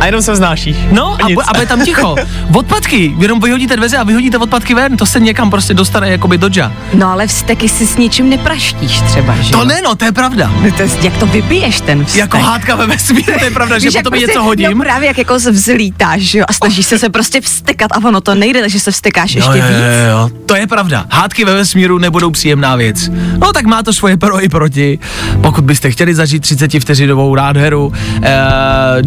a 0.03 0.05
jenom 0.05 0.21
se 0.21 0.31
vznášíš. 0.31 0.77
No 0.91 1.13
a, 1.23 1.27
bu- 1.29 1.41
a 1.47 1.53
bude 1.53 1.65
tam 1.65 1.81
ticho. 1.81 2.15
Odpadky, 2.53 3.13
jenom 3.19 3.39
vyhodíte 3.39 3.75
dveře 3.77 3.97
a 3.97 4.03
vyhodíte 4.03 4.37
odpadky 4.37 4.73
ven, 4.75 4.97
to 4.97 5.05
se 5.05 5.19
někam 5.19 5.49
prostě 5.49 5.73
dostane 5.73 6.09
jakoby 6.09 6.37
do 6.37 6.49
dža. 6.49 6.71
No 6.93 7.07
ale 7.11 7.27
vzteky 7.27 7.69
si 7.69 7.87
s 7.87 7.97
ničím 7.97 8.29
nepraštíš 8.29 9.01
třeba, 9.01 9.35
že 9.41 9.51
To 9.51 9.65
ne, 9.65 9.81
no, 9.83 9.95
to 9.95 10.05
je 10.05 10.11
pravda. 10.11 10.51
No 10.63 10.71
to 10.71 10.81
je, 10.83 10.89
jak 11.01 11.17
to 11.17 11.25
vypiješ 11.25 11.81
ten 11.81 12.05
vztek? 12.05 12.19
Jako 12.19 12.37
hádka 12.37 12.75
ve 12.75 12.87
vesmíru, 12.87 13.33
to 13.39 13.45
je 13.45 13.51
pravda, 13.51 13.79
že 13.79 13.87
Víš, 13.87 13.95
jak 13.95 14.03
potom 14.03 14.11
prostě, 14.19 14.27
něco 14.27 14.43
hodím. 14.43 14.77
No 14.77 14.83
právě 14.83 15.07
jak 15.07 15.17
jako 15.17 15.35
vzlítáš, 15.35 16.21
že 16.21 16.39
jo, 16.39 16.45
a 16.47 16.53
snažíš 16.53 16.85
se 16.85 16.99
se 16.99 17.09
prostě 17.09 17.41
vstekat 17.41 17.91
a 17.91 17.97
ono 17.97 18.21
to 18.21 18.35
nejde, 18.35 18.61
takže 18.61 18.79
se 18.79 18.91
vstekáš 18.91 19.35
ještě 19.35 19.49
jo, 19.49 19.55
jo, 19.57 19.63
víc. 19.67 19.77
jo, 19.77 20.09
jo, 20.11 20.29
to 20.45 20.55
je 20.55 20.67
pravda. 20.67 21.05
Hádky 21.11 21.45
ve 21.45 21.53
vesmíru 21.55 21.97
nebudou 21.97 22.31
příjemná 22.31 22.75
věc. 22.75 23.09
No 23.37 23.53
tak 23.53 23.65
má 23.65 23.83
to 23.83 23.93
svoje 23.93 24.17
pro 24.17 24.43
i 24.43 24.49
proti. 24.49 24.99
Pokud 25.41 25.63
byste 25.63 25.91
chtěli 25.91 26.15
zažít 26.15 26.41
30 26.43 26.79
vteřinovou 26.79 27.35
nádheru, 27.35 27.93
eh, 28.21 28.31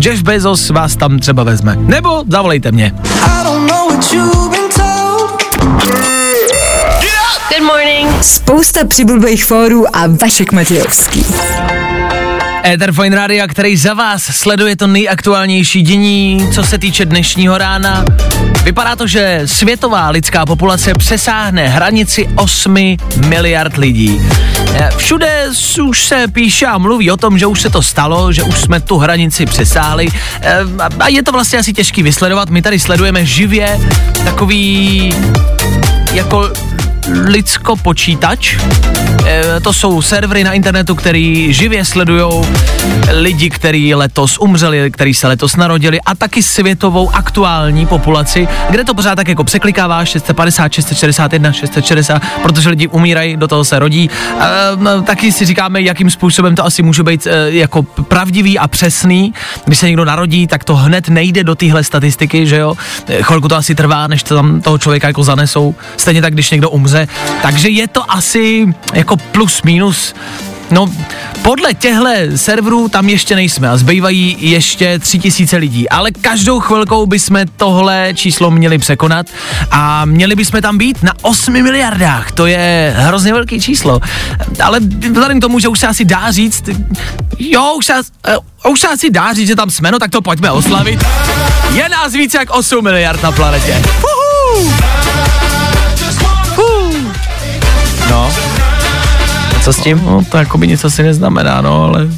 Jeff 0.04 0.22
Bezos 0.22 0.70
vás 0.70 0.85
tam 0.94 1.18
třeba 1.18 1.42
vezme. 1.44 1.76
Nebo 1.76 2.24
zavolejte 2.28 2.72
mě. 2.72 2.92
Good 7.50 7.66
morning. 7.66 8.24
Spousta 8.24 8.84
přibulbých 8.84 9.44
fórů 9.44 9.96
a 9.96 10.06
Vašek 10.06 10.52
Matějovský. 10.52 11.26
Ether 12.66 12.92
Fine 12.92 13.16
Radio, 13.16 13.48
který 13.48 13.76
za 13.76 13.94
vás 13.94 14.22
sleduje 14.24 14.76
to 14.76 14.86
nejaktuálnější 14.86 15.82
dění, 15.82 16.48
co 16.54 16.62
se 16.64 16.78
týče 16.78 17.04
dnešního 17.04 17.58
rána. 17.58 18.04
Vypadá 18.64 18.96
to, 18.96 19.06
že 19.06 19.42
světová 19.44 20.10
lidská 20.10 20.46
populace 20.46 20.94
přesáhne 20.94 21.68
hranici 21.68 22.28
8 22.34 22.76
miliard 23.26 23.76
lidí. 23.76 24.20
Eh, 24.74 24.90
Všude 24.96 25.44
už 25.88 26.04
se 26.04 26.28
píše 26.28 26.66
a 26.66 26.78
mluví 26.78 27.10
o 27.10 27.16
tom, 27.16 27.38
že 27.38 27.46
už 27.46 27.60
se 27.60 27.70
to 27.70 27.82
stalo, 27.82 28.32
že 28.32 28.42
už 28.42 28.58
jsme 28.60 28.80
tu 28.80 28.98
hranici 28.98 29.46
přesáhli 29.46 30.08
Eh, 30.40 30.58
a- 31.00 31.08
je 31.08 31.22
to 31.22 31.32
vlastně 31.32 31.58
asi 31.58 31.72
těžký 31.72 32.02
vysledovat. 32.02 32.50
My 32.50 32.62
tady 32.62 32.78
sledujeme 32.78 33.24
živě 33.26 33.80
takový 34.24 35.14
jako 36.12 36.50
lidsko-počítač. 37.24 38.54
E, 38.54 39.15
to 39.62 39.72
jsou 39.72 40.02
servery 40.02 40.44
na 40.44 40.52
internetu, 40.52 40.94
který 40.94 41.52
živě 41.52 41.84
sledují 41.84 42.46
lidi, 43.12 43.50
kteří 43.50 43.94
letos 43.94 44.38
umřeli, 44.38 44.90
kteří 44.90 45.14
se 45.14 45.28
letos 45.28 45.56
narodili 45.56 46.00
a 46.00 46.14
taky 46.14 46.42
světovou 46.42 47.10
aktuální 47.14 47.86
populaci, 47.86 48.48
kde 48.70 48.84
to 48.84 48.94
pořád 48.94 49.14
tak 49.14 49.28
jako 49.28 49.44
překlikává 49.44 50.04
650, 50.04 50.72
661, 50.72 51.52
660, 51.52 52.22
protože 52.42 52.68
lidi 52.68 52.88
umírají, 52.88 53.36
do 53.36 53.48
toho 53.48 53.64
se 53.64 53.78
rodí. 53.78 54.10
E, 54.40 54.46
no, 54.76 55.02
taky 55.02 55.32
si 55.32 55.44
říkáme, 55.44 55.82
jakým 55.82 56.10
způsobem 56.10 56.54
to 56.54 56.64
asi 56.64 56.82
může 56.82 57.02
být 57.02 57.26
e, 57.26 57.50
jako 57.50 57.82
pravdivý 57.82 58.58
a 58.58 58.68
přesný. 58.68 59.34
Když 59.64 59.78
se 59.78 59.86
někdo 59.86 60.04
narodí, 60.04 60.46
tak 60.46 60.64
to 60.64 60.76
hned 60.76 61.08
nejde 61.08 61.44
do 61.44 61.54
téhle 61.54 61.84
statistiky, 61.84 62.46
že 62.46 62.56
jo. 62.56 62.74
E, 63.08 63.22
Chvilku 63.22 63.48
to 63.48 63.56
asi 63.56 63.74
trvá, 63.74 64.06
než 64.06 64.22
to 64.22 64.34
tam 64.34 64.60
toho 64.60 64.78
člověka 64.78 65.06
jako 65.06 65.24
zanesou. 65.24 65.74
Stejně 65.96 66.22
tak, 66.22 66.34
když 66.34 66.50
někdo 66.50 66.70
umře. 66.70 67.08
Takže 67.42 67.68
je 67.68 67.88
to 67.88 68.12
asi 68.12 68.74
jako 68.94 69.15
plus 69.32 69.62
minus 69.62 70.14
No, 70.70 70.86
podle 71.42 71.74
těchto 71.74 72.04
serverů 72.36 72.88
tam 72.88 73.08
ještě 73.08 73.34
nejsme 73.34 73.68
a 73.68 73.76
zbývají 73.76 74.36
ještě 74.40 74.98
tři 74.98 75.18
tisíce 75.18 75.56
lidí, 75.56 75.88
ale 75.88 76.10
každou 76.10 76.60
chvilkou 76.60 77.06
bychom 77.06 77.40
tohle 77.56 78.10
číslo 78.14 78.50
měli 78.50 78.78
překonat 78.78 79.26
a 79.70 80.04
měli 80.04 80.34
bychom 80.34 80.62
tam 80.62 80.78
být 80.78 81.02
na 81.02 81.12
8 81.22 81.52
miliardách, 81.52 82.32
to 82.32 82.46
je 82.46 82.94
hrozně 82.96 83.32
velký 83.32 83.60
číslo, 83.60 84.00
ale 84.62 84.80
vzhledem 84.80 85.38
k 85.38 85.40
tomu, 85.40 85.58
že 85.58 85.68
už 85.68 85.78
se 85.80 85.86
asi 85.86 86.04
dá 86.04 86.30
říct, 86.30 86.64
jo, 87.38 87.74
už 87.78 87.86
se, 87.86 87.94
uh, 88.64 88.72
už 88.72 88.80
se 88.80 88.88
asi 88.88 89.10
dá 89.10 89.32
říct, 89.32 89.48
že 89.48 89.56
tam 89.56 89.70
jsme, 89.70 89.90
no 89.90 89.98
tak 89.98 90.10
to 90.10 90.22
pojďme 90.22 90.50
oslavit. 90.50 91.04
Je 91.74 91.88
nás 91.88 92.12
více 92.12 92.38
jak 92.38 92.50
8 92.50 92.84
miliard 92.84 93.22
na 93.22 93.32
planetě. 93.32 93.82
Uhu. 94.54 94.95
Co 99.66 99.72
s 99.72 99.76
tím? 99.76 100.02
No, 100.04 100.24
to 100.30 100.36
jako 100.38 100.58
by 100.58 100.68
nic 100.68 100.84
asi 100.84 101.02
neznamená, 101.02 101.60
no, 101.60 101.84
ale... 101.84 102.08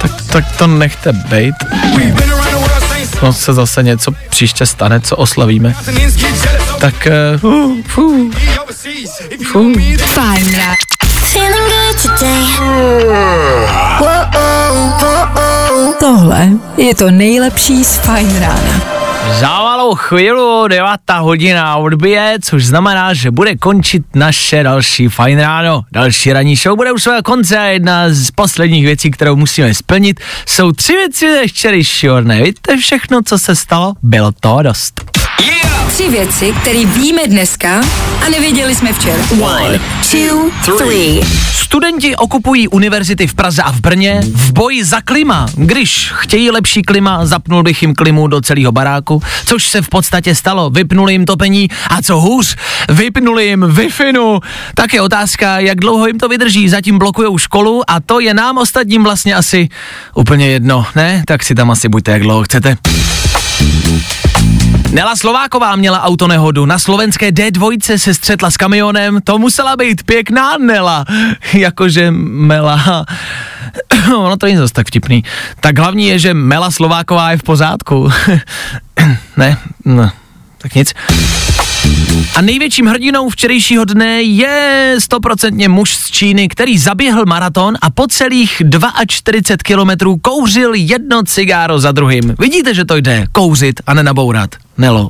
Tak, 0.00 0.10
tak 0.32 0.56
to 0.56 0.66
nechte 0.66 1.12
bejt. 1.12 1.54
No 3.22 3.32
se 3.32 3.52
zase 3.52 3.82
něco 3.82 4.12
příště 4.28 4.66
stane, 4.66 5.00
co 5.00 5.16
oslavíme. 5.16 5.74
Tak... 6.80 7.08
Uh. 7.42 7.76
Fajn 10.06 10.52
good 11.68 12.02
today. 12.02 12.46
Tohle 16.00 16.48
je 16.76 16.94
to 16.94 17.10
nejlepší 17.10 17.84
z 17.84 17.96
Fajn 17.96 18.40
rána. 18.40 19.11
Za 19.30 19.48
malou 19.48 19.94
chvíli 19.94 20.68
9 20.68 20.88
hodina 21.18 21.76
odbije, 21.76 22.38
což 22.42 22.66
znamená, 22.66 23.14
že 23.14 23.30
bude 23.30 23.56
končit 23.56 24.02
naše 24.14 24.62
další 24.62 25.08
fajn 25.08 25.40
ráno. 25.40 25.82
Další 25.92 26.32
ranní 26.32 26.56
show 26.56 26.76
bude 26.76 26.92
už 26.92 27.02
svého 27.02 27.22
konce 27.22 27.58
a 27.58 27.64
jedna 27.64 28.04
z 28.08 28.30
posledních 28.30 28.84
věcí, 28.84 29.10
kterou 29.10 29.36
musíme 29.36 29.74
splnit, 29.74 30.20
jsou 30.46 30.72
tři 30.72 30.92
věci 30.92 31.24
ještě 31.24 31.84
šiorné. 31.84 32.42
Víte 32.42 32.76
všechno, 32.76 33.22
co 33.22 33.38
se 33.38 33.56
stalo? 33.56 33.94
Bylo 34.02 34.32
to 34.40 34.58
dost. 34.62 35.21
Tři 35.88 36.08
věci, 36.08 36.54
které 36.62 36.84
víme 36.84 37.22
dneska 37.26 37.80
a 38.26 38.28
nevěděli 38.30 38.74
jsme 38.74 38.92
včera. 38.92 39.24
One, 39.40 39.80
two, 40.10 40.76
three. 40.78 41.20
Studenti 41.52 42.16
okupují 42.16 42.68
univerzity 42.68 43.26
v 43.26 43.34
Praze 43.34 43.62
a 43.62 43.72
v 43.72 43.80
Brně 43.80 44.20
v 44.34 44.52
boji 44.52 44.84
za 44.84 45.00
klima. 45.00 45.46
Když 45.54 46.12
chtějí 46.14 46.50
lepší 46.50 46.82
klima, 46.82 47.26
zapnul 47.26 47.62
bych 47.62 47.82
jim 47.82 47.94
klimu 47.94 48.26
do 48.26 48.40
celého 48.40 48.72
baráku, 48.72 49.22
což 49.46 49.68
se 49.68 49.82
v 49.82 49.88
podstatě 49.88 50.34
stalo. 50.34 50.70
Vypnuli 50.70 51.12
jim 51.12 51.24
topení 51.24 51.68
a 51.90 52.02
co 52.02 52.20
hůř, 52.20 52.56
vypnuli 52.88 53.46
jim 53.46 53.64
wi 53.68 53.88
Tak 54.74 54.94
je 54.94 55.00
otázka, 55.00 55.58
jak 55.58 55.78
dlouho 55.78 56.06
jim 56.06 56.18
to 56.18 56.28
vydrží. 56.28 56.68
Zatím 56.68 56.98
blokují 56.98 57.38
školu 57.38 57.82
a 57.90 58.00
to 58.00 58.20
je 58.20 58.34
nám 58.34 58.58
ostatním 58.58 59.02
vlastně 59.02 59.34
asi 59.34 59.68
úplně 60.14 60.46
jedno, 60.46 60.86
ne? 60.96 61.22
Tak 61.26 61.44
si 61.44 61.54
tam 61.54 61.70
asi 61.70 61.88
buďte, 61.88 62.10
jak 62.10 62.22
dlouho 62.22 62.42
chcete. 62.42 62.76
Nela 64.92 65.16
Slováková 65.16 65.76
měla 65.76 66.02
autonehodu. 66.02 66.66
Na 66.66 66.78
slovenské 66.78 67.30
D2 67.30 67.96
se 67.96 68.14
střetla 68.14 68.50
s 68.50 68.56
kamionem. 68.56 69.20
To 69.24 69.38
musela 69.38 69.76
být 69.76 70.02
pěkná 70.02 70.56
Nela. 70.58 71.04
Jakože 71.52 72.10
Mela. 72.10 73.06
ono 74.16 74.36
to 74.36 74.46
není 74.46 74.58
zase 74.58 74.74
tak 74.74 74.86
vtipný. 74.86 75.24
Tak 75.60 75.78
hlavní 75.78 76.06
je, 76.06 76.18
že 76.18 76.34
Mela 76.34 76.70
Slováková 76.70 77.30
je 77.30 77.38
v 77.38 77.42
pořádku. 77.42 78.10
ne, 79.36 79.56
no, 79.84 80.10
tak 80.58 80.74
nic. 80.74 80.94
A 82.36 82.40
největším 82.40 82.86
hrdinou 82.86 83.28
včerejšího 83.28 83.84
dne 83.84 84.22
je 84.22 84.96
stoprocentně 84.98 85.68
muž 85.68 85.96
z 85.96 86.10
Číny, 86.10 86.48
který 86.48 86.78
zaběhl 86.78 87.26
maraton 87.26 87.74
a 87.82 87.90
po 87.90 88.06
celých 88.06 88.62
42 89.06 89.56
kilometrů 89.64 90.16
kouřil 90.16 90.74
jedno 90.74 91.22
cigáro 91.22 91.78
za 91.78 91.92
druhým. 91.92 92.34
Vidíte, 92.38 92.74
že 92.74 92.84
to 92.84 92.96
jde, 92.96 93.26
kouřit 93.32 93.80
a 93.86 93.94
nenabourat. 93.94 94.50
Nelo. 94.78 95.08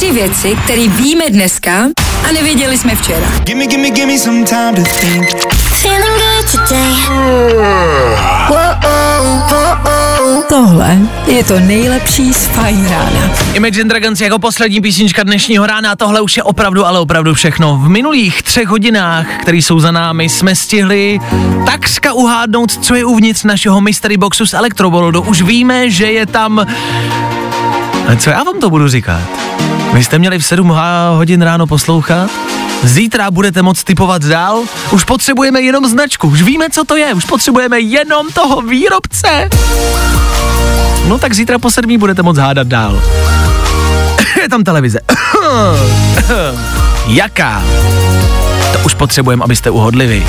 Tři 0.00 0.12
věci, 0.12 0.56
které 0.64 0.88
víme 0.88 1.30
dneska 1.30 1.88
a 2.28 2.32
nevěděli 2.32 2.78
jsme 2.78 2.96
včera. 2.96 3.26
Gimme, 3.44 3.66
gimme, 3.66 3.90
gimme 3.90 4.18
some 4.18 4.44
time 4.44 4.74
to 4.74 4.82
think. 5.00 5.28
Feeling 5.82 6.20
good 6.20 6.68
today. 6.68 6.94
Tohle 10.48 10.98
je 11.26 11.44
to 11.44 11.60
nejlepší 11.60 12.34
z 12.34 12.46
Fajn 12.46 12.88
rána. 12.88 13.30
Imagine 13.54 13.88
Dragons 13.88 14.20
jako 14.20 14.38
poslední 14.38 14.80
písnička 14.80 15.22
dnešního 15.22 15.66
rána, 15.66 15.96
tohle 15.96 16.20
už 16.20 16.36
je 16.36 16.42
opravdu, 16.42 16.86
ale 16.86 17.00
opravdu 17.00 17.34
všechno. 17.34 17.76
V 17.76 17.88
minulých 17.88 18.42
třech 18.42 18.68
hodinách, 18.68 19.26
které 19.40 19.56
jsou 19.56 19.80
za 19.80 19.90
námi, 19.90 20.28
jsme 20.28 20.56
stihli 20.56 21.18
takřka 21.66 22.12
uhádnout, 22.12 22.84
co 22.84 22.94
je 22.94 23.04
uvnitř 23.04 23.44
našeho 23.44 23.80
mystery 23.80 24.16
boxu 24.16 24.46
z 24.46 24.54
Electroboldu. 24.54 25.22
Už 25.22 25.42
víme, 25.42 25.90
že 25.90 26.12
je 26.12 26.26
tam... 26.26 26.66
Ale 28.10 28.16
co 28.16 28.30
já 28.30 28.42
vám 28.42 28.60
to 28.60 28.70
budu 28.70 28.88
říkat? 28.88 29.20
Vy 29.92 30.04
jste 30.04 30.18
měli 30.18 30.38
v 30.38 30.44
7 30.44 30.70
ha- 30.70 31.10
hodin 31.16 31.42
ráno 31.42 31.66
poslouchat? 31.66 32.30
Zítra 32.82 33.30
budete 33.30 33.62
moct 33.62 33.84
typovat 33.84 34.24
dál? 34.24 34.62
Už 34.90 35.04
potřebujeme 35.04 35.60
jenom 35.60 35.86
značku, 35.86 36.28
už 36.28 36.42
víme, 36.42 36.70
co 36.70 36.84
to 36.84 36.96
je, 36.96 37.14
už 37.14 37.24
potřebujeme 37.24 37.80
jenom 37.80 38.28
toho 38.32 38.62
výrobce. 38.62 39.48
No 41.08 41.18
tak 41.18 41.34
zítra 41.34 41.58
po 41.58 41.70
sedmí 41.70 41.98
budete 41.98 42.22
moc 42.22 42.38
hádat 42.38 42.66
dál. 42.66 43.02
je 44.42 44.48
tam 44.48 44.64
televize. 44.64 45.00
Jaká? 47.06 47.62
To 48.72 48.78
už 48.78 48.94
potřebujeme, 48.94 49.44
abyste 49.44 49.70
uhodli 49.70 50.06
vy. 50.06 50.26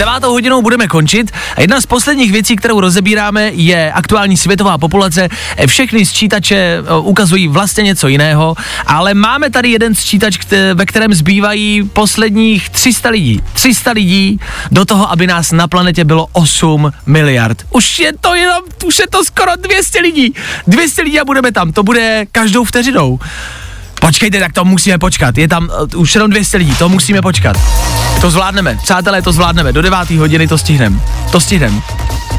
Devátou 0.00 0.32
hodinou 0.32 0.62
budeme 0.62 0.88
končit 0.88 1.30
a 1.56 1.60
jedna 1.60 1.80
z 1.80 1.86
posledních 1.86 2.32
věcí, 2.32 2.56
kterou 2.56 2.80
rozebíráme, 2.80 3.50
je 3.54 3.92
aktuální 3.92 4.36
světová 4.36 4.78
populace. 4.78 5.28
E, 5.56 5.66
Všechny 5.66 6.06
sčítače 6.06 6.56
e, 6.56 6.82
ukazují 7.00 7.48
vlastně 7.48 7.82
něco 7.82 8.08
jiného, 8.08 8.54
ale 8.86 9.14
máme 9.14 9.50
tady 9.50 9.70
jeden 9.70 9.94
sčítač, 9.94 10.38
ve 10.74 10.86
kterém 10.86 11.14
zbývají 11.14 11.82
posledních 11.92 12.70
300 12.70 13.08
lidí. 13.08 13.42
300 13.52 13.90
lidí 13.90 14.40
do 14.70 14.84
toho, 14.84 15.10
aby 15.10 15.26
nás 15.26 15.52
na 15.52 15.68
planetě 15.68 16.04
bylo 16.04 16.26
8 16.32 16.92
miliard. 17.06 17.66
Už 17.70 17.98
je 17.98 18.12
to 18.20 18.34
jenom, 18.34 18.62
už 18.84 18.98
je 18.98 19.06
to 19.10 19.24
skoro 19.24 19.56
200 19.56 20.00
lidí. 20.00 20.34
200 20.66 21.02
lidí 21.02 21.20
a 21.20 21.24
budeme 21.24 21.52
tam, 21.52 21.72
to 21.72 21.82
bude 21.82 22.26
každou 22.32 22.64
vteřinou. 22.64 23.18
Počkejte, 24.00 24.40
tak 24.40 24.52
to 24.52 24.64
musíme 24.64 24.98
počkat. 24.98 25.38
Je 25.38 25.48
tam 25.48 25.68
uh, 25.94 26.00
už 26.00 26.14
jenom 26.14 26.30
200 26.30 26.56
lidí, 26.56 26.74
to 26.76 26.88
musíme 26.88 27.22
počkat. 27.22 27.56
To 28.20 28.30
zvládneme, 28.30 28.78
přátelé, 28.82 29.22
to 29.22 29.32
zvládneme. 29.32 29.72
Do 29.72 29.82
9. 29.82 30.10
hodiny 30.10 30.48
to 30.48 30.58
stihneme. 30.58 31.00
To 31.32 31.40
stihneme. 31.40 31.80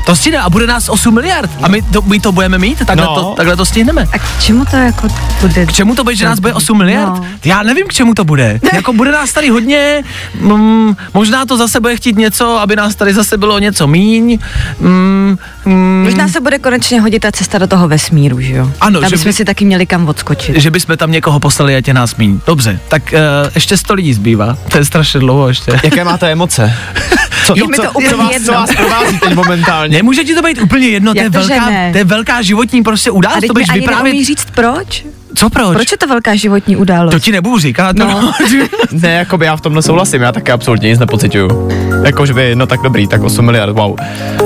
To 0.05 0.15
stihneme 0.15 0.43
a 0.43 0.49
bude 0.49 0.67
nás 0.67 0.89
8 0.89 1.13
miliard. 1.13 1.49
A 1.63 1.67
my 1.67 1.81
to, 1.81 2.01
my 2.01 2.19
to 2.19 2.31
budeme 2.31 2.57
mít, 2.57 2.85
takhle, 2.85 3.05
No. 3.05 3.15
to, 3.15 3.33
takhle 3.37 3.55
to 3.55 3.65
stihneme. 3.65 4.05
A 4.13 4.19
k 4.19 4.41
čemu 4.43 4.65
to 4.65 4.75
jako 4.75 5.07
bude? 5.41 5.65
K 5.65 5.73
čemu 5.73 5.95
to 5.95 6.03
bude, 6.03 6.15
že 6.15 6.25
nás 6.25 6.39
bude 6.39 6.53
8 6.53 6.77
miliard? 6.77 7.07
No. 7.15 7.25
Já 7.45 7.63
nevím, 7.63 7.87
k 7.87 7.93
čemu 7.93 8.13
to 8.13 8.23
bude. 8.23 8.59
Jako 8.73 8.93
bude 8.93 9.11
nás 9.11 9.33
tady 9.33 9.49
hodně, 9.49 10.03
mm, 10.41 10.95
možná 11.13 11.45
to 11.45 11.57
zase 11.57 11.79
bude 11.79 11.95
chtít 11.95 12.17
něco, 12.17 12.59
aby 12.59 12.75
nás 12.75 12.95
tady 12.95 13.13
zase 13.13 13.37
bylo 13.37 13.59
něco 13.59 13.87
míň. 13.87 14.39
Mm, 14.79 15.37
mm, 15.65 16.01
Možná 16.03 16.27
se 16.27 16.39
bude 16.39 16.59
konečně 16.59 17.01
hodit 17.01 17.19
ta 17.19 17.31
cesta 17.31 17.57
do 17.57 17.67
toho 17.67 17.87
vesmíru, 17.87 18.41
že 18.41 18.55
jo? 18.55 18.71
Ano, 18.81 18.99
Aby 18.99 19.09
že 19.09 19.17
jsme 19.17 19.29
by- 19.29 19.33
si 19.33 19.45
taky 19.45 19.65
měli 19.65 19.85
kam 19.85 20.07
odskočit. 20.07 20.55
že 20.55 20.71
bychom 20.71 20.97
tam 20.97 21.11
někoho 21.11 21.39
poslali, 21.39 21.75
ať 21.75 21.87
je 21.87 21.93
nás 21.93 22.15
míň. 22.15 22.39
Dobře, 22.47 22.79
tak 22.87 23.03
uh, 23.13 23.19
ještě 23.55 23.77
100 23.77 23.93
lidí 23.93 24.13
zbývá. 24.13 24.57
To 24.71 24.77
je 24.77 24.85
strašně 24.85 25.19
dlouho 25.19 25.47
ještě. 25.47 25.79
Jaké 25.83 26.03
máte 26.03 26.31
emoce? 26.31 26.73
Co, 27.53 27.59
Je 27.63 27.67
mi 27.67 27.75
to 27.77 27.83
co, 27.83 27.89
úplně 27.91 28.09
co, 28.09 28.17
vás, 28.17 28.31
jedno. 28.33 28.45
co 28.45 28.53
vás 28.53 28.75
provází 28.75 29.19
teď 29.19 29.33
momentálně? 29.33 29.97
Nemůže 29.97 30.23
ti 30.23 30.35
to 30.35 30.41
být 30.41 30.61
úplně 30.61 30.87
jedno, 30.87 31.13
to 31.13 31.19
je, 31.21 31.29
velká, 31.29 31.69
to 31.91 31.97
je 31.97 32.03
velká 32.03 32.41
životní 32.41 32.83
prostě 32.83 33.09
A 33.09 33.13
událost, 33.13 33.39
teď 33.39 33.47
to 33.47 33.53
mi 33.53 33.53
budeš 33.53 33.69
ani 33.69 33.79
vyprávět. 33.79 34.25
říct 34.25 34.47
proč? 34.55 35.05
Co 35.35 35.49
proč? 35.49 35.73
Proč 35.75 35.91
je 35.91 35.97
to 35.97 36.07
velká 36.07 36.35
životní 36.35 36.75
událost? 36.77 37.11
To 37.11 37.19
ti 37.19 37.31
nebudu 37.31 37.59
říkat. 37.59 37.95
No. 37.95 38.05
No. 38.11 38.31
Ne, 38.91 39.11
jakoby 39.13 39.45
já 39.45 39.55
v 39.55 39.61
tomhle 39.61 39.81
souhlasím, 39.81 40.21
já 40.21 40.31
taky 40.31 40.51
absolutně 40.51 40.89
nic 40.89 40.99
nepocituju. 40.99 41.69
Jako, 42.05 42.25
že 42.25 42.33
by, 42.33 42.55
no 42.55 42.67
tak 42.67 42.81
dobrý, 42.81 43.07
tak 43.07 43.23
8 43.23 43.45
miliard, 43.45 43.73
wow. 43.73 43.95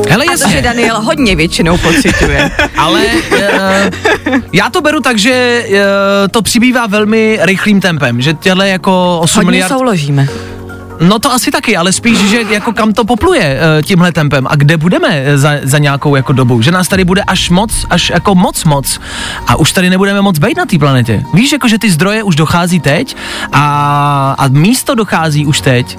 Hele, 0.09 0.25
A 0.25 0.31
to, 0.31 0.37
že 0.37 0.43
jasně, 0.43 0.61
Daniel 0.61 1.01
hodně 1.01 1.35
většinou 1.35 1.77
pocituje. 1.77 2.51
ale 2.77 3.01
uh, 3.05 4.39
já 4.53 4.69
to 4.69 4.81
beru 4.81 4.99
tak, 4.99 5.17
že 5.17 5.65
uh, 5.69 5.77
to 6.31 6.41
přibývá 6.41 6.87
velmi 6.87 7.39
rychlým 7.41 7.81
tempem, 7.81 8.21
že 8.21 8.33
těhle 8.33 8.69
jako 8.69 9.19
8 9.19 9.35
hodně 9.37 9.51
miliard... 9.51 9.71
souložíme. 9.73 10.27
No 10.99 11.19
to 11.19 11.31
asi 11.31 11.51
taky, 11.51 11.77
ale 11.77 11.93
spíš, 11.93 12.17
že 12.19 12.41
jako 12.49 12.73
kam 12.73 12.93
to 12.93 13.05
popluje 13.05 13.59
uh, 13.59 13.81
tímhle 13.81 14.11
tempem 14.11 14.47
a 14.49 14.55
kde 14.55 14.77
budeme 14.77 15.07
eh, 15.11 15.37
za, 15.37 15.51
za 15.63 15.77
nějakou 15.77 16.15
jako 16.15 16.33
dobu, 16.33 16.61
že 16.61 16.71
nás 16.71 16.87
tady 16.87 17.03
bude 17.05 17.23
až 17.23 17.49
moc, 17.49 17.85
až 17.89 18.09
jako 18.09 18.35
moc 18.35 18.63
moc 18.63 18.99
a 19.47 19.55
už 19.55 19.71
tady 19.71 19.89
nebudeme 19.89 20.21
moc 20.21 20.39
být 20.39 20.57
na 20.57 20.65
té 20.65 20.79
planetě. 20.79 21.23
Víš, 21.33 21.51
jako 21.51 21.67
že 21.67 21.79
ty 21.79 21.91
zdroje 21.91 22.23
už 22.23 22.35
dochází 22.35 22.79
teď 22.79 23.15
a, 23.51 24.35
a 24.37 24.47
místo 24.47 24.95
dochází 24.95 25.45
už 25.45 25.61
teď 25.61 25.97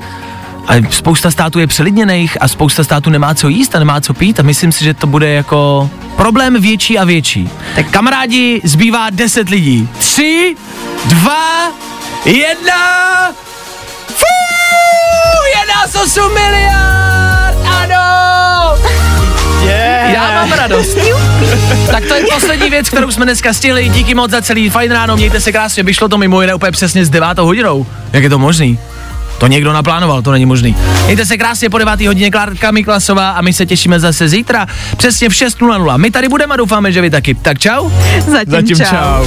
a 0.69 0.73
spousta 0.91 1.31
států 1.31 1.59
je 1.59 1.67
přelidněných 1.67 2.43
a 2.43 2.49
spousta 2.49 2.85
států 2.85 3.11
nemá 3.11 3.35
co 3.35 3.49
jíst 3.49 3.75
a 3.75 3.79
nemá 3.79 4.01
co 4.01 4.15
pít 4.15 4.41
a 4.41 4.43
myslím 4.43 4.73
si, 4.73 4.85
že 4.85 4.95
to 4.95 5.07
bude 5.07 5.29
jako 5.29 5.91
problém 6.17 6.61
větší 6.61 6.99
a 6.99 7.05
větší. 7.05 7.51
Tak 7.75 7.91
kamarádi, 7.91 8.61
zbývá 8.65 9.11
10 9.11 9.49
lidí. 9.49 9.89
Tři, 9.99 10.57
dva, 11.09 11.73
jedna... 12.25 13.46
Nás 15.69 15.95
8 15.95 16.35
miliard, 16.35 17.57
ano! 17.83 18.77
Yeah. 19.65 20.13
Já 20.13 20.31
mám 20.35 20.53
radost. 20.53 20.99
tak 21.91 22.05
to 22.05 22.15
je 22.15 22.25
poslední 22.35 22.71
věc, 22.71 22.89
kterou 22.89 23.11
jsme 23.11 23.25
dneska 23.25 23.53
stihli. 23.53 23.89
Díky 23.89 24.15
moc 24.15 24.31
za 24.31 24.43
celý 24.43 24.71
fajn 24.71 24.93
ráno, 24.93 25.17
mějte 25.17 25.41
se 25.41 25.53
krásně, 25.53 25.83
vyšlo 25.83 26.09
to 26.09 26.19
mimo 26.19 26.41
jiné 26.41 26.55
úplně 26.55 26.73
přesně 26.73 27.05
s 27.05 27.11
devátou 27.11 27.45
hodinou. 27.45 27.87
Jak 28.13 28.23
je 28.23 28.31
to 28.31 28.39
možný? 28.39 28.79
To 29.39 29.47
někdo 29.47 29.73
naplánoval, 29.73 30.23
to 30.23 30.33
není 30.33 30.47
možný. 30.47 30.77
Mějte 31.05 31.27
se 31.27 31.37
krásně 31.37 31.71
po 31.71 31.79
9. 31.79 32.01
hodině 32.01 32.31
Klárka 32.31 32.71
Miklasová 32.71 33.31
a 33.31 33.41
my 33.41 33.53
se 33.53 33.67
těšíme 33.67 34.01
zase 34.01 34.29
zítra 34.29 34.67
přesně 34.97 35.29
v 35.29 35.33
6.00. 35.33 35.99
My 35.99 36.11
tady 36.11 36.29
budeme 36.29 36.55
a 36.55 36.57
doufáme, 36.57 36.93
že 36.93 37.01
vy 37.01 37.11
taky. 37.11 37.35
Tak 37.35 37.59
čau. 37.59 37.91
Zatím, 38.27 38.51
Zatím 38.53 38.77
čau. 38.77 38.85
čau. 38.85 39.27